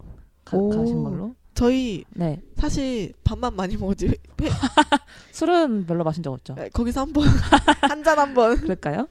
가, 0.44 0.56
오. 0.56 0.68
가신 0.70 1.02
걸로. 1.02 1.34
저희 1.54 2.04
네, 2.10 2.40
사실 2.56 3.12
밥만 3.24 3.56
많이 3.56 3.76
먹었지 3.76 4.06
회- 4.08 4.14
술은 5.32 5.86
별로 5.86 6.04
마신 6.04 6.22
적 6.22 6.32
없죠. 6.32 6.54
네, 6.54 6.68
거기서 6.68 7.00
한번 7.00 7.24
한 7.82 8.02
잔 8.04 8.18
한번. 8.18 8.56
그럴까요? 8.60 9.08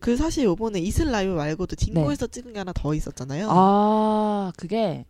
그 0.00 0.16
사실 0.18 0.44
요번에 0.44 0.78
이슬 0.80 1.10
라이브 1.10 1.32
말고도 1.32 1.76
딩고에서 1.76 2.26
찍은 2.26 2.52
게 2.52 2.58
하나 2.58 2.72
더 2.74 2.92
있었잖아요. 2.92 3.46
네. 3.46 3.52
아 3.54 4.52
그게 4.58 5.06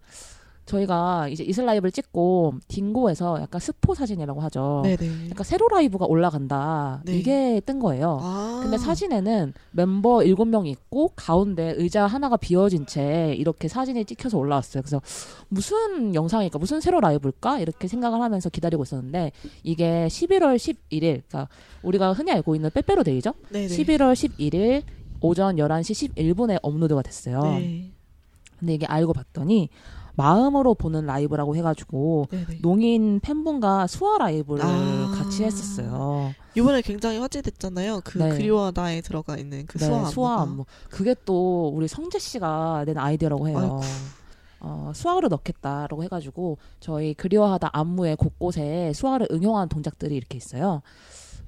저희가 0.66 1.29
이제 1.29 1.44
이슬 1.44 1.66
라이브를 1.66 1.92
찍고 1.92 2.55
딩고에서 2.68 3.40
약간 3.42 3.61
스포 3.61 3.94
사진이라고 3.94 4.40
하죠. 4.42 4.81
네네. 4.85 5.31
약간 5.31 5.44
세로 5.44 5.68
라이브가 5.68 6.07
올라간다. 6.07 7.03
네. 7.05 7.18
이게 7.18 7.61
뜬 7.64 7.79
거예요. 7.79 8.18
아. 8.22 8.61
근데 8.62 8.79
사진에는 8.79 9.53
멤버 9.72 10.18
7명이 10.20 10.68
있고 10.68 11.11
가운데 11.14 11.74
의자 11.77 12.07
하나가 12.07 12.37
비어진 12.37 12.87
채 12.87 13.35
이렇게 13.37 13.68
사진이 13.68 14.05
찍혀서 14.07 14.38
올라왔어요. 14.38 14.83
그래서 14.83 15.03
무슨 15.48 16.14
영상일까? 16.14 16.59
무슨 16.59 16.81
세로 16.81 17.00
라이브일까? 17.00 17.59
이렇게 17.59 17.87
생각을 17.87 18.20
하면서 18.20 18.48
기다리고 18.48 18.83
있었는데 18.85 19.33
이게 19.62 20.07
11월 20.09 20.57
11일 20.57 21.22
그러니까 21.29 21.48
우리가 21.83 22.12
흔히 22.12 22.33
알고 22.33 22.55
있는 22.55 22.70
빼빼로데이죠? 22.72 23.35
네네. 23.50 23.66
11월 23.66 24.14
11일 24.14 24.83
오전 25.20 25.57
11시 25.57 26.14
11분에 26.14 26.59
업로드가 26.62 27.03
됐어요. 27.03 27.42
네. 27.42 27.90
근데 28.59 28.74
이게 28.74 28.87
알고 28.87 29.12
봤더니 29.12 29.68
마음으로 30.16 30.74
보는 30.74 31.07
라이브라고 31.07 31.57
해가지고 31.57 32.29
네네. 32.31 32.59
농인 32.62 33.20
팬분과 33.20 33.87
수화 33.88 34.18
라이브를 34.18 34.64
아. 34.64 35.14
같이 35.16 35.44
했었어요. 35.44 36.33
이번에 36.57 36.83
굉장히 36.83 37.18
화제됐잖아요. 37.18 38.00
그 38.05 38.18
네. 38.18 38.29
그리워다에 38.31 39.00
들어가 39.00 39.37
있는 39.37 39.66
그 39.66 39.79
네, 39.79 39.87
수화 40.11 40.42
안무. 40.42 40.64
그게 40.88 41.14
또 41.24 41.68
우리 41.74 41.88
성재 41.88 42.18
씨가 42.18 42.85
낸 42.87 42.96
아이디어라고 42.98 43.48
해요. 43.48 43.59
아이고. 43.59 43.81
어, 44.61 44.92
수화를 44.94 45.29
넣겠다라고 45.29 46.05
해가지고 46.05 46.59
저희 46.81 47.12
그리워하다 47.14 47.70
안무의 47.72 48.16
곳곳에 48.16 48.92
수화를 48.94 49.29
응용한 49.31 49.68
동작들이 49.68 50.16
이렇게 50.16 50.38
있어요. 50.38 50.81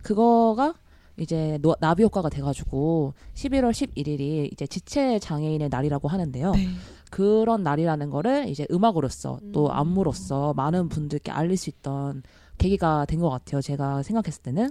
그거가 0.02 0.74
이제 1.18 1.58
노- 1.62 1.76
나비 1.80 2.02
효과가 2.02 2.28
돼가지고 2.28 3.14
11월 3.34 3.70
11일이 3.70 4.52
이제 4.52 4.66
지체 4.66 5.18
장애인의 5.18 5.70
날이라고 5.70 6.08
하는데요. 6.08 6.52
네. 6.52 6.68
그런 7.10 7.62
날이라는 7.62 8.10
거를 8.10 8.48
이제 8.48 8.66
음악으로서 8.70 9.38
또 9.52 9.66
음. 9.66 9.70
안무로서 9.70 10.54
많은 10.54 10.88
분들께 10.88 11.30
알릴 11.30 11.56
수 11.56 11.70
있던 11.70 12.22
계기가 12.58 13.04
된 13.06 13.20
것 13.20 13.30
같아요. 13.30 13.60
제가 13.60 14.02
생각했을 14.02 14.42
때는. 14.42 14.70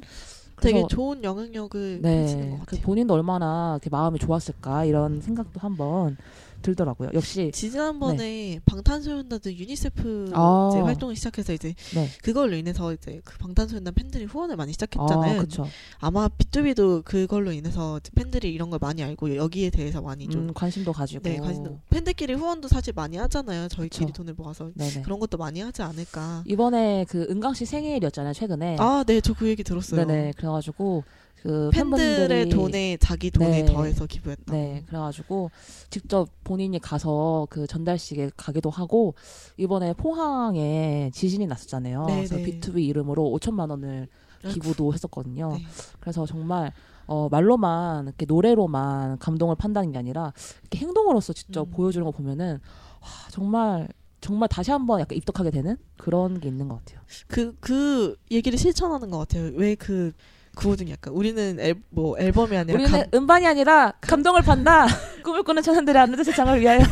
되게 0.62 0.86
좋은 0.88 1.21
영향력을 1.24 2.00
네, 2.02 2.26
것그 2.52 2.65
같아요. 2.65 2.82
본인도 2.84 3.13
얼마나 3.13 3.78
마음이 3.91 4.19
좋았을까 4.19 4.86
이런 4.86 5.19
생각도 5.21 5.60
한번 5.60 6.15
들더라고요. 6.62 7.12
역시 7.13 7.52
지난번에 7.54 8.60
방탄소년단도 8.65 9.54
유니세프 9.54 10.32
아. 10.34 10.70
이제 10.72 10.82
활동을 10.82 11.15
시작해서 11.15 11.54
이제 11.54 11.76
네, 11.94 12.10
그걸로 12.24 12.56
인해서 12.56 12.91
이제 12.94 13.22
그 13.24 13.38
방탄소년단 13.38 13.94
팬들이 13.94 14.26
후원을 14.26 14.56
많이 14.56 14.72
아, 14.72 14.74
시작했잖아요. 14.74 15.38
그렇죠. 15.38 15.68
아마 16.00 16.28
B2B도 16.28 17.04
그걸로 17.06 17.52
인해서 17.52 18.00
팬들이 18.15 18.52
이런 18.52 18.70
걸 18.70 18.80
많이 18.82 19.04
알고 19.04 19.36
여기에 19.36 19.70
대해서 19.70 20.02
많이 20.02 20.28
좀 20.28 20.50
음, 20.50 20.54
관심도 20.54 20.91
가지고. 20.91 21.22
네, 21.24 21.38
관심 21.38 21.78
팬들끼리 21.89 22.34
후원도 22.34 22.68
사실 22.68 22.94
많이 22.96 23.18
하잖아요. 23.18 23.68
저희끼리 23.68 24.08
그쵸. 24.08 24.18
돈을 24.24 24.34
모아서 24.36 24.72
네네. 24.74 25.04
그런 25.04 25.20
것도 25.20 25.38
많이 25.38 25.62
하지 25.62 25.82
않을까. 25.84 26.44
이번에 26.48 27.06
그 27.08 27.28
은강 27.30 27.54
씨 27.54 27.65
생일이었잖아요, 27.65 28.34
최근에. 28.34 28.78
아, 28.80 29.04
네, 29.06 29.22
저 29.22 29.36
그 29.36 29.50
얘기 29.50 29.63
들었어요. 29.63 30.06
네네. 30.06 30.34
그래가지고 30.38 31.04
그 31.46 31.70
팬들의 31.72 32.18
팬분들이 32.18 32.50
돈에 32.50 32.98
자기 32.98 33.30
돈에 33.30 33.64
네. 33.64 33.66
더해서 33.66 34.08
기부했다. 34.08 34.52
네, 34.52 34.84
그래가지고 34.88 35.52
직접 35.92 36.28
본인이 36.44 36.80
가서 36.80 37.46
그 37.52 37.68
전달식에 37.68 38.32
가기도 38.36 38.72
하고 38.72 39.14
이번에 39.58 39.94
포항에 39.94 41.12
지진이 41.14 41.46
났었잖아요. 41.46 42.06
네, 42.08 42.16
그래서 42.16 42.38
네. 42.38 42.44
B2B 42.44 42.84
이름으로 42.88 43.38
5천만 43.40 43.70
원을 43.70 44.08
기부도 44.50 44.92
했었거든요. 44.94 45.54
네. 45.54 45.64
그래서 46.00 46.26
정말 46.26 46.72
어, 47.06 47.30
말로만 47.30 48.06
이렇게 48.06 48.26
노래로만 48.26 49.20
감동을 49.20 49.56
판다는 49.56 49.92
게 49.92 50.00
아니라 50.00 50.34
이렇게 50.62 50.80
행동으로서 50.80 51.34
직접 51.34 51.68
음. 51.68 51.72
보여주는 51.72 52.04
거 52.04 52.10
보면은 52.10 52.60
와, 53.02 53.10
정말 53.30 53.88
정말 54.20 54.50
다시 54.50 54.72
한번 54.72 55.00
약간 55.00 55.16
입덕하게 55.16 55.52
되는 55.52 55.78
그런 55.98 56.40
게 56.40 56.48
있는 56.48 56.68
것 56.68 56.80
같아요. 56.80 57.02
그, 57.28 57.56
그 57.60 58.16
얘기를 58.32 58.58
실천하는 58.58 59.12
것 59.12 59.20
같아요. 59.20 59.52
왜 59.54 59.76
그, 59.76 60.14
그 60.56 60.70
와중에 60.70 60.91
약간 60.91 61.13
우리는 61.13 61.60
앨, 61.60 61.76
뭐 61.89 62.18
앨범이 62.18 62.56
아니라 62.58 62.76
우리는 62.76 62.91
감, 62.91 63.04
음반이 63.13 63.46
아니라 63.48 63.94
감동을 64.02 64.41
판다. 64.41 64.88
꿈을 65.24 65.44
꾸는 65.44 65.62
천사들의 65.62 66.02
아는 66.02 66.24
세상을 66.24 66.60
위하여. 66.60 66.80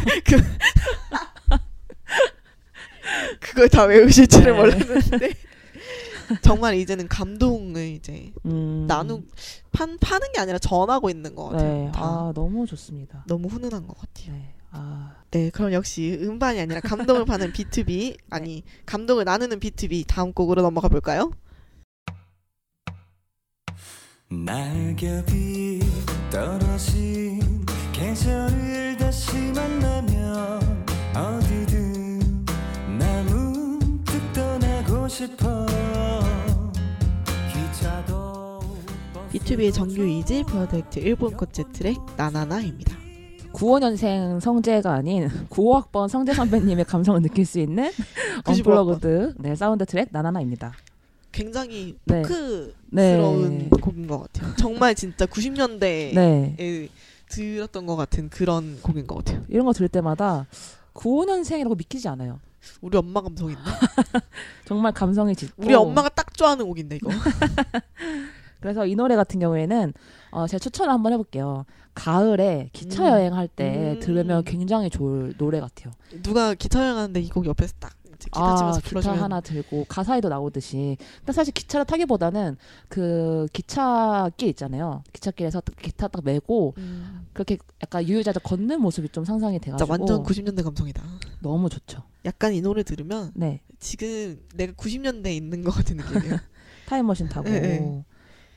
그걸 3.39 3.69
다 3.69 3.83
외우실 3.83 4.27
줄은 4.27 4.53
네. 4.53 4.59
몰랐는데 4.59 5.33
정말 6.41 6.75
이제는 6.75 7.07
감동을 7.07 7.87
이제 7.87 8.31
음, 8.45 8.85
나누 8.87 9.23
판 9.71 9.97
파는 9.99 10.31
게 10.33 10.39
아니라 10.39 10.57
전하고 10.57 11.09
있는 11.09 11.35
것 11.35 11.49
같아요. 11.49 11.85
네, 11.85 11.91
다. 11.93 12.01
아 12.01 12.31
너무 12.33 12.65
좋습니다. 12.65 13.23
너무 13.27 13.47
훈훈한 13.49 13.85
것 13.87 13.97
같아요. 13.97 14.33
네, 14.33 14.53
아 14.71 15.15
네, 15.31 15.49
그럼 15.49 15.73
역시 15.73 16.17
음반이 16.21 16.59
아니라 16.59 16.79
감동을 16.79 17.25
파는 17.25 17.53
B2B 17.53 18.17
아니 18.29 18.63
감동을 18.85 19.25
나누는 19.25 19.59
B2B 19.59 20.05
다음 20.07 20.33
곡으로 20.33 20.61
넘어가 20.61 20.87
볼까요? 20.87 21.31
낙엽이 24.33 25.79
떨어진 26.31 27.39
계절을 27.93 28.97
다시 28.97 29.37
만나면 29.53 30.59
어디든 31.15 32.19
나 32.97 33.23
문득 33.23 34.33
떠나고 34.33 35.07
싶어 35.07 35.65
기차도 37.53 38.59
비투비의 39.31 39.71
정규 39.71 40.01
2집 40.01 40.47
Brother 40.47 40.84
Act 40.84 40.99
일곱 40.99 41.37
번째 41.37 41.63
트랙 41.71 41.97
나나나입니다. 42.17 42.97
95년생 43.53 44.39
성재가 44.39 44.91
아닌 44.91 45.29
95학번 45.49 46.07
성재 46.09 46.33
선배님의 46.33 46.85
감성을 46.85 47.21
느낄 47.21 47.45
수 47.45 47.59
있는 47.59 47.91
95 48.43 48.71
unplugged 48.71 49.35
네, 49.37 49.55
사운드 49.55 49.85
트랙 49.85 50.09
나나나입니다. 50.11 50.73
굉장히 51.33 51.97
네. 52.05 52.21
포크스러운 52.21 53.57
네. 53.57 53.69
곡인 53.81 54.07
것 54.07 54.19
같아요. 54.19 54.55
정말 54.55 54.95
진짜 54.95 55.25
90년대에 55.25 56.13
네. 56.15 56.89
들었던 57.29 57.85
것 57.85 57.95
같은 57.97 58.29
그런 58.29 58.79
곡인 58.81 59.07
것 59.07 59.15
같아요. 59.17 59.43
이런 59.49 59.65
거 59.65 59.73
들을 59.73 59.89
때마다 59.89 60.45
95년생이라고 60.93 61.75
믿기지 61.77 62.07
않아요. 62.07 62.39
우리 62.81 62.97
엄마 62.97 63.19
감성인데? 63.21 63.61
정말 64.65 64.93
감성이 64.93 65.35
짙고 65.35 65.63
우리 65.65 65.73
엄마가 65.73 66.07
딱 66.09 66.33
좋아하는 66.37 66.65
곡인데 66.65 66.95
이거. 66.97 67.09
그래서 68.61 68.85
이 68.85 68.95
노래 68.95 69.15
같은 69.17 69.39
경우에는 69.39 69.93
어, 70.31 70.47
제가 70.47 70.59
추천을 70.59 70.93
한번 70.93 71.11
해볼게요. 71.13 71.65
가을에 71.93 72.69
기차 72.71 73.03
음. 73.03 73.09
여행할 73.11 73.47
때 73.49 73.95
음. 73.95 73.99
들으면 73.99 74.43
굉장히 74.45 74.89
좋을 74.89 75.33
노래 75.37 75.59
같아요. 75.59 75.93
누가 76.23 76.53
기차 76.53 76.79
여행하는데 76.81 77.19
이 77.19 77.29
곡 77.29 77.45
옆에서 77.45 77.73
딱 77.79 77.93
기타 78.25 78.51
아, 78.51 78.55
치면서 78.55 78.79
기타 78.79 78.89
불러주면 78.89 79.19
하나 79.19 79.41
들고 79.41 79.85
가사에도 79.85 80.29
나오듯이. 80.29 80.97
근데 81.19 81.31
사실 81.31 81.53
기차를 81.53 81.85
타기보다는 81.85 82.57
그 82.89 83.47
기차길 83.53 84.49
있잖아요. 84.49 85.03
기차길에서 85.13 85.61
딱 85.61 85.75
기타 85.75 86.07
딱 86.07 86.23
메고 86.23 86.73
음, 86.77 87.27
그렇게 87.33 87.57
약간 87.81 88.07
유유자적 88.07 88.43
걷는 88.43 88.81
모습이 88.81 89.09
좀 89.09 89.25
상상이 89.25 89.59
돼가지고 89.59 89.89
완전 89.91 90.23
90년대 90.23 90.63
감성이다. 90.63 91.03
너무 91.41 91.69
좋죠. 91.69 92.03
약간 92.25 92.53
이 92.53 92.61
노래 92.61 92.83
들으면 92.83 93.31
네, 93.35 93.61
지금 93.79 94.39
내가 94.55 94.73
90년대에 94.73 95.35
있는 95.35 95.63
것 95.63 95.71
같은 95.71 95.97
느낌이에요. 95.97 96.37
타임머신 96.87 97.29
타고 97.29 97.49
네, 97.49 97.59
네. 97.59 98.05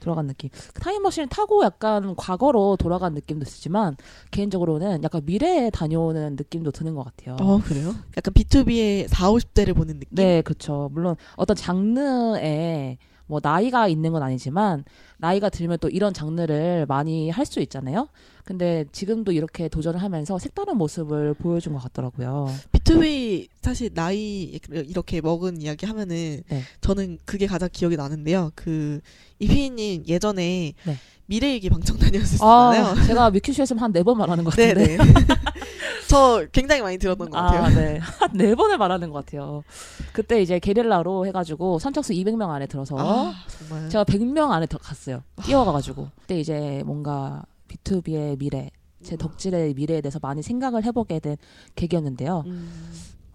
돌아간 0.07 0.29
느낌. 0.29 0.51
그 0.73 0.81
타임머신을 0.81 1.29
타고 1.29 1.65
약간 1.65 2.15
과거로 2.17 2.77
돌아간 2.77 3.13
느낌도 3.15 3.43
있지만 3.47 3.97
개인적으로는 4.31 5.03
약간 5.03 5.23
미래에 5.25 5.71
다녀오는 5.71 6.37
느낌도 6.37 6.71
드는 6.71 6.95
것 6.95 7.05
같아요. 7.05 7.37
어 7.41 7.59
그래요? 7.59 7.89
약간 8.17 8.33
B2B의 8.33 9.09
4, 9.09 9.31
50대를 9.33 9.75
보는 9.75 9.99
느낌? 9.99 10.09
네, 10.15 10.43
그렇죠. 10.43 10.89
물론 10.93 11.17
어떤 11.37 11.57
장르에 11.57 12.99
뭐 13.27 13.41
나이가 13.43 13.89
있는 13.89 14.13
건 14.13 14.23
아니지만 14.23 14.85
나이가 15.19 15.49
들면 15.49 15.79
또 15.81 15.89
이런 15.89 16.15
장르를 16.15 16.87
많이 16.87 17.29
할 17.31 17.45
수 17.45 17.59
있잖아요. 17.61 18.09
근데 18.47 18.85
지금도 18.93 19.33
이렇게 19.33 19.69
도전을 19.69 20.01
하면서 20.01 20.39
색다른 20.39 20.77
모습을 20.77 21.35
보여준 21.35 21.73
것 21.73 21.83
같더라고요. 21.83 22.49
B2B 22.71 23.49
사실 23.61 23.93
나이 23.93 24.61
이렇게 24.71 25.21
먹은 25.21 25.61
이야기 25.61 25.85
하면은 25.85 26.43
네. 26.49 26.63
저는 26.81 27.19
그게 27.25 27.49
가장 27.49 27.69
기억이 27.73 27.97
나는데요. 27.97 28.53
그 28.55 29.01
이피님 29.41 30.05
예전에 30.07 30.75
네. 30.85 30.97
미래일기 31.27 31.67
아, 31.67 31.71
방청단이었었잖아요. 31.71 33.07
제가 33.09 33.31
뮤큐쇼에서 33.33 33.75
한네 33.75 34.05
번 34.05 34.17
말하는 34.17 34.45
것 34.45 34.51
같은데. 34.51 34.97
네네. 34.97 35.15
저 36.07 36.47
굉장히 36.53 36.83
많이 36.83 36.99
들었던 36.99 37.29
것 37.29 37.37
같아요. 37.37 37.63
아, 37.65 37.69
네. 37.69 37.99
한네 37.99 38.55
번을 38.55 38.79
말하는 38.79 39.11
것 39.11 39.25
같아요. 39.27 39.65
그때 40.13 40.41
이제 40.41 40.61
게릴라로 40.61 41.27
해가지고 41.27 41.81
선착수 41.81 42.13
200명 42.13 42.51
안에 42.51 42.67
들어서 42.69 42.95
아, 42.97 43.35
정말. 43.49 43.89
제가 43.89 44.05
100명 44.05 44.53
안에 44.53 44.67
더 44.67 44.79
갔어요. 44.79 45.25
뛰어가가지고. 45.43 46.11
그때 46.21 46.39
이제 46.39 46.85
뭔가 46.87 47.43
B2B의 47.69 48.39
미래, 48.39 48.71
제 49.03 49.17
덕질의 49.17 49.75
미래에 49.75 50.01
대해서 50.01 50.19
많이 50.21 50.43
생각을 50.43 50.85
해보게 50.85 51.21
된 51.21 51.37
계기였는데요. 51.75 52.45
음, 52.47 52.71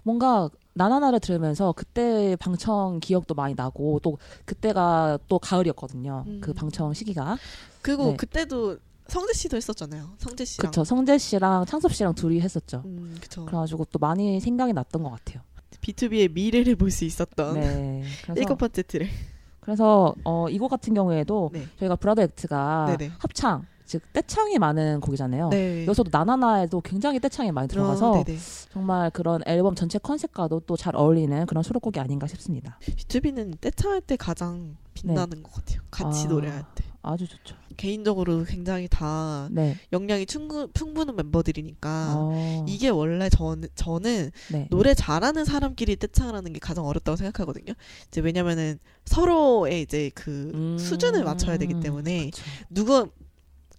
뭔가 0.03 0.49
나나나를 0.73 1.19
들으면서 1.19 1.73
그때 1.73 2.35
방청 2.37 2.99
기억도 3.01 3.33
많이 3.35 3.53
나고 3.55 3.99
또 4.01 4.17
그때가 4.45 5.19
또 5.27 5.37
가을이었거든요. 5.39 6.23
음. 6.27 6.41
그 6.41 6.53
방청 6.53 6.93
시기가. 6.93 7.37
그리고 7.81 8.05
네. 8.11 8.15
그때도 8.17 8.77
성재 9.07 9.33
씨도 9.33 9.57
했었잖아요. 9.57 10.09
성재 10.17 10.45
씨랑. 10.45 10.71
그쵸. 10.71 10.83
성재 10.85 11.17
씨랑 11.17 11.65
창섭 11.65 11.93
씨랑 11.93 12.15
둘이 12.15 12.39
했었죠. 12.39 12.81
음, 12.85 13.17
그쵸. 13.21 13.45
그래가지고 13.45 13.85
또 13.91 13.99
많이 13.99 14.39
생각이 14.39 14.71
났던 14.73 15.03
것 15.03 15.09
같아요. 15.11 15.41
B2B의 15.81 16.31
미래를 16.31 16.75
볼 16.75 16.91
수 16.91 17.03
있었던 17.05 17.55
네. 17.59 18.03
그래서 18.23 18.39
일곱 18.39 18.57
번째 18.57 18.83
트랙. 18.83 19.09
그래서 19.59 20.15
어, 20.23 20.47
이곡 20.49 20.69
같은 20.69 20.93
경우에도 20.93 21.49
네. 21.53 21.65
저희가 21.79 21.95
브라더 21.97 22.21
액트가 22.23 22.95
네네. 22.97 23.11
합창 23.19 23.65
즉 23.91 24.01
떼창이 24.13 24.57
많은 24.57 25.01
곡이잖아요. 25.01 25.49
네. 25.49 25.85
여기서도 25.85 26.09
나나나에도 26.13 26.79
굉장히 26.79 27.19
떼창이 27.19 27.51
많이 27.51 27.67
들어가서 27.67 28.11
어. 28.21 28.23
정말 28.71 29.09
그런 29.11 29.41
앨범 29.45 29.75
전체 29.75 29.99
컨셉과도 29.99 30.61
또 30.61 30.77
잘 30.77 30.95
어울리는 30.95 31.45
그런 31.45 31.61
수록곡이 31.61 31.99
아닌가 31.99 32.25
싶습니다. 32.25 32.79
B2B는 32.81 33.59
떼창할 33.59 33.99
때 34.01 34.15
가장 34.15 34.77
빛나는 34.93 35.43
것 35.43 35.53
같아요. 35.53 35.81
같이 35.91 36.25
아. 36.25 36.29
노래할 36.29 36.63
때. 36.73 36.85
아주 37.03 37.27
좋죠. 37.27 37.55
개인적으로 37.77 38.43
굉장히 38.43 38.87
다 38.87 39.47
네. 39.51 39.75
역량이 39.91 40.27
충분, 40.27 40.71
풍부한 40.71 41.15
멤버들이니까 41.15 42.13
어, 42.15 42.65
이게 42.67 42.89
원래 42.89 43.27
전, 43.29 43.63
저는 43.75 44.29
네. 44.51 44.67
노래 44.69 44.93
잘하는 44.93 45.43
사람끼리 45.45 45.95
떼창을 45.95 46.35
하는 46.35 46.53
게 46.53 46.59
가장 46.59 46.85
어렵다고 46.85 47.15
생각하거든요. 47.15 47.73
이제 48.07 48.21
왜냐면은 48.21 48.77
서로의 49.05 49.81
이제 49.81 50.11
그 50.13 50.51
음. 50.53 50.77
수준을 50.77 51.23
맞춰야 51.23 51.57
되기 51.57 51.79
때문에 51.79 52.25
그쵸. 52.29 52.43
누구 52.69 53.09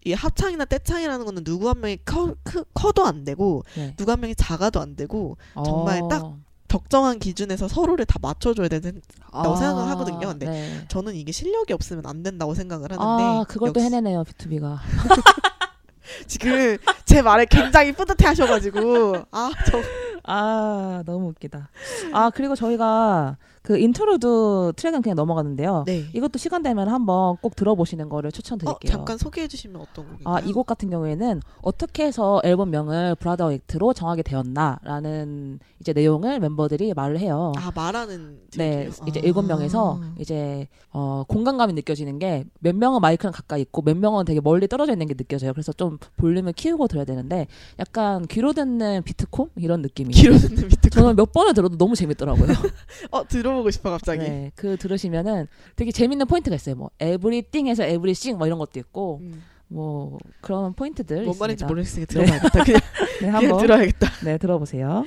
이 0.05 0.13
합창이나 0.13 0.65
떼창이라는 0.65 1.25
거는 1.25 1.45
누구 1.45 1.69
한 1.69 1.81
명이 1.81 1.99
커, 2.05 2.35
크, 2.43 2.65
커도 2.75 3.05
안 3.07 3.25
되고 3.25 3.63
네. 3.77 3.95
누구 3.97 4.11
한 4.11 4.21
명이 4.21 4.35
작아도 4.35 4.81
안 4.81 4.97
되고 4.97 5.37
정말 5.65 6.03
어. 6.03 6.09
딱 6.09 6.35
적정한 6.69 7.19
기준에서 7.19 7.69
서로를 7.69 8.07
다 8.07 8.19
맞춰줘야 8.23 8.69
되는 8.69 9.01
라고 9.33 9.57
생각을 9.57 9.89
하거든요. 9.91 10.29
근데 10.29 10.47
네. 10.47 10.85
저는 10.89 11.15
이게 11.15 11.31
실력이 11.31 11.73
없으면 11.73 12.07
안 12.07 12.23
된다고 12.23 12.55
생각을 12.55 12.91
하는데 12.93 13.23
아, 13.23 13.45
또 13.53 13.67
역시 13.67 13.85
해내네요, 13.85 14.25
B2B가. 14.25 14.79
지금 16.27 16.77
제 17.05 17.23
말을 17.23 17.47
굉장히 17.47 17.93
뿌듯해 17.93 18.27
하셔가지고 18.29 19.17
아 19.31 19.51
저 19.67 19.81
아, 20.25 21.03
너무 21.05 21.29
웃기다. 21.31 21.69
아, 22.13 22.31
그리고 22.31 22.55
저희가 22.55 23.37
그 23.63 23.79
인트로드 23.79 24.73
트랙은 24.77 25.03
그냥 25.03 25.15
넘어가는데요. 25.17 25.85
네. 25.87 26.05
이것도 26.13 26.39
시간 26.39 26.63
되면 26.63 26.89
한번 26.89 27.37
꼭 27.39 27.55
들어보시는 27.55 28.09
거를 28.09 28.29
어, 28.29 28.31
추천드릴게요. 28.31 28.91
잠깐 28.91 29.17
소개해 29.19 29.47
주시면 29.49 29.81
어떤 29.81 30.05
곡인가요? 30.09 30.35
아, 30.37 30.41
이 30.41 30.53
곡 30.53 30.67
같은 30.67 30.91
경우에는 30.91 31.41
어떻게 31.63 32.05
해서 32.05 32.41
앨범명을 32.45 33.15
Brother 33.17 33.53
Act로 33.53 33.95
정하게 33.95 34.23
되었나라는 34.23 35.61
이제 35.81 35.93
내용을 35.93 36.41
멤버들이 36.41 36.93
말을 36.95 37.19
해요. 37.19 37.53
아, 37.57 37.71
말하는 37.75 38.39
네, 38.57 38.89
트랙이에요? 38.91 38.91
이제 39.07 39.21
아. 39.21 39.23
일곱 39.25 39.43
명에서 39.47 40.01
이제 40.19 40.67
어 40.93 41.25
공간감이 41.29 41.73
느껴지는 41.73 42.19
게 42.19 42.45
몇 42.61 42.75
명은 42.77 43.01
마이크랑 43.01 43.33
가까이 43.33 43.61
있고 43.63 43.83
몇 43.83 43.97
명은 43.97 44.25
되게 44.25 44.41
멀리 44.41 44.69
떨어져 44.69 44.93
있는 44.93 45.07
게 45.07 45.15
느껴져요. 45.15 45.53
그래서 45.53 45.73
좀 45.73 45.99
볼륨을 46.17 46.53
키우고 46.53 46.87
들어야 46.89 47.05
되는데 47.05 47.47
약간 47.79 48.27
귀로 48.27 48.53
듣는 48.53 49.03
비트콤 49.05 49.51
이런 49.57 49.83
느낌이. 49.83 50.13
귀로 50.15 50.37
듣는 50.39 50.69
비트 50.69 50.91
저는 50.91 51.17
몇 51.17 51.33
번을 51.33 51.55
들어도 51.55 51.77
너무 51.77 51.95
재밌더라고요. 51.97 52.47
어 53.11 53.27
들어 53.27 53.52
보고 53.55 53.71
싶어 53.71 53.91
갑자기. 53.91 54.21
네, 54.23 54.51
그 54.55 54.77
들으시면은 54.77 55.47
되게 55.77 55.91
재밌는 55.93 56.27
포인트가 56.27 56.57
있어요. 56.57 56.75
뭐 56.75 56.91
everything에서 57.01 57.85
everything 57.85 58.39
뭐 58.39 58.47
이런 58.47 58.59
것도 58.59 58.79
있고 58.81 59.19
음, 59.23 59.43
뭐 59.69 60.19
그런 60.41 60.75
포인트들 60.75 61.25
뭔 61.25 61.37
말인지. 61.39 61.65
모르겠으니까 61.65 62.13
들어봐야겠다. 62.13 62.65
그냥, 62.65 62.81
네, 63.21 63.29
한번. 63.29 63.61
들어야겠다. 63.61 64.09
네 64.25 64.39
들어보세요. 64.39 65.05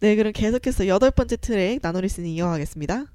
네 0.00 0.14
그럼 0.16 0.32
계속해서 0.32 0.86
여덟 0.88 1.10
번째 1.10 1.36
트랙 1.36 1.80
나노리스는 1.82 2.28
이어가겠습니다 2.28 3.06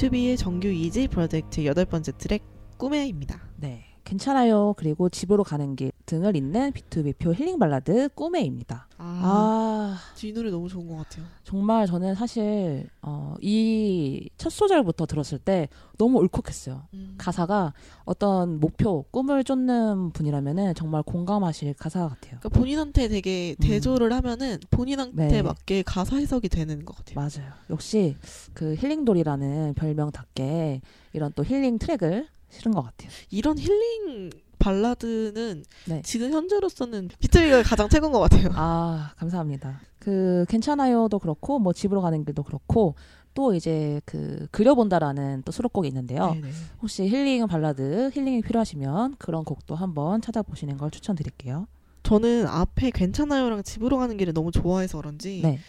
비투비의 0.00 0.38
정규 0.38 0.68
2집 0.68 1.10
Brother 1.10 1.48
Act 1.48 1.64
여덟 1.66 1.84
번째 1.84 2.12
트랙 2.16 2.42
꿈에입니다 2.78 3.50
네. 3.56 3.89
괜찮아요. 4.10 4.74
그리고 4.76 5.08
집으로 5.08 5.44
가는 5.44 5.76
길 5.76 5.92
등을 6.04 6.34
잇는 6.34 6.72
B2B 6.72 7.16
표 7.18 7.32
힐링 7.32 7.60
발라드 7.60 8.08
꿈에입니다. 8.16 8.88
아, 8.98 9.20
아, 9.22 9.98
이 10.26 10.32
노래 10.32 10.50
너무 10.50 10.68
좋은 10.68 10.86
것 10.88 10.96
같아요 10.96 11.24
정말 11.44 11.86
저는 11.86 12.14
사실 12.16 12.88
어, 13.02 13.34
이 13.40 14.28
첫 14.36 14.50
소절부터 14.50 15.06
들었을 15.06 15.38
때 15.38 15.68
너무 15.98 16.18
울컥했어요. 16.20 16.82
음. 16.94 17.14
가사가 17.18 17.72
어떤 18.04 18.58
목표, 18.58 19.04
꿈을 19.10 19.44
쫓는 19.44 20.10
분이라면은 20.12 20.74
정말 20.74 21.02
공감하실 21.02 21.74
가사 21.74 22.00
같아요. 22.08 22.38
그러니까 22.40 22.48
본인한테 22.48 23.08
되게 23.08 23.54
음. 23.60 23.62
대조를 23.62 24.12
하면은 24.14 24.58
본인한테 24.70 25.28
네. 25.28 25.42
맞게 25.42 25.82
가사 25.82 26.16
해석이 26.16 26.48
되는 26.48 26.84
것 26.84 26.96
같아요 26.96 27.14
맞아요. 27.14 27.52
역시 27.68 28.16
그 28.54 28.74
힐링돌이라는 28.74 29.74
별명답게 29.74 30.80
이런 31.12 31.32
또 31.36 31.44
힐링 31.44 31.78
트랙을 31.78 32.26
실은 32.50 32.72
것 32.72 32.82
같아요. 32.82 33.10
이런 33.30 33.58
힐링 33.58 34.30
발라드는 34.58 35.64
네. 35.86 36.02
지금 36.04 36.32
현재로서는 36.32 37.08
B2B가 37.08 37.62
가장 37.64 37.88
최고인 37.88 38.12
것 38.12 38.20
같아요 38.20 38.50
아, 38.54 39.12
감사합니다. 39.16 39.80
그 39.98 40.44
괜찮아요도 40.48 41.18
그렇고 41.18 41.58
뭐 41.58 41.72
집으로 41.72 42.02
가는 42.02 42.24
길도 42.24 42.42
그렇고 42.42 42.94
또 43.34 43.54
이제 43.54 44.00
그 44.04 44.48
그려본다라는 44.50 45.42
또 45.44 45.52
수록곡이 45.52 45.88
있는데요. 45.88 46.34
네네. 46.34 46.50
혹시 46.82 47.08
힐링 47.08 47.46
발라드, 47.46 48.10
힐링이 48.12 48.42
필요하시면 48.42 49.16
그런 49.18 49.44
곡도 49.44 49.74
한번 49.74 50.20
찾아보시는 50.20 50.76
걸 50.76 50.90
추천드릴게요. 50.90 51.66
저는 52.02 52.46
앞에 52.46 52.90
괜찮아요랑 52.90 53.62
집으로 53.62 53.98
가는 53.98 54.16
길을 54.16 54.32
너무 54.32 54.50
좋아해서 54.50 54.98
그런지 54.98 55.40
네, 55.42 55.60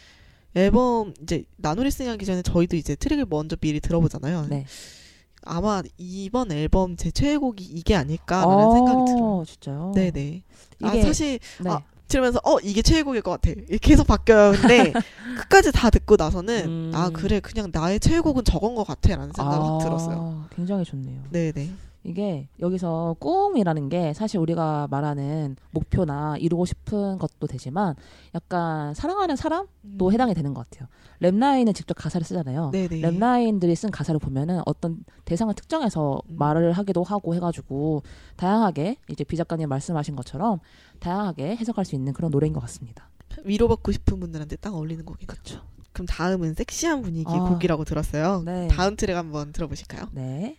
앨범 0.55 1.13
이제 1.21 1.45
나누리스 1.57 2.03
하기 2.03 2.25
전에 2.25 2.41
저희도 2.41 2.75
이제 2.77 2.95
트랙을 2.95 3.25
먼저 3.29 3.55
미리 3.55 3.79
들어보잖아요. 3.79 4.47
네. 4.49 4.65
아마 5.45 5.81
이번 5.97 6.51
앨범 6.51 6.95
제 6.95 7.11
최애곡이 7.11 7.63
이게 7.63 7.95
아닐까라는 7.95 8.71
생각이 8.71 9.11
들어요. 9.11 9.43
진짜요? 9.45 9.91
네네. 9.95 10.43
아 10.83 10.89
사실 11.01 11.39
네. 11.63 11.69
아, 11.69 11.81
들으면서 12.07 12.39
어 12.43 12.59
이게 12.59 12.81
최애곡일 12.81 13.21
것 13.21 13.41
같아. 13.41 13.51
계속 13.81 14.07
바뀌어요. 14.07 14.51
근데 14.53 14.93
끝까지 15.39 15.71
다 15.71 15.89
듣고 15.89 16.15
나서는 16.17 16.65
음. 16.65 16.91
아 16.93 17.09
그래 17.09 17.39
그냥 17.39 17.69
나의 17.71 17.99
최애곡은 17.99 18.43
저건 18.43 18.75
것 18.75 18.85
같아라는 18.85 19.31
생각이 19.35 19.65
아, 19.65 19.77
들었어요. 19.81 20.45
굉장히 20.55 20.83
좋네요. 20.83 21.23
네네. 21.31 21.71
이게 22.03 22.47
여기서 22.59 23.15
꿈이라는 23.19 23.89
게 23.89 24.13
사실 24.13 24.39
우리가 24.39 24.87
말하는 24.89 25.55
목표나 25.71 26.35
이루고 26.37 26.65
싶은 26.65 27.19
것도 27.19 27.47
되지만 27.47 27.95
약간 28.33 28.93
사랑하는 28.93 29.35
사람도 29.35 30.07
음. 30.07 30.11
해당이 30.11 30.33
되는 30.33 30.53
것 30.53 30.69
같아요. 30.69 30.89
랩라인은 31.21 31.75
직접 31.75 31.93
가사를 31.93 32.25
쓰잖아요. 32.25 32.71
네네. 32.71 33.01
랩라인들이 33.01 33.75
쓴 33.75 33.91
가사를 33.91 34.19
보면은 34.19 34.61
어떤 34.65 35.03
대상을 35.25 35.53
특정해서 35.53 36.21
음. 36.29 36.35
말을 36.37 36.71
하기도 36.71 37.03
하고 37.03 37.35
해가지고 37.35 38.01
다양하게 38.35 38.97
이제 39.09 39.23
비 39.23 39.37
작가님 39.37 39.69
말씀하신 39.69 40.15
것처럼 40.15 40.59
다양하게 40.99 41.55
해석할 41.55 41.85
수 41.85 41.95
있는 41.95 42.13
그런 42.13 42.31
노래인 42.31 42.53
것 42.53 42.59
같습니다. 42.61 43.09
위로받고 43.45 43.91
싶은 43.91 44.19
분들한테 44.19 44.55
딱 44.57 44.73
어울리는 44.73 45.05
곡이네요. 45.05 45.27
그렇죠. 45.27 45.61
그럼 45.93 46.07
다음은 46.07 46.55
섹시한 46.55 47.01
분위기의 47.01 47.39
아. 47.39 47.43
곡이라고 47.43 47.83
들었어요. 47.83 48.41
네. 48.43 48.67
다음 48.69 48.95
트랙 48.95 49.15
한번 49.15 49.51
들어보실까요? 49.51 50.07
네. 50.13 50.57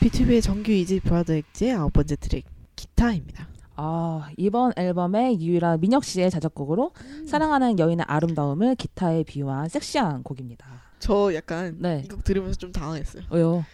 B2B의 0.00 0.42
정규 0.42 0.72
2집 0.72 1.02
브라더 1.02 1.34
엑지의 1.34 1.74
아홉 1.74 1.92
번째 1.92 2.16
트랙 2.16 2.46
기타입니다. 2.74 3.48
아 3.76 4.30
이번 4.38 4.72
앨범의 4.74 5.42
유일한 5.42 5.78
민혁 5.78 6.04
씨의 6.04 6.30
자작곡으로 6.30 6.92
사랑하는 7.28 7.78
여인의 7.78 8.06
아름다움을 8.08 8.76
기타에 8.76 9.24
비유한 9.24 9.68
섹시한 9.68 10.22
곡입니다. 10.22 10.66
저 11.00 11.34
약간 11.34 11.76
네. 11.80 12.00
이곡 12.06 12.24
들으면서 12.24 12.58
좀 12.58 12.72
당황했어요. 12.72 13.24
왜요? 13.30 13.66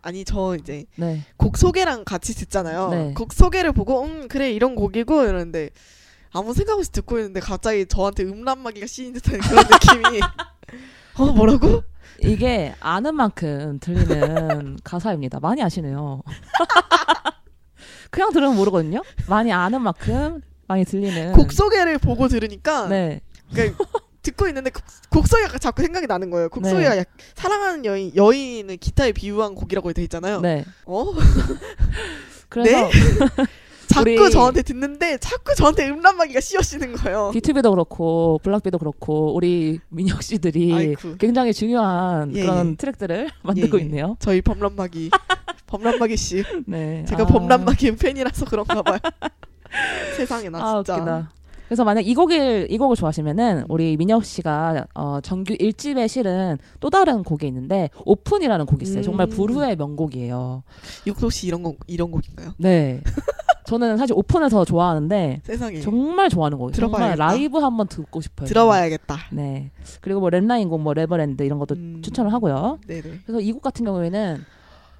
아니 0.00 0.24
저 0.24 0.56
이제 0.58 0.86
네. 0.96 1.22
곡 1.36 1.58
소개랑 1.58 2.04
같이 2.04 2.34
듣잖아요. 2.34 2.88
네. 2.88 3.14
곡 3.14 3.34
소개를 3.34 3.72
보고 3.72 4.04
음 4.04 4.26
그래 4.28 4.52
이런 4.52 4.74
곡이고 4.76 5.24
이러는데 5.24 5.68
아무 6.32 6.54
생각 6.54 6.78
없이 6.78 6.90
듣고 6.92 7.18
있는데 7.18 7.40
갑자기 7.40 7.84
저한테 7.84 8.22
음란마귀가 8.24 8.86
씌인 8.86 9.12
듯한 9.12 9.38
그런 9.38 9.64
느낌이 9.70 10.20
어 11.18 11.26
뭐라고? 11.32 11.82
이게 12.20 12.74
아는 12.80 13.14
만큼 13.14 13.78
들리는 13.80 14.78
가사입니다. 14.84 15.40
많이 15.40 15.62
아시네요. 15.62 16.22
그냥 18.10 18.32
들으면 18.32 18.56
모르거든요. 18.56 19.02
많이 19.28 19.52
아는 19.52 19.82
만큼 19.82 20.40
많이 20.66 20.84
들리는. 20.84 21.32
곡 21.32 21.52
소개를 21.52 21.98
보고 21.98 22.28
들으니까 22.28 22.88
네. 22.88 23.20
그러니까 23.52 23.84
듣고 24.22 24.48
있는데 24.48 24.70
곡, 24.70 24.82
곡 25.10 25.26
소개가 25.28 25.58
자꾸 25.58 25.82
생각이 25.82 26.06
나는 26.06 26.30
거예요. 26.30 26.48
곡 26.48 26.62
네. 26.62 26.70
소개가 26.70 26.96
약, 26.96 27.06
사랑하는 27.34 27.84
여인 27.84 28.12
여인을 28.16 28.78
기타에 28.78 29.12
비유한 29.12 29.54
곡이라고 29.54 29.92
돼 29.92 30.02
있잖아요. 30.04 30.40
네. 30.40 30.64
어? 30.86 31.12
그래서 32.48 32.88
자꾸 33.88 34.10
우리- 34.10 34.30
저한테 34.30 34.62
듣는데 34.62 35.18
자꾸 35.18 35.54
저한테 35.54 35.88
음란마귀가 35.88 36.40
씌어지는 36.40 36.92
거예요. 36.94 37.30
비투비도 37.32 37.70
그렇고 37.70 38.40
블락비도 38.42 38.78
그렇고 38.78 39.34
우리 39.34 39.78
민혁 39.88 40.22
씨들이 40.22 40.72
아이쿠. 40.72 41.16
굉장히 41.18 41.52
중요한 41.52 42.34
예, 42.36 42.42
그런 42.42 42.72
예. 42.72 42.76
트랙들을 42.76 43.30
만들고 43.42 43.78
예. 43.78 43.82
있네요. 43.84 44.16
저희 44.20 44.40
범람마귀 44.42 45.10
범람마귀 45.66 46.16
씨 46.16 46.44
네. 46.66 47.04
제가 47.08 47.22
아. 47.24 47.26
범람마귀 47.26 47.96
팬이라서 47.96 48.44
그런가 48.46 48.82
봐요. 48.82 48.98
세상에 50.16 50.48
나 50.48 50.58
아, 50.58 50.74
진짜. 50.84 50.94
웃기다. 50.96 51.32
그래서 51.66 51.82
만약 51.82 52.06
이 52.06 52.14
곡을 52.14 52.68
이 52.70 52.76
곡을 52.78 52.94
좋아하시면은 52.94 53.64
우리 53.70 53.96
민혁 53.96 54.24
씨가 54.24 54.86
어, 54.94 55.20
정규 55.22 55.54
1집에 55.54 56.06
실은 56.08 56.58
또 56.78 56.90
다른 56.90 57.22
곡이 57.24 57.46
있는데 57.46 57.88
오픈이라는 58.04 58.66
곡이 58.66 58.84
있어요. 58.84 59.02
정말 59.02 59.26
음. 59.28 59.30
불후의 59.30 59.76
명곡이에요. 59.76 60.62
육도 61.06 61.30
씨 61.30 61.46
이런 61.46 61.62
곡 61.62 61.78
이런 61.86 62.10
곡인가요? 62.10 62.52
네. 62.58 63.00
저는 63.66 63.96
사실 63.96 64.14
Open을 64.16 64.50
더 64.50 64.64
좋아하는데 64.64 65.40
세상에 65.42 65.80
정말 65.80 66.28
좋아하는 66.28 66.58
곡이에요. 66.58 66.74
정말 66.74 67.00
예. 67.00 67.14
들어봐야겠다. 67.14 67.24
라이브 67.24 67.58
한번 67.58 67.86
듣고 67.88 68.20
싶어요. 68.20 68.46
들어봐야겠다. 68.46 69.16
네. 69.32 69.70
그리고 70.00 70.20
뭐 70.20 70.28
랩라인 70.30 70.68
곡, 70.68 70.80
뭐 70.82 70.92
Neverland 70.94 71.42
이런 71.42 71.58
것도 71.58 71.74
음. 71.74 72.02
추천을 72.02 72.32
하고요. 72.32 72.78
네네. 72.86 73.20
그래서 73.24 73.40
이 73.40 73.52
곡 73.52 73.62
같은 73.62 73.84
경우에는 73.84 74.44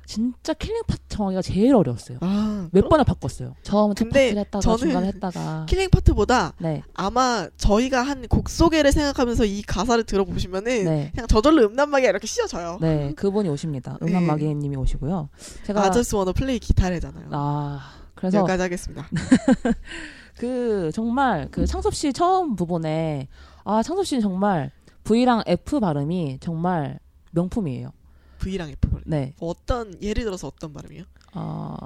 진짜 0.07 0.53
killing 0.53 0.83
파트 0.87 1.01
정하기가 1.09 1.41
제일 1.41 1.75
어려웠어요. 1.75 2.19
아 2.21 2.32
몇 2.32 2.89
번을 2.91 3.05
바꿨어요. 3.07 3.55
처음 3.63 3.95
첫 3.95 4.05
근데 4.05 4.25
파트를 4.27 4.41
했다가 4.43 4.61
저는 4.61 4.79
중간에 4.79 5.07
했다가. 5.09 5.65
killing 5.67 5.89
파트보다 5.91 6.53
네. 6.59 6.83
아마 6.95 7.49
저희가 7.57 8.03
한 8.03 8.27
곡 8.29 8.51
소개를 8.51 8.93
생각하면서 8.93 9.45
이 9.47 9.63
가사를 9.63 10.05
들어보시면은 10.05 10.85
네. 10.85 11.11
그냥 11.15 11.27
저절로 11.27 11.67
음란마귀가 11.67 12.11
이렇게 12.11 12.27
씌어져요. 12.27 12.79
네, 12.83 13.13
그분이 13.17 13.49
오십니다. 13.49 13.97
네. 14.03 14.09
음란마개님이 14.09 14.77
오시고요. 14.77 15.29
제가 15.65 15.85
I 15.85 15.93
just 15.93 16.15
wanna 16.15 16.33
play 16.35 16.59
기타래잖아요. 16.59 17.29
아 17.31 17.81
그래서 18.15 18.39
여기까지 18.39 18.63
하겠습니다. 18.63 19.09
그 20.39 20.91
정말 20.93 21.49
그 21.51 21.67
창섭 21.67 21.95
씨 21.95 22.13
처음 22.13 22.57
부분에 22.57 23.29
아 23.65 23.83
창섭 23.83 24.07
씨는 24.07 24.21
정말 24.21 24.71
V랑 25.05 25.43
F 25.47 25.81
발음이 25.81 26.39
정말 26.41 26.99
명품이에요. 27.33 27.91
V랑 28.39 28.71
F 28.71 28.91
발 28.91 29.03
네, 29.05 29.35
어떤 29.41 30.01
예를 30.03 30.25
들어서 30.25 30.49
어떤 30.49 30.73
발음이요? 30.73 31.05
아 31.33 31.77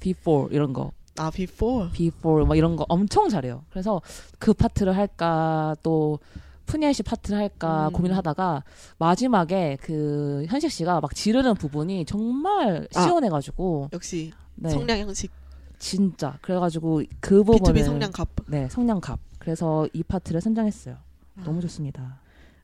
before 0.00 0.54
이런 0.54 0.72
거, 0.72 0.92
아 1.18 1.30
before. 1.30 1.90
before 1.92 2.46
막 2.46 2.56
이런 2.56 2.76
거 2.76 2.84
엄청 2.88 3.28
잘해요. 3.28 3.64
그래서 3.70 4.00
그 4.38 4.52
파트를 4.52 4.96
할까 4.96 5.74
또 5.82 6.18
푸니엘 6.66 6.94
씨 6.94 7.02
파트를 7.02 7.38
할까 7.38 7.88
음. 7.88 7.92
고민을 7.92 8.16
하다가 8.16 8.64
마지막에 8.98 9.76
그 9.80 10.44
현식 10.48 10.70
씨가 10.70 11.00
막 11.00 11.14
지르는 11.14 11.54
부분이 11.54 12.04
정말 12.06 12.88
아. 12.94 13.02
시원해가지고 13.02 13.90
역시 13.92 14.32
네, 14.56 14.70
성량 14.70 14.98
형식 15.00 15.30
진짜 15.84 16.38
그래가지고 16.40 17.02
그 17.20 17.44
부분을 17.44 17.78
B2B 17.78 17.84
성량 17.84 18.10
갑. 18.10 18.28
네 18.46 18.68
성량갑 18.70 19.20
그래서 19.38 19.86
이 19.92 20.02
파트를 20.02 20.40
선정했어요. 20.40 20.96
너무 21.44 21.60
좋습니다. 21.60 22.20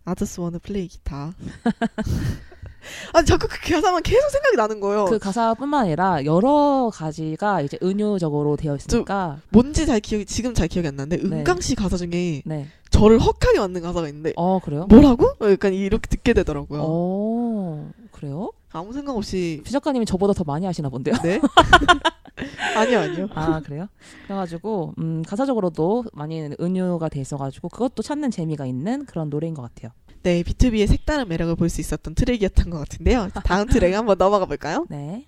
I 0.07 0.15
just 0.17 0.41
wanna 0.41 0.59
play 0.59 0.89
기타. 0.89 1.35
아니 3.13 3.27
자꾸 3.27 3.47
그 3.47 3.75
가사만 3.75 4.03
계속 4.03 4.31
생각이 4.31 4.57
나는 4.57 4.81
거예요. 4.81 5.05
그 5.05 5.19
가사뿐만 5.19 5.85
아니라 5.85 6.25
여러 6.25 6.91
가지가 6.95 7.61
이제 7.61 7.79
은유적으로 7.83 8.57
되어 8.57 8.77
있으니까 8.77 9.39
뭔지 9.51 9.85
잘 9.85 10.01
기억이 10.01 10.25
지금 10.25 10.55
잘 10.55 10.67
기억이 10.67 10.89
안 10.89 10.97
나는데 10.97 11.23
네. 11.23 11.41
은강 11.41 11.61
씨 11.61 11.75
가사 11.75 11.99
중에 11.99 12.41
네. 12.47 12.69
저를 12.89 13.19
헉하게 13.21 13.59
만든 13.59 13.83
가사가 13.83 14.09
있는데 14.09 14.33
어 14.37 14.61
그래요? 14.61 14.87
뭐라고? 14.89 15.27
어, 15.41 15.51
약간 15.51 15.75
이렇게 15.75 16.09
듣게 16.09 16.33
되더라고요. 16.33 16.81
어 16.83 17.91
그래요? 18.21 18.53
아무 18.73 18.93
생각 18.93 19.17
없이 19.17 19.63
주 19.65 19.73
작가님이 19.73 20.05
저보다 20.05 20.35
더 20.35 20.45
많이 20.45 20.67
하시나 20.67 20.91
본데요. 20.91 21.15
네? 21.23 21.41
아니요, 22.77 22.99
아니요. 23.01 23.29
아 23.35 23.61
그래요? 23.61 23.87
그래가지고 24.27 24.93
음, 24.99 25.23
가사적으로도 25.27 26.05
많이 26.13 26.51
은유가 26.61 27.09
돼 27.09 27.21
있어가지고 27.21 27.71
그것도 27.71 28.03
찾는 28.03 28.31
재미가 28.31 28.67
있는 28.67 29.07
그런 29.07 29.31
노래인 29.31 29.55
것 29.55 29.63
같아요. 29.63 29.91
네, 30.23 30.43
B2B의 30.43 30.87
색다른 30.87 31.29
매력을 31.29 31.55
볼 31.57 31.71
수 31.71 31.81
있었던 31.81 32.15
트랙이었던 32.15 32.69
것 32.69 32.79
같은데요. 32.81 33.29
다음 33.45 33.67
트랙 33.67 33.95
한번 33.95 34.19
넘어가 34.19 34.45
볼까요? 34.45 34.85
네. 34.91 35.27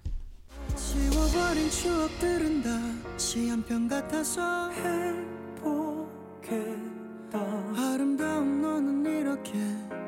지워버린 0.76 1.70
추억들은 1.70 2.62
다시 2.62 3.49
한편 3.49 3.88
같아서 3.88 4.68
행복했다 6.43 7.38
아름다운 7.74 8.61
너는 8.61 9.07
이렇게 9.20 9.53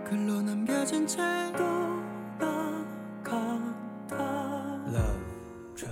글로 0.08 0.42
남겨진 0.42 1.06
채도 1.06 2.03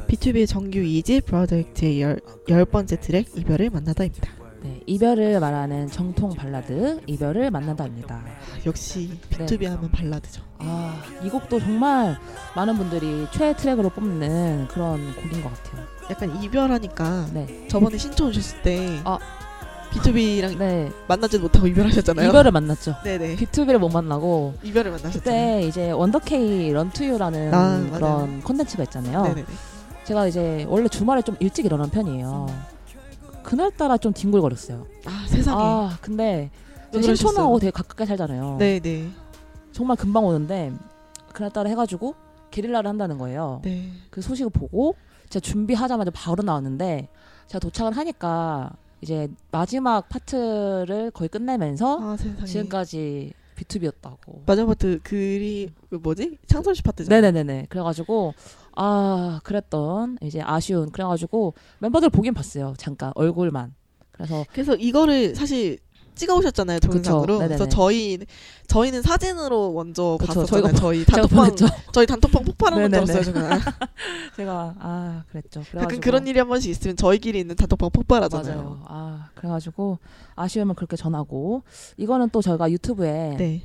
B2B의 0.09 0.47
정규 0.47 0.79
2집 0.79 1.25
프로젝트의 1.25 2.01
열, 2.03 2.21
열 2.49 2.65
번째 2.65 3.01
트랙 3.01 3.37
이별을 3.37 3.71
만나다입니다. 3.71 4.31
네, 4.63 4.81
이별을 4.87 5.41
말하는 5.41 5.89
정통 5.89 6.35
발라드 6.35 7.01
이별을 7.07 7.51
만나다입니다. 7.51 8.15
아, 8.15 8.25
역시 8.65 9.19
B2B 9.31 9.61
네. 9.61 9.67
하면 9.67 9.91
발라드죠. 9.91 10.43
아, 10.59 11.03
이 11.25 11.29
곡도 11.29 11.59
정말 11.59 12.17
많은 12.55 12.77
분들이 12.77 13.27
최애 13.33 13.57
트랙으로 13.57 13.89
뽑는 13.89 14.69
그런 14.69 15.15
곡인 15.17 15.43
것 15.43 15.53
같아요. 15.53 15.85
약간 16.11 16.43
이별하니까 16.43 17.27
네. 17.35 17.67
저번에 17.69 17.99
신청 17.99 18.29
오셨을 18.29 18.63
때 18.63 19.01
아, 19.05 19.19
비투비랑 19.93 20.59
네. 20.59 20.90
만나지도 21.09 21.43
못하고 21.43 21.66
이별하셨잖아요. 21.66 22.28
이별을 22.28 22.51
만났죠. 22.51 22.97
네네 23.05 23.36
비투비를 23.36 23.78
못 23.78 23.88
만나고 23.90 24.55
이별을 24.62 24.90
만나셨잖아요. 24.90 25.20
그때 25.20 25.66
이제 25.66 25.90
원더케이 25.90 26.72
런투유라는 26.72 27.55
아. 27.55 27.90
그런 27.93 28.40
콘텐츠가 28.43 28.82
있잖아요. 28.84 29.22
네네네. 29.22 29.45
제가 30.05 30.26
이제 30.26 30.66
원래 30.68 30.88
주말에 30.88 31.22
좀 31.22 31.36
일찍 31.40 31.64
일어나는 31.64 31.90
편이에요. 31.90 32.47
그날따라 33.43 33.99
좀 33.99 34.12
뒹굴거렸어요. 34.12 34.86
아 35.07 35.24
세상에. 35.28 35.62
아, 35.62 35.99
근데 36.01 36.51
왜 36.93 37.03
신촌하고? 37.03 37.59
되게 37.59 37.70
가깝게 37.70 38.07
살잖아요. 38.07 38.57
네네. 38.59 39.09
정말 39.72 39.97
금방 39.97 40.24
오는데 40.24 40.72
그날따라 41.32 41.68
해가지고 41.70 42.14
게릴라를 42.51 42.88
한다는 42.88 43.18
거예요. 43.18 43.61
네. 43.64 43.90
그 44.11 44.20
소식을 44.20 44.51
보고 44.51 44.95
제가 45.28 45.40
준비하자마자 45.40 46.11
바로 46.12 46.43
나왔는데 46.43 47.09
제가 47.47 47.59
도착을 47.59 47.97
하니까 47.97 48.70
이제 49.03 49.29
마지막 49.51 50.09
파트를 50.09 51.11
거의 51.13 51.29
끝내면서 51.29 51.99
아. 52.01 52.17
지금까지 52.47 53.35
비투비였다고. 53.57 54.45
마지막 54.47 54.69
파트 54.69 55.01
그리 55.03 55.71
그 55.91 55.97
뭐지 55.97 56.39
창설 56.47 56.75
씨 56.75 56.83
파트죠. 56.83 57.11
네네네네. 57.11 57.67
그래가지고 57.69 58.33
아 58.77 59.41
그랬던 59.45 60.19
이제 60.23 60.41
아쉬운 60.43 60.91
그래가지고 60.91 61.55
멤버들 61.81 62.11
보긴 62.11 62.33
봤어요. 62.33 62.75
잠깐 62.79 63.13
얼굴만. 63.17 63.75
그래서 64.13 64.45
그래서 64.53 64.75
이거를 64.77 65.35
사실 65.35 65.79
찍어 66.15 66.37
오셨잖아요 66.37 66.79
동영상으로. 66.81 67.39
그래서. 67.39 67.69
저희 67.69 68.19
저희는 68.67 69.03
사진으로 69.03 69.73
먼저 69.73 70.17
그쵸. 70.21 70.35
봤었잖아요. 70.35 70.63
저희가 70.63 70.79
저희 70.79 71.05
제가 71.07 71.27
단톡방. 71.27 71.57
저희 71.93 72.07
단톡방 72.07 72.45
폭발하는 72.45 72.91
줄. 72.91 72.97
알았어요 72.97 73.23
저는. 73.25 73.59
제가 74.37 74.75
아 74.79 75.25
그랬죠. 75.31 75.61
그래가지고 75.71 75.81
가끔 75.81 76.01
그런 76.01 76.27
일이 76.27 76.39
한 76.39 76.49
번씩 76.49 76.71
있으면 76.71 76.97
저희끼리 76.97 77.41
있는 77.41 77.57
단톡방 77.57 77.91
폭발하잖아요. 77.93 78.57
맞아요. 78.57 78.83
아 78.87 79.29
그래가지고 79.35 79.99
아쉬우면 80.37 80.75
그렇게 80.75 80.97
전하고 80.97 81.63
이거는 81.97 82.31
또 82.31 82.41
저희가 82.43 82.71
유튜브에 82.71 83.37
네. 83.39 83.63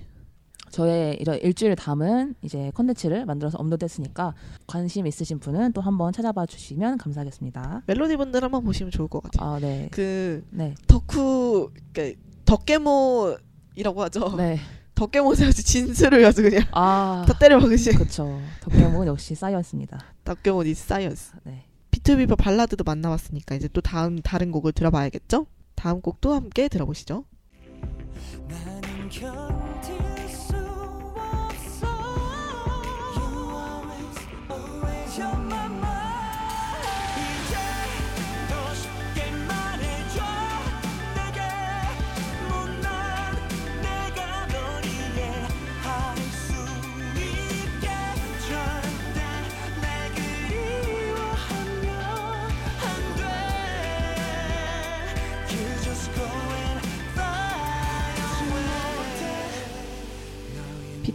저의 0.70 1.16
이런 1.22 1.38
일주일 1.40 1.76
담은 1.78 2.36
이제 2.42 2.72
컨텐츠를 2.76 3.26
만들어서 3.26 3.58
업로드했으니까 3.58 4.34
관심 4.68 5.08
있으신 5.08 5.40
분은 5.40 5.72
또 5.72 5.80
한번 5.80 6.12
찾아봐 6.12 6.46
주시면 6.46 6.98
감사하겠습니다. 6.98 7.84
멜로디 7.86 8.18
분들 8.18 8.44
한번 8.44 8.64
보시면 8.66 8.92
좋을 8.92 9.08
것 9.08 9.24
같아요. 9.24 9.50
아 9.50 9.60
네. 9.60 9.88
그 9.92 10.44
네. 10.50 10.76
덕후 10.88 11.72
그러니까 11.94 12.20
덕계못이라고 12.48 14.04
하죠. 14.04 14.36
네. 14.38 14.60
덕계못의 14.96 15.36
아주 15.48 15.64
진수를 15.64 16.26
아주 16.26 16.42
그냥 16.42 16.64
아 16.72 17.24
다 17.28 17.38
때려 17.38 17.60
박으신 17.60 17.94
그렇죠. 17.94 18.42
덕계못은 18.62 19.06
역시 19.08 19.36
science입니다. 19.36 20.00
덕계못 20.24 20.64
is 20.64 20.74
science. 20.74 21.34
네. 21.44 21.66
비투비버 21.92 22.36
발라드도 22.36 22.84
만나봤으니까 22.84 23.56
이제 23.56 23.68
또 23.72 23.82
다음 23.82 24.20
다른 24.22 24.52
곡을 24.52 24.72
들어봐야겠죠? 24.72 25.46
다음 25.76 26.02
곡도 26.02 26.34
함께 26.34 26.68
들어보시죠. 26.68 27.26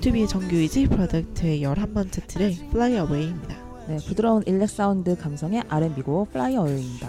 B2B의 0.03 0.29
정규 0.29 0.57
2집 0.57 0.91
Brother 0.91 1.33
Act의 1.33 1.63
11번째 1.63 2.27
트랙 2.27 2.59
Fly 2.71 2.93
Away입니다. 2.95 3.57
네, 3.87 3.97
부드러운 4.09 4.43
일렉 4.47 4.69
사운드 4.69 5.17
감성의 5.17 5.63
R&B곡 5.69 6.29
Fly 6.31 6.53
Away입니다. 6.55 7.09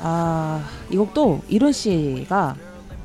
아, 0.00 0.66
이 0.90 0.96
곡도 0.96 1.42
일훈 1.48 1.72
씨가 1.72 2.56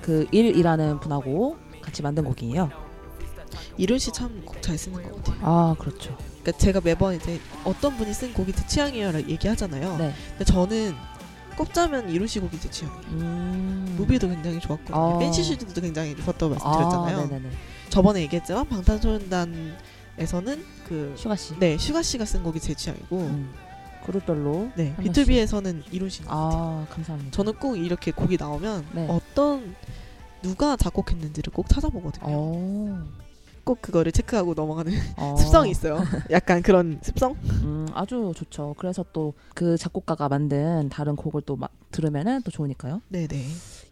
그 0.02 0.26
일이라는 0.32 1.02
분하고 1.02 1.58
같이 1.82 2.02
만든 2.02 2.24
곡이에요. 2.24 2.70
일훈 3.78 4.00
씨 4.00 4.12
참 4.12 4.42
곡 4.46 4.62
잘 4.62 4.78
쓰는 4.78 5.04
것 5.04 5.16
같아요. 5.24 5.40
아, 5.42 5.76
그렇죠. 5.78 6.16
그러니까 6.42 6.58
제가 6.58 6.80
매번 6.82 7.16
이제 7.16 7.42
어떤 7.66 7.98
분이 7.98 8.14
쓴 8.14 8.34
곡이 8.34 8.54
제 8.54 8.66
취향이에요 8.68 9.12
얘기하잖아요. 9.28 9.98
네. 9.98 10.14
근데 10.30 10.46
저는 10.46 10.96
꼽자면 11.58 12.10
일훈 12.10 12.26
씨 12.28 12.40
곡이 12.40 12.58
제 12.60 12.70
취향이에요. 12.72 13.02
음. 13.12 13.96
Movie도 13.98 14.30
굉장히 14.30 14.60
좋았고 14.62 14.96
아. 14.96 15.16
요 15.16 15.20
Fancy 15.20 15.46
Shoes도 15.46 15.82
굉장히 15.82 16.16
좋았다고 16.16 16.56
아, 16.56 16.58
말씀드렸잖아요. 16.58 17.28
네네네. 17.28 17.50
저번에 17.98 18.22
얘기했지만 18.22 18.68
방탄소년단에서는 18.70 20.64
그 20.88 21.14
슈가 21.18 21.36
씨. 21.36 21.58
네, 21.58 21.78
슈가 21.80 22.04
씨가 22.04 22.26
쓴 22.26 22.44
곡이 22.44 22.60
제 22.60 22.76
취향이고 22.76 23.18
음. 23.18 23.52
그룹별로 24.06 24.70
네, 24.76 24.94
한 24.96 25.04
B2B에서는 25.06 25.82
일훈 25.92 26.08
씨인 26.08 26.28
것 26.28 26.36
같아요. 26.36 26.60
아, 26.60 26.86
감사합니다. 26.94 27.32
저는 27.36 27.54
꼭 27.54 27.76
이렇게 27.76 28.12
곡이 28.12 28.38
나오면 28.38 28.86
네. 28.94 29.08
어떤 29.10 29.76
누가 30.44 30.76
작곡했는지를 30.78 31.52
꼭 31.52 31.68
찾아보거든요. 31.68 32.26
어. 32.28 33.04
꼭 33.64 33.82
그거를 33.82 34.12
체크하고 34.12 34.54
넘어가는 34.54 34.94
어. 35.18 35.36
습성이 35.42 35.72
있어요. 35.72 36.00
약간 36.30 36.62
그런 36.62 37.00
습성? 37.02 37.36
음, 37.64 37.88
아주 37.96 38.32
좋죠. 38.36 38.76
그래서 38.78 39.04
또 39.12 39.34
그 39.56 39.76
작곡가가 39.76 40.30
만든 40.30 40.88
다른 40.90 41.16
곡을 41.16 41.42
또 41.42 41.57
막 41.57 41.72
들으면은 41.90 42.44
또 42.44 42.52
좋으니까요. 42.52 43.02
네네. 43.10 43.44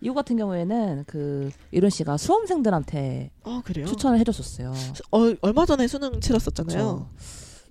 이곡 0.06 0.14
같은 0.14 0.38
경우에는 0.38 1.06
그 1.08 1.50
이룬 1.72 1.90
씨가 1.90 2.18
수험생들한테 2.18 3.32
아? 3.44 3.64
추천을 3.88 4.20
해줬었어요. 4.20 4.72
어, 5.12 5.34
얼마 5.42 5.66
전에 5.66 5.88
수능 5.88 6.20
치렀었잖아요. 6.20 7.08
그쵸. 7.08 7.10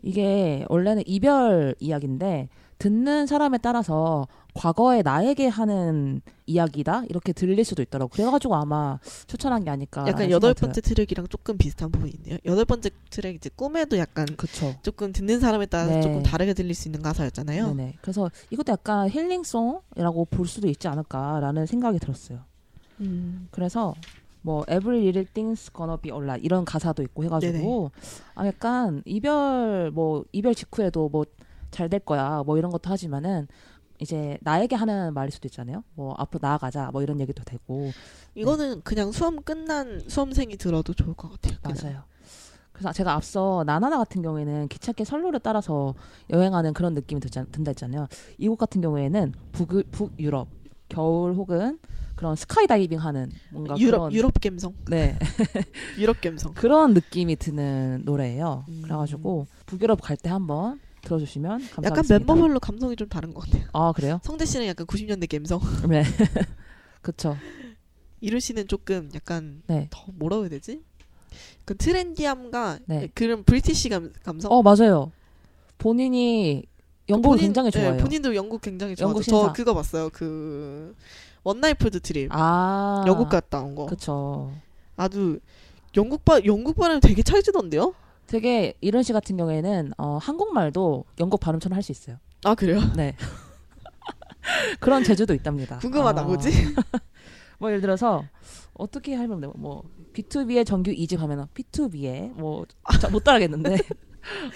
이게 0.02 0.64
원래는 0.68 1.04
이별 1.06 1.76
이야기인데 1.78 2.48
듣는 2.78 3.26
사람에 3.26 3.58
따라서 3.58 4.26
과거의 4.54 5.02
나에게 5.02 5.48
하는 5.48 6.20
이야기다 6.46 7.04
이렇게 7.08 7.32
들릴 7.32 7.64
수도 7.64 7.82
있더라고. 7.82 8.10
그래가지고 8.10 8.54
아마 8.54 8.98
추천한 9.26 9.64
게 9.64 9.70
아닐까. 9.70 10.04
약간 10.06 10.30
여덟 10.30 10.54
번째 10.54 10.80
트랙이랑 10.80 11.26
조금 11.28 11.58
비슷한 11.58 11.90
부분이 11.90 12.12
있네요. 12.18 12.38
여덟 12.44 12.64
번째 12.64 12.90
트랙 13.10 13.34
이제 13.34 13.50
꿈에도 13.54 13.98
약간 13.98 14.26
그쵸. 14.36 14.74
조금 14.82 15.12
듣는 15.12 15.40
사람에 15.40 15.66
따라서 15.66 15.94
네. 15.94 16.00
조금 16.02 16.22
다르게 16.22 16.54
들릴 16.54 16.74
수 16.74 16.88
있는 16.88 17.02
가사였잖아요. 17.02 17.74
네네. 17.74 17.94
그래서 18.00 18.30
이것도 18.50 18.72
약간 18.72 19.08
힐링송이라고 19.08 20.26
볼 20.26 20.46
수도 20.46 20.68
있지 20.68 20.86
않을까라는 20.86 21.66
생각이 21.66 21.98
들었어요. 21.98 22.40
음. 23.00 23.48
그래서 23.50 23.94
뭐 24.42 24.62
every 24.68 25.00
little 25.00 25.26
thing's 25.32 25.74
gonna 25.74 25.96
be 26.00 26.12
alright 26.12 26.44
이런 26.44 26.64
가사도 26.66 27.02
있고 27.02 27.24
해가지고 27.24 27.90
아 28.34 28.46
약간 28.46 29.02
이별 29.06 29.90
뭐 29.90 30.24
이별 30.32 30.54
직후에도 30.54 31.08
뭐 31.08 31.24
잘 31.74 31.88
될 31.88 32.00
거야 32.00 32.42
뭐 32.46 32.56
이런 32.58 32.70
것도 32.70 32.88
하지만은 32.90 33.46
이제 34.00 34.38
나에게 34.42 34.74
하는 34.76 35.14
말일 35.14 35.30
수도 35.30 35.46
있잖아요. 35.48 35.84
뭐 35.94 36.14
앞으로 36.18 36.40
나아가자 36.42 36.90
뭐 36.92 37.02
이런 37.02 37.20
얘기도 37.20 37.44
되고 37.44 37.90
이거는 38.34 38.82
그냥 38.82 39.12
수험 39.12 39.42
끝난 39.42 40.00
수험생이 40.08 40.56
들어도 40.56 40.92
좋을 40.94 41.14
것 41.14 41.30
같아요. 41.30 41.58
그냥. 41.62 41.76
맞아요. 41.82 42.02
그래서 42.72 42.92
제가 42.92 43.12
앞서 43.14 43.62
나나나 43.64 43.98
같은 43.98 44.20
경우에는 44.20 44.66
기찻길 44.66 45.06
선로를 45.06 45.38
따라서 45.40 45.94
여행하는 46.30 46.72
그런 46.74 46.94
느낌이 46.94 47.20
들자, 47.20 47.44
든다 47.52 47.70
했잖아요. 47.70 48.08
이곡 48.38 48.58
같은 48.58 48.80
경우에는 48.80 49.32
북, 49.52 49.68
북유럽 49.92 50.48
겨울 50.88 51.34
혹은 51.34 51.78
그런 52.16 52.34
스카이다이빙 52.34 52.98
하는 52.98 53.30
뭔가 53.52 53.76
유럽 53.78 53.98
그런 53.98 54.12
유럽 54.12 54.32
감성, 54.40 54.74
네 54.88 55.16
유럽 55.98 56.20
감성. 56.20 56.52
그런 56.54 56.94
느낌이 56.94 57.36
드는 57.36 58.02
노래예요. 58.04 58.64
음. 58.68 58.80
그래 58.82 58.96
가지고 58.96 59.46
북유럽 59.66 60.00
갈 60.02 60.16
때 60.16 60.28
한번 60.30 60.80
들어주시면 61.04 61.50
감사하겠습니다. 61.50 61.88
약간 61.88 62.04
멤버별로 62.08 62.58
감성이 62.60 62.96
좀 62.96 63.08
다른 63.08 63.32
것 63.34 63.44
같아요. 63.44 63.66
아 63.72 63.92
그래요? 63.92 64.20
성재 64.24 64.44
씨는 64.44 64.66
약간 64.66 64.86
90년대 64.86 65.30
감성, 65.30 65.60
네. 65.88 66.02
그쵸. 67.02 67.36
일훈 68.20 68.40
씨는 68.40 68.66
조금 68.68 69.10
약간 69.14 69.62
네. 69.66 69.86
더 69.90 70.06
뭐라고 70.14 70.42
해야 70.44 70.50
되지? 70.50 70.82
그 71.64 71.76
트렌디함과 71.76 72.78
네. 72.86 73.08
그런 73.14 73.44
British 73.44 73.88
감, 73.90 74.12
감성. 74.22 74.50
어 74.52 74.62
맞아요. 74.62 75.12
본인이 75.78 76.64
영국을 77.08 77.36
본인- 77.36 77.48
굉장히 77.48 77.70
네, 77.70 77.80
좋아해요. 77.80 78.02
본인도 78.02 78.34
영국 78.34 78.60
굉장히. 78.62 78.94
영국 78.98 79.22
저. 79.22 79.52
그거 79.52 79.74
봤어요. 79.74 80.08
그 80.12 80.94
One 81.42 81.57
Night 81.57 81.81
Food 81.81 82.00
Trip. 82.00 82.28
아 82.32 83.04
영국 83.06 83.28
갔다 83.28 83.60
온 83.60 83.74
거. 83.74 83.86
그쵸. 83.86 84.52
아주 84.96 85.38
영국 85.96 86.24
바 86.24 86.40
영국 86.46 86.76
발음 86.76 87.00
되게 87.00 87.22
찰지던데요? 87.22 87.94
되게 88.26 88.74
일훈 88.80 89.02
씨 89.02 89.12
같은 89.12 89.36
경우에는 89.36 89.92
어, 89.98 90.18
한국말도 90.20 91.04
영국 91.20 91.40
발음처럼 91.40 91.74
할 91.76 91.82
수 91.82 91.92
있어요. 91.92 92.16
아 92.44 92.54
그래요? 92.54 92.80
네. 92.96 93.14
그런 94.80 95.04
재주도 95.04 95.34
있답니다. 95.34 95.78
궁금하다 95.78 96.22
아, 96.22 96.24
뭐지? 96.24 96.50
뭐 97.58 97.70
예를 97.70 97.80
들어서 97.80 98.24
어떻게 98.74 99.14
하면 99.14 99.40
돼요? 99.40 99.52
뭐 99.56 99.82
B2B의 100.14 100.66
정규 100.66 100.90
2집 100.90 101.18
하면은 101.18 101.46
B2B의 101.54 102.32
뭐 102.34 102.86
못 102.86 103.24
따라하겠는데 103.24 103.76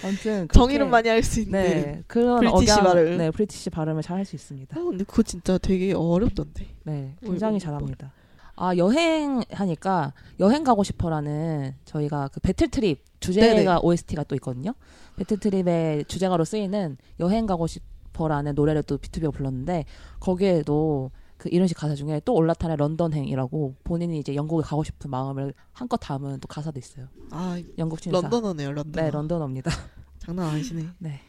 아무튼 0.03 0.47
정의를 0.51 0.87
많이 0.87 1.07
할 1.09 1.23
수 1.23 1.39
있는. 1.39 1.61
네 1.63 2.03
그런 2.07 2.39
British 2.39 2.71
억양, 2.73 2.83
발음. 2.83 3.17
네 3.17 3.31
British 3.31 3.69
발음을 3.69 4.01
잘 4.03 4.17
할 4.17 4.25
수 4.25 4.35
있습니다. 4.35 4.79
아 4.79 4.83
근데 4.83 5.03
그거 5.03 5.23
진짜 5.23 5.57
되게 5.57 5.93
어렵던데. 5.93 6.65
네 6.83 7.15
뭐, 7.21 7.31
굉장히 7.31 7.53
뭐, 7.53 7.59
잘합니다. 7.59 8.11
아 8.55 8.75
여행 8.75 9.41
하니까 9.51 10.13
여행 10.39 10.63
가고 10.63 10.83
싶어라는 10.83 11.75
저희가 11.85 12.27
그 12.33 12.39
배틀 12.41 12.67
트립 12.69 13.03
주제가 13.19 13.53
네네. 13.53 13.79
OST가 13.81 14.23
또 14.23 14.35
있거든요. 14.35 14.73
배틀 15.17 15.39
트립의 15.39 16.05
주제가로 16.05 16.45
쓰이는 16.45 16.97
여행 17.19 17.45
가고 17.45 17.67
싶어라는 17.67 18.55
노래를 18.55 18.83
또 18.83 18.97
B2B가 18.97 19.33
불렀는데 19.33 19.85
거기에도 20.19 21.11
그 21.37 21.49
이런 21.51 21.67
식 21.67 21.77
가사 21.77 21.95
중에 21.95 22.21
또 22.25 22.33
올라탄의 22.33 22.77
런던행이라고 22.77 23.75
본인이 23.83 24.19
이제 24.19 24.35
영국에 24.35 24.61
가고 24.65 24.83
싶은 24.83 25.09
마음을 25.09 25.53
한껏 25.71 25.97
담은 25.97 26.39
또 26.41 26.47
가사도 26.47 26.79
있어요. 26.79 27.07
아 27.31 27.61
영국 27.77 27.99
신사. 28.01 28.19
런던어네요, 28.19 28.73
런던. 28.73 28.91
네, 28.91 29.09
런던어입니다. 29.09 29.71
장난 30.19 30.47
아니시네. 30.49 30.87
네. 30.97 31.21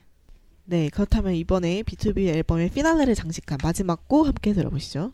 네, 0.64 0.88
그렇다면 0.88 1.34
이번에 1.34 1.82
B2B 1.82 2.26
앨범의 2.28 2.70
피날레를 2.70 3.14
장식한 3.14 3.59
마지막 3.62 4.07
곡 4.09 4.26
함께 4.26 4.53
들어보시죠. 4.53 5.12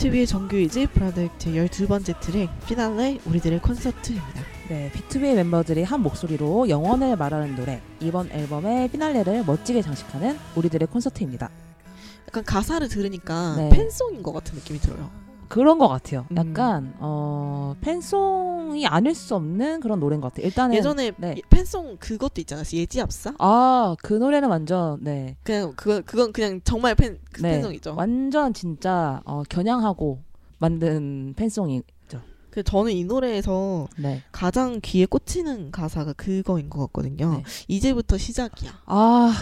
소리쳐봐 0.00 0.10
B2B의 0.10 0.26
정규 0.26 0.56
2집 0.56 0.92
Brother 0.92 1.33
Act 1.33 1.50
12번째 1.50 2.18
트랙 2.20 2.48
피날레 2.66 3.20
우리들의 3.26 3.60
콘서트입니다. 3.60 4.42
네, 4.68 4.90
B2B 4.94 5.34
멤버들이 5.34 5.82
한 5.82 6.00
목소리로 6.00 6.68
영원을 6.68 7.16
말하는 7.16 7.54
노래. 7.54 7.82
이번 8.00 8.30
앨범의 8.30 8.88
피날레를 8.88 9.44
멋지게 9.44 9.82
장식하는 9.82 10.38
우리들의 10.56 10.88
콘서트입니다. 10.88 11.50
약간 12.28 12.44
가사를 12.44 12.88
들으니까 12.88 13.56
네. 13.56 13.68
팬송인 13.70 14.22
것 14.22 14.32
같은 14.32 14.54
느낌이 14.56 14.78
들어요. 14.80 15.10
그런 15.50 15.78
것 15.78 15.88
같아요. 15.88 16.26
음. 16.30 16.36
약간 16.36 16.94
어 17.00 17.74
팬송이 17.80 18.86
아닐 18.86 19.14
수 19.14 19.34
없는 19.34 19.80
그런 19.80 19.98
노래인 20.00 20.20
것 20.20 20.28
같아요. 20.32 20.46
일단은 20.46 20.76
예전에 20.76 21.12
네. 21.18 21.34
예- 21.36 21.42
팬송 21.50 21.96
그것도 21.98 22.40
있잖아요. 22.42 22.64
예지앞사? 22.72 23.34
아 23.38 23.57
그 23.57 24.14
노래는 24.14 24.48
완전 24.48 24.98
네, 25.02 25.36
그냥 25.42 25.72
그거 25.76 26.00
그건 26.06 26.32
그냥 26.32 26.60
정말 26.64 26.94
팬 26.94 27.18
그 27.32 27.42
네. 27.42 27.52
팬송이죠. 27.56 27.94
완전 27.96 28.54
진짜 28.54 29.20
어, 29.24 29.42
겨냥하고 29.48 30.20
만든 30.58 31.34
팬송이죠. 31.36 32.20
그 32.50 32.62
저는 32.62 32.92
이 32.92 33.04
노래에서 33.04 33.88
네. 33.98 34.22
가장 34.32 34.80
귀에 34.82 35.04
꽂히는 35.06 35.70
가사가 35.72 36.12
그거인 36.14 36.70
것 36.70 36.78
같거든요. 36.86 37.32
네. 37.38 37.42
이제부터 37.68 38.16
시작이야. 38.18 38.70
아 38.86 39.32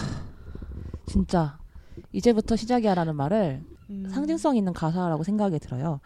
진짜 1.06 1.58
이제부터 2.12 2.56
시작이야라는 2.56 3.14
말을 3.16 3.62
음. 3.90 4.08
상징성 4.10 4.56
있는 4.56 4.72
가사라고 4.72 5.22
생각이 5.24 5.58
들어요. 5.58 6.00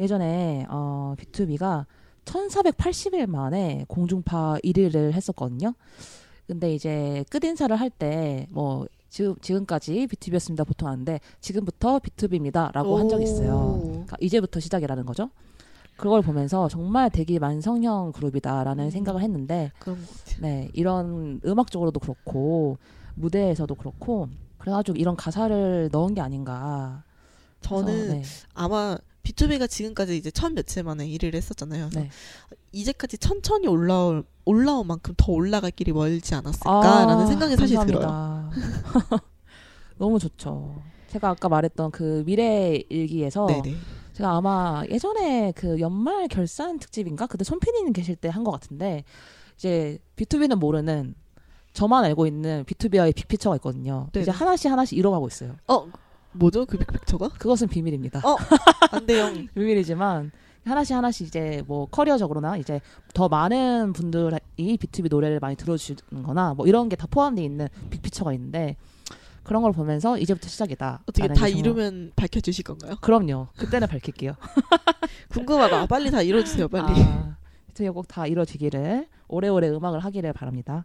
예전에 0.00 0.66
어, 0.68 1.14
B2B가 1.18 1.84
1480일 2.24 3.26
만에 3.26 3.84
공중파 3.88 4.58
1위를 4.64 5.12
했었거든요. 5.12 5.72
근데 6.46 6.74
이제 6.74 7.24
끝인사를 7.30 7.74
할 7.76 7.90
때 7.90 8.46
뭐 8.50 8.86
지금 9.08 9.34
지금까지 9.40 10.06
비투비였습니다 10.08 10.64
보통 10.64 10.88
하는데 10.88 11.20
지금부터 11.40 11.98
비투비입니다라고 12.00 12.98
한 12.98 13.08
적이 13.08 13.24
있어요. 13.24 13.54
오. 13.54 13.88
그러니까 13.88 14.16
이제부터 14.20 14.60
시작이라는 14.60 15.06
거죠. 15.06 15.30
그걸 15.96 16.20
보면서 16.20 16.68
정말 16.68 17.08
되게 17.08 17.38
만성형 17.38 18.12
그룹이다라는 18.12 18.84
음. 18.84 18.90
생각을 18.90 19.22
했는데. 19.22 19.72
네 20.42 20.68
이런 20.74 21.40
음악적으로도 21.46 22.00
그렇고 22.00 22.76
무대에서도 23.14 23.74
그렇고 23.76 24.28
그래가지고 24.58 24.98
이런 24.98 25.16
가사를 25.16 25.88
넣은 25.92 26.12
게 26.14 26.20
아닌가. 26.20 27.04
저는 27.68 28.08
네. 28.08 28.22
아마 28.54 28.96
비투비가 29.22 29.66
지금까지 29.66 30.16
이제 30.16 30.30
천 30.30 30.54
며칠 30.54 30.82
만에 30.84 31.06
1위를 31.08 31.34
했었잖아요. 31.34 31.88
그래서 31.90 32.00
네. 32.00 32.10
이제까지 32.72 33.18
천천히 33.18 33.66
올라올 33.66 34.24
올라온 34.44 34.86
만큼 34.86 35.14
더 35.16 35.32
올라갈 35.32 35.72
길이 35.72 35.92
멀지 35.92 36.34
않았을까라는 36.34 37.14
아, 37.14 37.26
생각이 37.26 37.56
사실 37.56 37.76
들어요. 37.86 38.06
감사합니다. 38.06 39.20
너무 39.98 40.18
좋죠. 40.18 40.80
제가 41.08 41.30
아까 41.30 41.48
말했던 41.48 41.90
그 41.90 42.22
미래 42.26 42.80
일기에서 42.88 43.46
네네. 43.46 43.76
제가 44.12 44.36
아마 44.36 44.82
예전에 44.90 45.52
그 45.56 45.80
연말 45.80 46.28
결산 46.28 46.78
특집인가 46.78 47.26
그때 47.26 47.44
손피디님 47.44 47.92
계실 47.92 48.16
때 48.16 48.28
한 48.28 48.44
것 48.44 48.50
같은데 48.52 49.04
이제 49.56 49.98
B2B는 50.16 50.56
모르는 50.56 51.14
저만 51.72 52.04
알고 52.04 52.26
있는 52.26 52.64
B2B와의 52.64 53.14
빅피처가 53.14 53.56
있거든요. 53.56 54.08
네네. 54.12 54.22
이제 54.22 54.30
하나씩 54.30 54.70
하나씩 54.70 54.96
이뤄가고 54.96 55.26
있어요. 55.28 55.56
어 55.68 55.86
뭐죠 56.38 56.66
그 56.66 56.78
빅픽처가? 56.78 57.28
그것은 57.38 57.68
비밀입니다. 57.68 58.20
어. 58.24 58.36
안 58.92 59.06
돼요. 59.06 59.30
비밀이지만 59.54 60.30
하나씩 60.64 60.96
하나씩 60.96 61.28
이제 61.28 61.62
뭐 61.66 61.86
커리어적으로나 61.86 62.56
이제 62.56 62.80
더 63.14 63.28
많은 63.28 63.92
분들이 63.92 64.36
B2B 64.58 65.08
노래를 65.10 65.38
많이 65.40 65.54
들어주는거나 65.56 66.54
뭐 66.54 66.66
이런 66.66 66.88
게 66.88 66.96
다 66.96 67.06
포함되어 67.10 67.44
있는 67.44 67.68
빅피처가 67.90 68.32
있는데 68.32 68.76
그런 69.44 69.62
걸 69.62 69.70
보면서 69.72 70.18
이제부터 70.18 70.48
시작이다. 70.48 71.02
어떻게 71.06 71.28
다 71.28 71.46
이루면 71.46 72.12
밝혀주실 72.16 72.64
건가요? 72.64 72.96
그럼요. 73.00 73.46
그때는 73.56 73.86
밝힐게요. 73.86 74.34
궁금하다. 75.30 75.86
빨리 75.86 76.10
다 76.10 76.20
이뤄주세요. 76.22 76.66
빨리. 76.68 77.00
아, 77.00 77.36
비투비가 77.68 77.92
꼭다 77.92 78.26
이루어지기를 78.26 79.06
오래오래 79.28 79.68
음악을 79.68 80.00
하기를 80.00 80.32
바랍니다. 80.32 80.84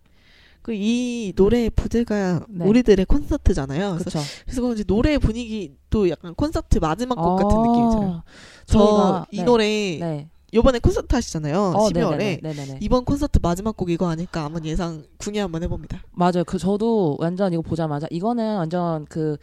그 0.62 0.74
이 0.74 1.34
노래의 1.36 1.70
부제가 1.72 2.42
네. 2.50 2.66
우리들의 2.66 3.06
콘서트잖아요. 3.06 3.98
그래서. 4.00 4.20
그래서 4.46 4.62
그런지 4.62 4.84
노래 4.86 5.18
분위기도 5.18 6.10
약간 6.10 6.34
콘서트 6.36 6.78
마지막 6.80 7.16
곡 7.16 7.38
같은 7.38 7.58
느낌이 7.62 7.90
들어요. 7.92 8.24
저 8.66 8.78
저희가 8.80 9.26
이 9.32 9.38
네, 9.38 9.44
노래 9.44 9.66
네. 9.66 10.30
요번에 10.54 10.80
콘서트 10.80 11.16
하시잖아요. 11.16 11.74
어, 11.76 11.90
12월에. 11.90 12.42
네네네. 12.42 12.78
이번 12.82 13.06
콘서트 13.06 13.40
마지막 13.42 13.76
곡 13.78 13.90
이거 13.90 14.10
아닐까 14.10 14.44
한번 14.44 14.66
예상 14.66 15.04
궁예 15.18 15.40
한번 15.42 15.64
해봅니다. 15.64 16.04
맞아요. 16.12 16.44
그 16.46 16.58
저도 16.58 17.18
완전 17.20 17.54
이거 17.54 17.62
보자마자 17.62 18.08
이거는 18.12 18.58
완전 18.58 19.06
그 19.06 19.38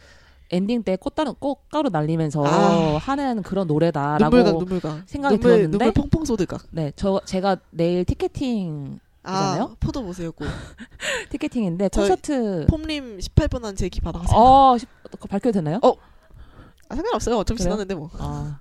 엔딩 0.51 0.83
때 0.83 0.95
꽃가루 0.95 1.33
꽃가루 1.35 1.89
날리면서 1.89 2.43
아. 2.45 2.97
하는 2.97 3.43
그런 3.43 3.67
노래다라고 3.67 4.35
눈물각 4.35 4.57
눈물각. 4.59 5.03
생각이 5.05 5.35
눈물, 5.37 5.51
들었는데 5.57 5.77
눈물 5.77 5.93
펑펑 5.93 6.25
쏟을 6.25 6.49
각. 6.49 6.63
네, 6.71 6.91
저 6.95 7.19
제가 7.25 7.57
내일 7.71 8.05
티켓팅 8.05 8.99
아? 9.31 9.75
포도 9.79 10.03
보세요. 10.03 10.31
고 10.31 10.45
티켓팅인데 11.29 11.89
콘서트 11.89 12.65
폼님 12.69 13.17
18번 13.19 13.63
한 13.63 13.75
제기 13.75 14.01
받아가세요. 14.01 14.37
어, 14.39 14.77
시- 14.77 14.85
밝혀도 15.29 15.51
되나요? 15.53 15.79
어. 15.83 15.93
아, 16.89 16.95
상관없어요. 16.95 17.37
어차피 17.37 17.57
그래요? 17.59 17.75
지났는데 17.75 17.95
뭐. 17.95 18.09
아, 18.13 18.59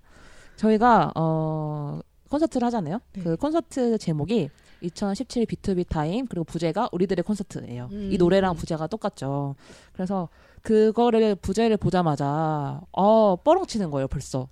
저희가 0.56 1.12
어 1.14 2.00
콘서트를 2.30 2.66
하잖아요. 2.66 3.00
네. 3.14 3.22
그 3.22 3.36
콘서트 3.36 3.96
제목이 3.98 4.50
2017 4.80 5.46
B2B 5.46 5.88
Time 5.88 6.26
그리고 6.26 6.44
부제가 6.44 6.88
우리들의 6.92 7.22
콘서트예요. 7.22 7.88
음. 7.90 8.10
이 8.12 8.16
노래랑 8.18 8.54
부제가 8.54 8.86
똑같죠. 8.86 9.56
그래서 9.92 10.28
그거를 10.62 11.34
부제를 11.36 11.76
보자마자 11.78 12.80
어 12.92 13.36
뻐렁치는 13.36 13.90
거예요 13.90 14.08
벌써. 14.08 14.48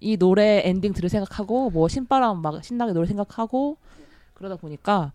이 0.00 0.16
노래 0.16 0.62
엔딩 0.64 0.92
들을 0.92 1.08
생각하고 1.08 1.70
뭐 1.70 1.88
신바람 1.88 2.40
막 2.40 2.62
신나게 2.62 2.92
노래 2.92 3.06
생각하고 3.08 3.78
그러다 4.34 4.54
보니까 4.56 5.12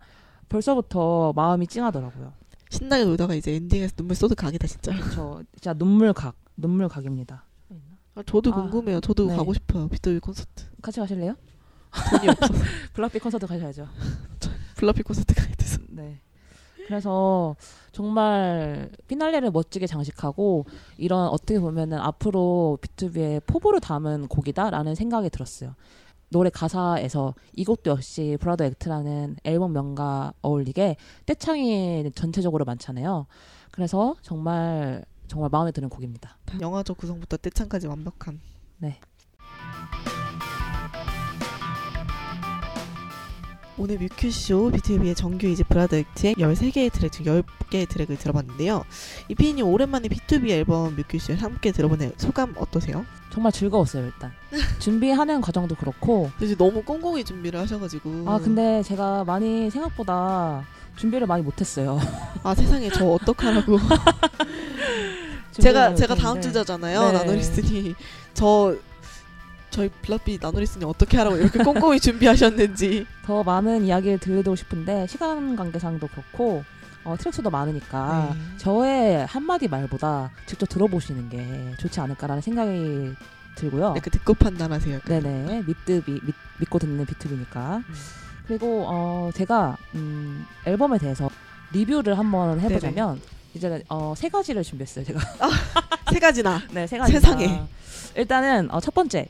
벌써부터 0.48 1.32
마음이 1.34 1.66
찡하더라고요. 1.66 2.32
신나게 2.70 3.04
놀다가 3.04 3.34
이제 3.34 3.54
엔딩에서 3.54 3.94
눈물 3.96 4.16
쏟을 4.16 4.34
각이다 4.34 4.66
진짜. 4.66 4.92
저 5.14 5.42
진짜 5.52 5.74
눈물 5.74 6.12
각 6.12 6.34
눈물 6.56 6.88
각입니다. 6.88 7.44
아, 8.16 8.22
저도 8.24 8.52
아, 8.52 8.54
궁금해요. 8.54 9.00
저도 9.00 9.26
네. 9.26 9.36
가고 9.36 9.52
싶어요. 9.54 9.88
비투비 9.88 10.20
콘서트. 10.20 10.64
같이 10.80 11.00
가실래요? 11.00 11.34
돈이 12.10 12.28
없어서 12.28 12.52
블락비 12.94 13.18
콘서트 13.18 13.46
가셔야죠. 13.46 13.88
블락비 14.76 15.02
콘서트 15.02 15.34
가야 15.34 15.48
돼서. 15.56 15.78
네. 15.88 16.20
그래서 16.86 17.56
정말 17.92 18.90
피날레를 19.08 19.50
멋지게 19.50 19.86
장식하고 19.86 20.66
이런 20.98 21.28
어떻게 21.28 21.58
보면은 21.58 21.98
앞으로 21.98 22.78
B2B의 22.82 23.42
포부를 23.46 23.80
담은 23.80 24.28
곡이다라는 24.28 24.94
생각이 24.94 25.30
들었어요. 25.30 25.74
노래 26.34 26.50
가사에서 26.50 27.32
이 27.52 27.64
곡도 27.64 27.92
역시 27.92 28.36
Brother 28.40 28.64
Act라는 28.64 29.36
앨범 29.44 29.72
명과 29.72 30.32
어울리게 30.42 30.96
떼창이 31.26 32.10
전체적으로 32.16 32.64
많잖아요. 32.64 33.26
그래서 33.70 34.16
정말 34.20 35.04
정말 35.28 35.48
마음에 35.52 35.70
드는 35.70 35.88
곡입니다. 35.88 36.36
영화적 36.60 36.98
구성부터 36.98 37.36
떼창까지 37.36 37.86
완벽한. 37.86 38.40
네. 38.78 38.98
오늘 43.76 43.98
뮤큐쇼 43.98 44.70
BTOB의 44.70 45.16
정규 45.16 45.48
2집 45.48 45.64
Brother 45.64 45.96
Act의 45.96 46.34
13개의 46.36 46.92
트랙 46.92 47.10
중 47.10 47.26
10개의 47.26 47.88
트랙을 47.88 48.16
들어봤는데요. 48.16 48.84
이피디님 49.28 49.66
오랜만에 49.66 50.06
B2B 50.08 50.50
앨범 50.50 50.94
뮤큐쇼에 50.94 51.36
함께 51.36 51.72
들어보는 51.72 52.12
소감 52.16 52.54
어떠세요? 52.56 53.04
정말 53.32 53.50
즐거웠어요 53.50 54.04
일단 54.06 54.30
준비하는 54.78 55.40
과정도 55.40 55.74
그렇고 55.74 56.30
사실 56.38 56.56
너무 56.56 56.82
꼼꼼히 56.84 57.24
준비를 57.24 57.58
하셔가지고 57.58 58.24
아 58.30 58.38
근데 58.38 58.80
제가 58.84 59.24
많이 59.24 59.68
생각보다 59.70 60.64
준비를 60.96 61.26
많이 61.26 61.42
못했어요. 61.42 61.98
아 62.44 62.54
세상에 62.54 62.88
저 62.90 63.04
어떡하라고 63.06 63.78
제가 65.50 65.96
제가 65.96 66.14
다음. 66.14 66.40
주자잖아요 66.40 67.06
네. 67.06 67.12
나노리스니 67.12 67.94
저 68.34 68.76
저희 69.74 69.88
블라비 69.88 70.38
나노리스니 70.40 70.84
어떻게 70.84 71.16
하라고 71.18 71.36
이렇게 71.36 71.58
꼼꼼히 71.58 71.98
준비하셨는지 71.98 73.06
더 73.26 73.42
많은 73.42 73.84
이야기를 73.84 74.18
들려드리고 74.20 74.54
싶은데 74.54 75.08
시간 75.08 75.56
관계상도 75.56 76.06
그렇고 76.06 76.62
어, 77.02 77.16
트랙 77.18 77.34
수도 77.34 77.50
많으니까 77.50 78.32
네. 78.32 78.56
저의 78.58 79.26
한마디 79.26 79.66
말보다 79.66 80.30
직접 80.46 80.68
들어보시는 80.68 81.28
게 81.28 81.74
좋지 81.80 81.98
않을까라는 81.98 82.40
생각이 82.40 83.14
들고요. 83.56 83.92
이렇게 83.96 84.10
듣고 84.10 84.34
판단하세요. 84.34 85.00
네네 85.08 85.64
믿듣비 85.66 86.20
믿, 86.24 86.34
믿고 86.60 86.78
듣는 86.78 87.04
비투비니까 87.04 87.78
음. 87.78 87.94
그리고 88.46 88.84
어, 88.86 89.30
제가 89.34 89.76
음, 89.96 90.46
앨범에 90.66 90.98
대해서 90.98 91.28
리뷰를 91.72 92.16
한번 92.16 92.60
해보자면 92.60 93.20
이제 93.54 93.82
어, 93.88 94.14
세 94.16 94.28
가지를 94.28 94.62
준비했어요 94.62 95.04
제가 95.04 95.20
세 96.12 96.20
가지나 96.20 96.62
네, 96.70 96.86
세 96.86 96.96
가지. 96.96 97.12
세상에. 97.14 97.64
일단은 98.14 98.70
어, 98.70 98.78
첫 98.78 98.94
번째. 98.94 99.26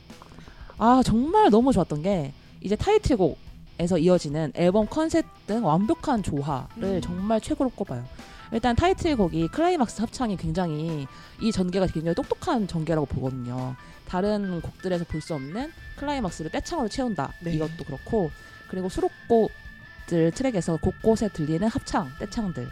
아 0.77 1.01
정말 1.03 1.49
너무 1.49 1.71
좋았던 1.73 2.01
게 2.01 2.33
이제 2.61 2.75
타이틀곡에서 2.75 3.97
이어지는 3.99 4.51
앨범 4.55 4.87
컨셉 4.87 5.25
등 5.47 5.65
완벽한 5.65 6.23
조화를 6.23 6.83
음. 6.83 7.01
정말 7.01 7.39
최고로 7.39 7.69
꼽아요. 7.71 8.03
일단 8.51 8.75
타이틀곡이 8.75 9.47
클라이막스 9.49 10.01
합창이 10.01 10.37
굉장히 10.37 11.07
이 11.41 11.51
전개가 11.51 11.87
굉장히 11.87 12.15
똑똑한 12.15 12.67
전개라고 12.67 13.05
보거든요. 13.07 13.75
다른 14.07 14.61
곡들에서 14.61 15.05
볼 15.05 15.21
수 15.21 15.33
없는 15.33 15.71
클라이막스를 15.97 16.51
떼창으로 16.51 16.87
채운다. 16.89 17.33
네. 17.41 17.53
이것도 17.53 17.83
그렇고 17.85 18.29
그리고 18.69 18.89
수록곡들 18.89 20.31
트랙에서 20.31 20.77
곳곳에 20.77 21.29
들리는 21.29 21.67
합창, 21.67 22.09
떼창들 22.19 22.67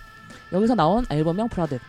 여기서 0.52 0.76
나온 0.76 1.06
앨범명 1.10 1.50
Brother 1.50 1.74
Act 1.74 1.84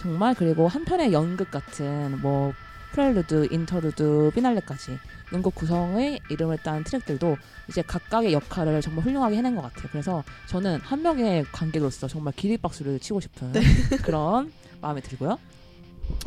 정말 0.00 0.34
그리고 0.34 0.66
한편의 0.68 1.12
연극 1.12 1.50
같은 1.50 2.20
뭐 2.20 2.52
prelude, 2.96 3.48
interlude, 3.50 4.30
피날레까지 4.34 4.98
연극 5.34 5.54
구성의 5.54 6.18
이름을 6.30 6.56
딴 6.62 6.82
트랙들도 6.82 7.36
이제 7.68 7.82
각각의 7.82 8.32
역할을 8.32 8.80
정말 8.80 9.04
훌륭하게 9.04 9.36
해낸 9.36 9.54
것 9.54 9.60
같아요. 9.60 9.88
그래서 9.92 10.24
저는 10.46 10.80
한 10.80 11.02
명의 11.02 11.44
관객으로서 11.52 12.08
정말 12.08 12.32
기립박수를 12.34 12.98
치고 12.98 13.20
싶은 13.20 13.52
그런 14.02 14.50
마음이 14.80 15.02
들고요. 15.02 15.38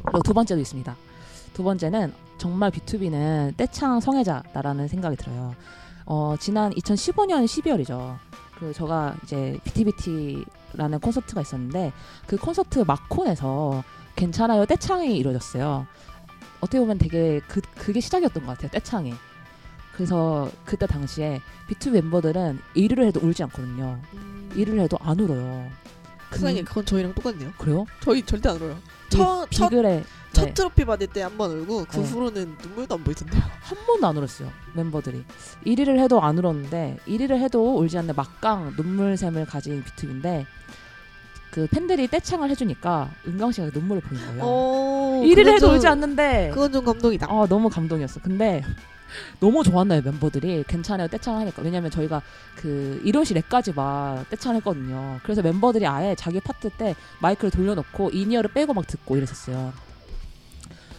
그리고 0.04 0.22
두 0.22 0.32
번째도 0.36 0.62
있습니다. 0.62 0.96
두 1.56 1.64
번째는 1.64 2.14
정말 2.38 2.70
B2B는 2.70 3.58
떼창 3.58 4.00
성애자다라는 4.00 4.88
생각이 4.88 5.16
들어요. 5.16 5.56
어, 6.06 6.36
지난 6.40 6.72
2015년 6.74 7.46
12월이죠. 7.46 8.20
그 8.60 8.74
저가 8.74 9.16
이제 9.24 9.58
BTBT라는 9.64 11.00
콘서트가 11.00 11.42
있었는데 11.42 11.94
그 12.28 12.38
콘서트 12.38 12.80
마콘에서 12.80 13.84
괜찮아요 14.16 14.66
떼창이 14.66 15.18
이루어졌어요. 15.18 15.88
어떻게 16.62 16.80
보면 16.80 16.98
되게 16.98 17.42
그 17.48 17.62
그게 17.76 18.00
시작이었던 18.00 18.46
것 18.46 18.52
같아요 18.54 18.72
떼창이. 18.72 19.14
그래서 19.94 20.50
그때 20.66 20.86
당시에 20.88 21.42
B2B 21.70 21.92
멤버들은 21.92 22.60
일을 22.74 23.06
해도 23.06 23.20
울지 23.22 23.44
않거든요. 23.44 24.00
음, 24.14 24.50
일을 24.56 24.80
해도 24.80 24.98
안 25.02 25.20
울어요. 25.20 25.70
세상에 26.32 26.62
그건 26.64 26.86
저희랑 26.86 27.14
똑같네요. 27.16 27.52
그래요? 27.58 27.86
저희 28.02 28.22
절대 28.24 28.50
안 28.50 28.56
울어요. 28.58 28.74
이 28.74 29.10
첫, 29.10 29.50
첫, 29.50 29.70
비글에 29.70 30.04
첫 30.32 30.46
네. 30.46 30.54
트로피 30.54 30.86
받을 30.86 31.08
때 31.08 31.22
한 31.24 31.36
번 31.38 31.50
울고 31.52 31.86
그 31.90 31.98
네. 31.98 32.04
후로는 32.04 32.58
눈물도 32.62 32.96
안 32.96 33.04
보이던데요. 33.04 33.42
한 33.62 33.78
번도 33.88 34.08
안 34.08 34.16
울었어요 34.18 34.52
멤버들이 34.76 35.26
1위를 35.66 35.98
해도 36.00 36.22
안 36.22 36.38
울었는데 36.38 37.00
1위를 37.08 37.40
해도 37.40 37.76
울지 37.80 37.98
않는 37.98 38.14
막강 38.16 38.76
눈물샘을 38.78 39.48
가진 39.48 39.84
비투비인데 39.84 40.46
그 41.52 41.66
팬들이 41.72 42.08
떼창을 42.08 42.52
해주니까 42.52 43.10
은강 43.28 43.52
씨가 43.52 43.72
눈물을 43.74 44.04
보인 44.04 44.22
거예요. 44.24 44.42
어, 44.44 44.46
1위를 45.24 45.36
그건 45.36 45.54
해도 45.56 45.60
좀- 45.68 45.76
울지 45.76 45.88
않는데 45.88 46.50
그건 46.54 46.72
좀 46.72 46.86
감동이다. 46.86 47.28
아 47.30 47.46
너무 47.50 47.70
감동이었어. 47.70 48.20
근데 48.22 48.64
너무 49.40 49.64
좋았나요 49.64 50.02
멤버들이 50.04 50.64
괜찮아요 50.68 51.08
떼창을 51.08 51.42
하니까 51.42 51.62
왜냐면 51.64 51.90
저희가 51.90 52.22
그 52.56 53.02
일훈 53.04 53.26
씨 53.26 53.34
랩까지 53.34 53.74
막 53.76 54.30
떼창을 54.30 54.58
했거든요. 54.58 55.20
그래서 55.24 55.42
멤버들이 55.42 55.86
아예 55.88 56.16
자기 56.16 56.40
파트 56.40 56.70
때 56.70 56.96
마이크를 57.20 57.50
돌려놓고 57.52 58.12
in-ear를 58.12 58.52
빼고 58.54 58.74
막 58.74 58.86
듣고 58.86 59.18
이랬었어요. 59.18 59.74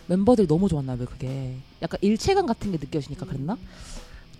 멤버들이 0.06 0.48
너무 0.48 0.68
좋았나 0.68 0.96
봐요 0.96 1.06
그게 1.08 1.54
약간 1.82 1.98
일체감 2.02 2.46
같은 2.46 2.72
게 2.72 2.78
느껴지니까 2.78 3.26
그랬나? 3.26 3.56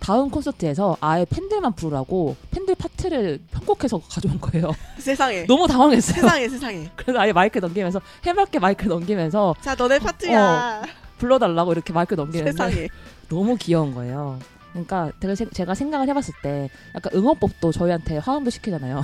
다음 0.01 0.29
콘서트에서 0.31 0.97
아예 0.99 1.25
팬들만 1.29 1.73
부르라고 1.73 2.35
팬들 2.49 2.73
파트를 2.75 3.39
편곡해서 3.51 3.99
가져온 4.09 4.39
거예요. 4.41 4.71
세상에. 4.97 5.45
너무 5.45 5.67
당황했어요. 5.67 6.15
세상에 6.21 6.49
세상에. 6.49 6.89
그래서 6.97 7.19
아예 7.19 7.31
마이크 7.31 7.59
넘기면서 7.59 8.01
해맑게 8.25 8.59
마이크 8.59 8.87
넘기면서 8.87 9.55
자 9.61 9.75
너네 9.75 9.99
파트야. 9.99 10.81
불러달라고 11.19 11.71
이렇게 11.73 11.93
마이크 11.93 12.15
넘기는데 12.15 12.51
세상에. 12.51 12.87
너무 13.29 13.55
귀여운 13.57 13.93
거예요. 13.93 14.39
그러니까 14.71 15.11
제가, 15.21 15.35
생- 15.35 15.73
생각을 15.75 16.07
해봤을 16.09 16.33
때 16.41 16.69
약간 16.95 17.11
응원법도 17.13 17.71
저희한테 17.71 18.17
화음도 18.17 18.49
시키잖아요. 18.49 19.03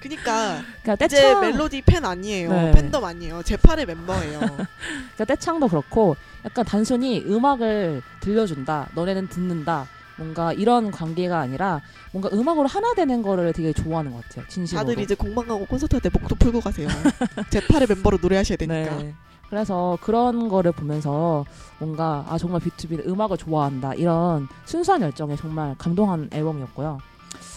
그니까 0.00 0.62
그러니까 0.82 1.04
이제 1.06 1.34
멜로디 1.34 1.82
팬 1.82 2.04
아니에요. 2.04 2.50
네. 2.52 2.70
팬덤 2.72 3.04
아니에요. 3.04 3.40
제8의 3.40 3.84
멤버예요. 3.86 4.38
그러니까 4.38 5.24
떼창도 5.26 5.68
그렇고 5.68 6.16
약간 6.44 6.64
단순히 6.64 7.20
음악을 7.26 8.00
들려준다, 8.20 8.88
너네는 8.94 9.28
듣는다, 9.28 9.88
뭔가 10.18 10.52
이런 10.52 10.90
관계가 10.90 11.38
아니라 11.38 11.80
뭔가 12.12 12.28
음악으로 12.32 12.66
하나 12.66 12.92
되는 12.94 13.22
거를 13.22 13.52
되게 13.52 13.72
좋아하는 13.72 14.12
것 14.12 14.22
같아요. 14.24 14.44
진심으로. 14.48 14.86
다들 14.88 15.02
이제 15.02 15.14
공방 15.14 15.46
가고 15.46 15.64
콘서트 15.66 15.94
할 15.94 16.00
때 16.02 16.10
목도 16.12 16.34
풀고 16.34 16.60
가세요. 16.60 16.88
제8의 17.50 17.88
멤버로 17.88 18.18
노래하셔야 18.20 18.56
되니까. 18.56 18.96
네. 18.98 19.14
그래서 19.48 19.96
그런 20.02 20.48
거를 20.48 20.72
보면서 20.72 21.44
뭔가 21.78 22.24
아 22.28 22.36
정말 22.36 22.60
비투비는 22.60 23.08
음악을 23.08 23.38
좋아한다 23.38 23.94
이런 23.94 24.46
순수한 24.66 25.00
열정에 25.00 25.36
정말 25.36 25.74
감동한 25.78 26.28
앨범이었고요. 26.32 26.98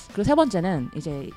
그리고 0.07 0.23
세 0.23 0.35
번째는 0.35 0.89
이제 0.95 1.29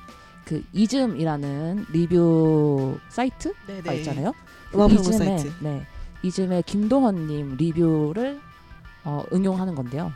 그 0.45 0.63
이즘이라는 0.73 1.87
리뷰 1.91 2.97
사이트가 3.09 3.55
네네. 3.67 3.97
있잖아요. 3.97 4.31
음악 4.75 4.87
평론 4.87 4.99
이즘에 5.01 5.37
사이트. 5.39 5.51
네 5.59 5.85
이즘의 6.21 6.63
김동헌님 6.63 7.55
리뷰를 7.57 8.39
어, 9.03 9.23
인용하는 9.33 9.75
건데요. 9.75 10.11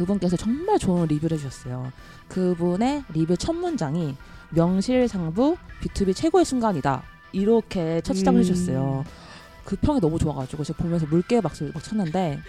그분께서 0.00 0.36
정말 0.36 0.78
좋은 0.78 1.06
리뷰를 1.08 1.36
해주셨어요. 1.36 1.92
그분의 2.28 3.04
리뷰 3.12 3.36
첫 3.36 3.52
문장이 3.52 4.16
명실상부 4.50 5.58
비투비 5.82 6.14
최고의 6.14 6.46
순간이다. 6.46 7.02
이렇게 7.32 8.00
첫 8.00 8.14
시작을 8.14 8.38
음. 8.38 8.40
해주셨어요. 8.40 9.04
그 9.64 9.76
평이 9.76 10.00
너무 10.00 10.18
좋아가지고 10.18 10.64
제가 10.64 10.82
보면서 10.82 11.06
물개 11.06 11.40
박수를 11.42 11.72
막 11.74 11.84
쳤는데 11.84 12.40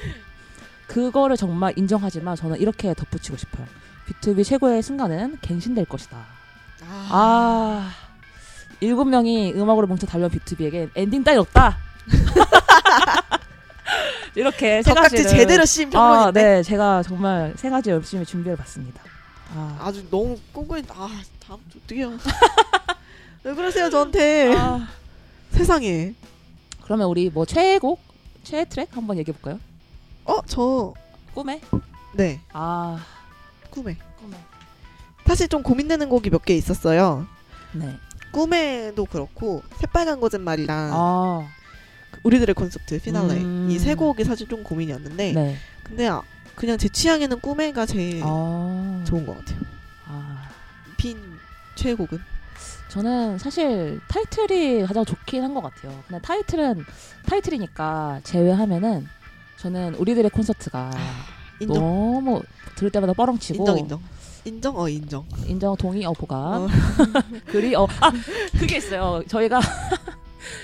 그거를 0.88 1.36
정말 1.36 1.78
인정하지만 1.78 2.38
저는 2.38 2.60
이렇게 2.60 2.93
덧붙이고 2.93 3.36
싶어요. 3.36 3.68
비투비 4.08 4.45
최고의 4.45 4.82
순간은 4.82 5.39
갱신될 5.41 5.86
것이다. 5.86 6.18
아, 6.89 7.08
아 7.12 7.91
일곱 8.80 9.06
명이 9.06 9.54
음악으로 9.56 9.88
뭉쳐 9.88 10.08
달려온 10.08 10.32
비투비에게 10.32 10.89
엔딩 10.95 11.24
따위 11.24 11.38
없다. 11.38 11.78
이렇게 14.36 14.82
세 14.84 14.94
가지를 14.94 15.28
제대로 15.28 15.66
씌인 15.66 15.90
평론인데. 15.90 16.40
아, 16.40 16.44
네, 16.44 16.64
제가 16.64 17.04
정말 17.04 17.54
세 17.58 17.70
가지 17.70 17.90
열심히 17.90 18.26
준비해 18.26 18.56
봤습니다. 18.56 19.02
아, 19.54 19.78
아주 19.82 20.06
너무 20.10 20.38
꼼꼼히 20.54 20.84
아 20.90 21.10
다음 21.46 21.60
주 21.70 21.78
어떡해요. 21.84 22.14
왜 23.44 23.54
그러세요 23.54 23.90
저한테. 23.90 24.56
아, 24.56 24.88
세상에. 25.52 26.14
그러면 26.84 27.08
우리 27.08 27.30
뭐 27.30 27.46
최애곡, 27.46 28.00
최애 28.44 28.66
트랙 28.66 28.96
한번 28.96 29.18
얘기해 29.18 29.38
볼까요? 29.38 29.60
어 30.26 30.42
저 30.48 30.94
꿈에? 31.34 31.60
네. 32.14 32.40
아, 32.54 33.04
꿈에. 33.70 33.98
꿈에. 34.20 34.38
사실 35.26 35.48
좀 35.48 35.64
고민되는 35.64 36.08
곡이 36.10 36.30
몇 36.30 36.44
개 36.46 36.56
있었어요. 36.56 37.26
네. 37.74 37.98
꿈에도 38.32 39.06
그렇고 39.06 39.62
새빨간 39.80 40.20
거짓말이랑 40.22 40.90
아, 40.94 41.48
우리들의 42.24 42.53
콘서트 42.55 42.99
피날레 42.99 43.36
음. 43.41 43.68
이세 43.72 43.95
곡이 43.95 44.24
사실 44.24 44.47
좀 44.47 44.64
고민이었는데 44.64 45.32
네. 45.34 45.57
근데 45.84 46.07
아, 46.07 46.22
그냥 46.55 46.78
제 46.78 46.88
취향에는 46.89 47.39
꿈에가 47.39 47.86
제일 47.86 48.22
아, 48.24 49.03
좋은 49.07 49.26
것 49.26 49.38
같아요. 49.38 49.59
아, 50.07 50.49
빈 50.97 51.18
최애곡은 51.76 52.20
저는 52.89 53.38
사실 53.38 53.99
타이틀이 54.07 54.86
가장 54.86 55.05
좋긴 55.05 55.43
한 55.43 55.53
것 55.53 55.62
같아요. 55.62 56.03
근데 56.07 56.22
타이틀은 56.22 56.84
타이틀이니까 57.26 58.20
제외하면은 58.24 59.07
저는 59.57 59.95
우리들의 59.95 60.30
콘서트가 60.32 60.91
인정 61.62 61.76
너무 61.82 62.41
들을 62.76 62.91
때마다 62.91 63.14
뻐렁치고 63.14 63.59
인정 63.64 63.78
인정 63.78 64.01
인정 64.43 64.78
어 64.80 64.89
인정 64.89 65.26
인정 65.47 65.76
동의 65.78 66.03
어 66.05 66.12
보감 66.14 66.39
어, 66.64 66.68
그리 67.47 67.74
어아 67.76 67.88
그게 68.59 68.78
있어요. 68.78 69.22
저희가 69.28 69.62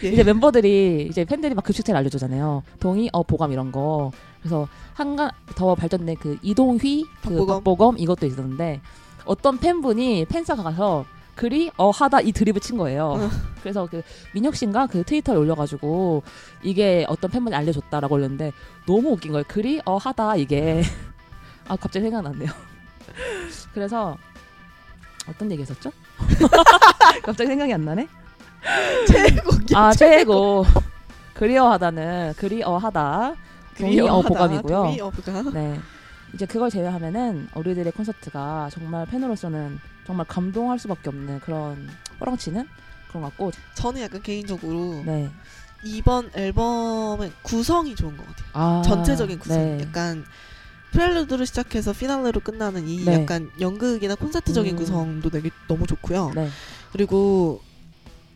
예. 0.03 0.09
이제 0.09 0.23
멤버들이 0.23 1.07
이제 1.09 1.25
팬들이 1.25 1.53
막 1.53 1.63
급식체를 1.63 1.97
알려주잖아요. 1.99 2.63
동의 2.79 3.09
어 3.13 3.23
보감 3.23 3.51
이런 3.51 3.71
거. 3.71 4.11
그래서 4.41 4.67
한간 4.93 5.31
더 5.55 5.75
발전된 5.75 6.17
그 6.17 6.37
이동휘 6.41 7.03
그 7.21 7.29
박보검. 7.29 7.47
박보검 7.47 7.97
이것도 7.97 8.25
있었는데 8.25 8.81
어떤 9.25 9.57
팬분이 9.57 10.25
팬사가 10.25 10.63
가서 10.63 11.05
그리 11.35 11.69
어 11.77 11.91
하다 11.91 12.21
이 12.21 12.31
드립을 12.31 12.61
친 12.61 12.77
거예요. 12.77 13.09
어. 13.09 13.29
그래서 13.61 13.87
그 13.89 14.01
민혁 14.33 14.55
씨인가 14.55 14.87
그 14.87 15.03
트위터에 15.03 15.35
올려가지고 15.35 16.23
이게 16.63 17.05
어떤 17.07 17.29
팬분이 17.29 17.55
알려줬다라고 17.55 18.15
올렸는데 18.15 18.51
너무 18.87 19.11
웃긴 19.11 19.31
거예요. 19.33 19.43
그리 19.47 19.79
어 19.85 19.97
하다 19.97 20.37
이게 20.37 20.81
아 21.67 21.75
갑자기 21.75 22.03
생각났네요. 22.05 22.49
그래서 23.73 24.17
어떤 25.29 25.51
얘기했었죠? 25.51 25.91
갑자기 27.23 27.47
생각이 27.47 27.73
안 27.73 27.81
나네. 27.81 28.07
아 29.75 29.91
최고 29.93 30.65
그리어하다는 31.33 32.33
그리어하다 32.37 33.35
동의 33.77 33.99
어 33.99 34.21
보감이고요. 34.21 34.75
동의 34.75 35.01
어 35.01 35.09
보감 35.09 35.53
네 35.53 35.79
이제 36.33 36.45
그걸 36.45 36.69
제외하면은 36.69 37.47
우리들의 37.55 37.91
콘서트가 37.93 38.69
정말 38.71 39.05
팬으로서는 39.05 39.79
정말 40.05 40.25
감동할 40.27 40.79
수밖에 40.79 41.09
없는 41.09 41.39
그런 41.41 41.87
뻐렁치는 42.19 42.67
그런 43.09 43.23
것 43.23 43.29
같고 43.29 43.51
저는 43.75 44.01
약간 44.01 44.21
개인적으로 44.21 45.03
네 45.05 45.29
이번 45.83 46.29
앨범의 46.33 47.31
구성이 47.43 47.95
좋은 47.95 48.17
것 48.17 48.25
같아요. 48.25 48.47
아, 48.53 48.81
전체적인 48.83 49.39
구성. 49.39 49.57
네. 49.57 49.83
약간 49.83 50.25
프렐루드로 50.91 51.45
시작해서 51.45 51.93
피날레로 51.93 52.39
끝나는 52.39 52.87
이 52.87 53.05
네. 53.05 53.21
약간 53.21 53.51
연극이나 53.59 54.15
콘서트적인 54.15 54.73
음. 54.73 54.77
구성도 54.77 55.29
되게 55.29 55.49
너무 55.67 55.85
좋고요. 55.85 56.31
네. 56.33 56.49
그리고 56.91 57.61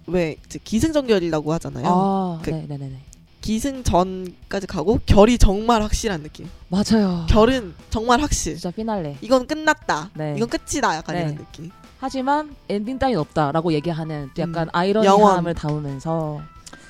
왜 0.07 0.35
이제 0.45 0.59
기승전결이라고 0.63 1.53
하잖아요. 1.53 1.85
아, 1.87 2.39
그- 2.43 2.49
네네네. 2.49 3.01
기승전까지 3.41 4.67
가고 4.67 4.99
결이 5.05 5.37
정말 5.37 5.81
확실한 5.81 6.21
느낌. 6.23 6.47
맞아요. 6.69 7.25
결은 7.29 7.73
정말 7.89 8.21
확실. 8.21 8.53
진짜 8.55 8.69
피날레. 8.71 9.17
이건 9.21 9.47
끝났다. 9.47 10.11
네. 10.13 10.35
이건 10.37 10.47
끝이다. 10.49 10.95
약간 10.95 11.15
네. 11.15 11.21
이런 11.23 11.35
느낌. 11.35 11.71
하지만 11.99 12.55
엔딩 12.69 12.97
따윈 12.99 13.17
없다라고 13.17 13.73
얘기하는 13.73 14.29
또 14.35 14.41
약간 14.41 14.67
음. 14.67 14.69
아이러니함을. 14.73 15.53
담으면서 15.55 16.41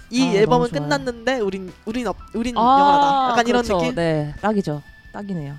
이 0.09 0.23
아, 0.23 0.33
앨범은. 0.33 0.69
끝났는데 0.71 1.39
우린 1.39 1.71
우린 1.85 2.07
없 2.07 2.17
우린 2.33 2.55
영원하다. 2.55 3.29
약간 3.31 3.47
이런 3.47 3.63
그렇죠. 3.63 3.77
느낌. 3.81 3.95
네, 3.95 4.33
딱이죠. 4.41 4.81
딱이네요. 5.13 5.55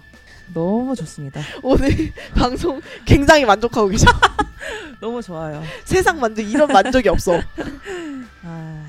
너무 0.53 0.95
좋습니다. 0.97 1.41
오늘 1.63 2.13
방송 2.35 2.81
굉장히 3.05 3.45
만족하고 3.45 3.89
계셔. 3.89 4.07
너무 5.01 5.21
좋아요. 5.23 5.63
세상 5.85 6.21
만족 6.21 6.43
이런 6.43 6.69
만족이 6.69 7.09
없어. 7.09 7.33
아, 8.45 8.85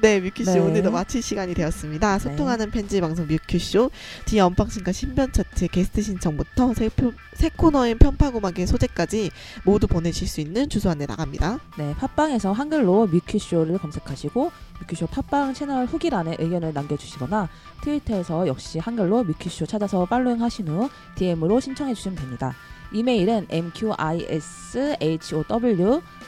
네, 0.00 0.20
뮤큐쇼 0.20 0.52
네. 0.52 0.58
오늘도 0.60 0.92
마칠 0.92 1.20
시간이 1.22 1.54
되었습니다. 1.54 2.20
소통하는 2.20 2.70
편지 2.70 3.00
방송 3.00 3.26
뮤큐쇼 3.26 3.90
the 4.26 4.38
unboxing과 4.38 4.92
신변 4.92 5.32
차트 5.32 5.66
게스트 5.68 6.02
신청부터 6.02 6.72
새, 6.74 6.88
표- 6.88 7.12
새 7.34 7.48
코너인 7.48 7.98
편파고막의 7.98 8.68
소재까지 8.68 9.32
모두 9.64 9.88
보내실 9.88 10.28
수 10.28 10.40
있는 10.40 10.68
주소 10.68 10.88
안내 10.90 11.04
나갑니다. 11.06 11.58
네, 11.78 11.94
팟빵에서 11.96 12.52
한글로 12.52 13.08
뮤큐쇼를 13.08 13.78
검색하시고 13.78 14.52
뮤큐쇼 14.82 15.08
팟빵 15.08 15.54
채널 15.54 15.86
후기란에 15.86 16.36
의견을 16.38 16.72
남겨주시거나 16.74 17.48
트위터에서 17.82 18.46
역시 18.46 18.78
한글로 18.78 19.24
뮤큐쇼 19.24 19.66
찾아서 19.66 20.04
팔로잉 20.06 20.40
하신 20.40 20.68
후 20.68 20.88
DM으로 21.16 21.58
신청해 21.58 21.94
주시면 21.94 22.16
됩니다. 22.16 22.54
이메일은 22.92 23.48
mqishow 23.50 23.96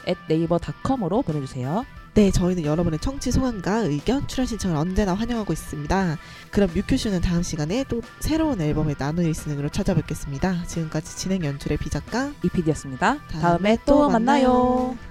at 0.05 0.17
naver.com으로 0.29 1.21
보내주세요. 1.21 1.85
네, 2.13 2.29
저희는 2.29 2.65
여러분의 2.65 2.99
청취 2.99 3.31
소감과 3.31 3.79
의견, 3.79 4.27
출연 4.27 4.45
신청을 4.45 4.75
언제나 4.75 5.13
환영하고 5.13 5.53
있습니다. 5.53 6.17
그럼 6.49 6.69
뮤큐쇼는 6.73 7.21
다음 7.21 7.41
시간에 7.41 7.85
또 7.87 8.01
새로운 8.19 8.59
앨범의 8.59 8.95
나노 8.99 9.21
리스닝으로 9.21 9.69
찾아뵙겠습니다. 9.69 10.65
지금까지 10.65 11.15
진행 11.15 11.45
연출의 11.45 11.77
비작가 11.77 12.31
이피디였습니다. 12.43 13.19
다음에 13.27 13.41
다음에 13.41 13.77
또또 13.85 14.09
만나요. 14.09 14.49
만나요. 14.49 15.10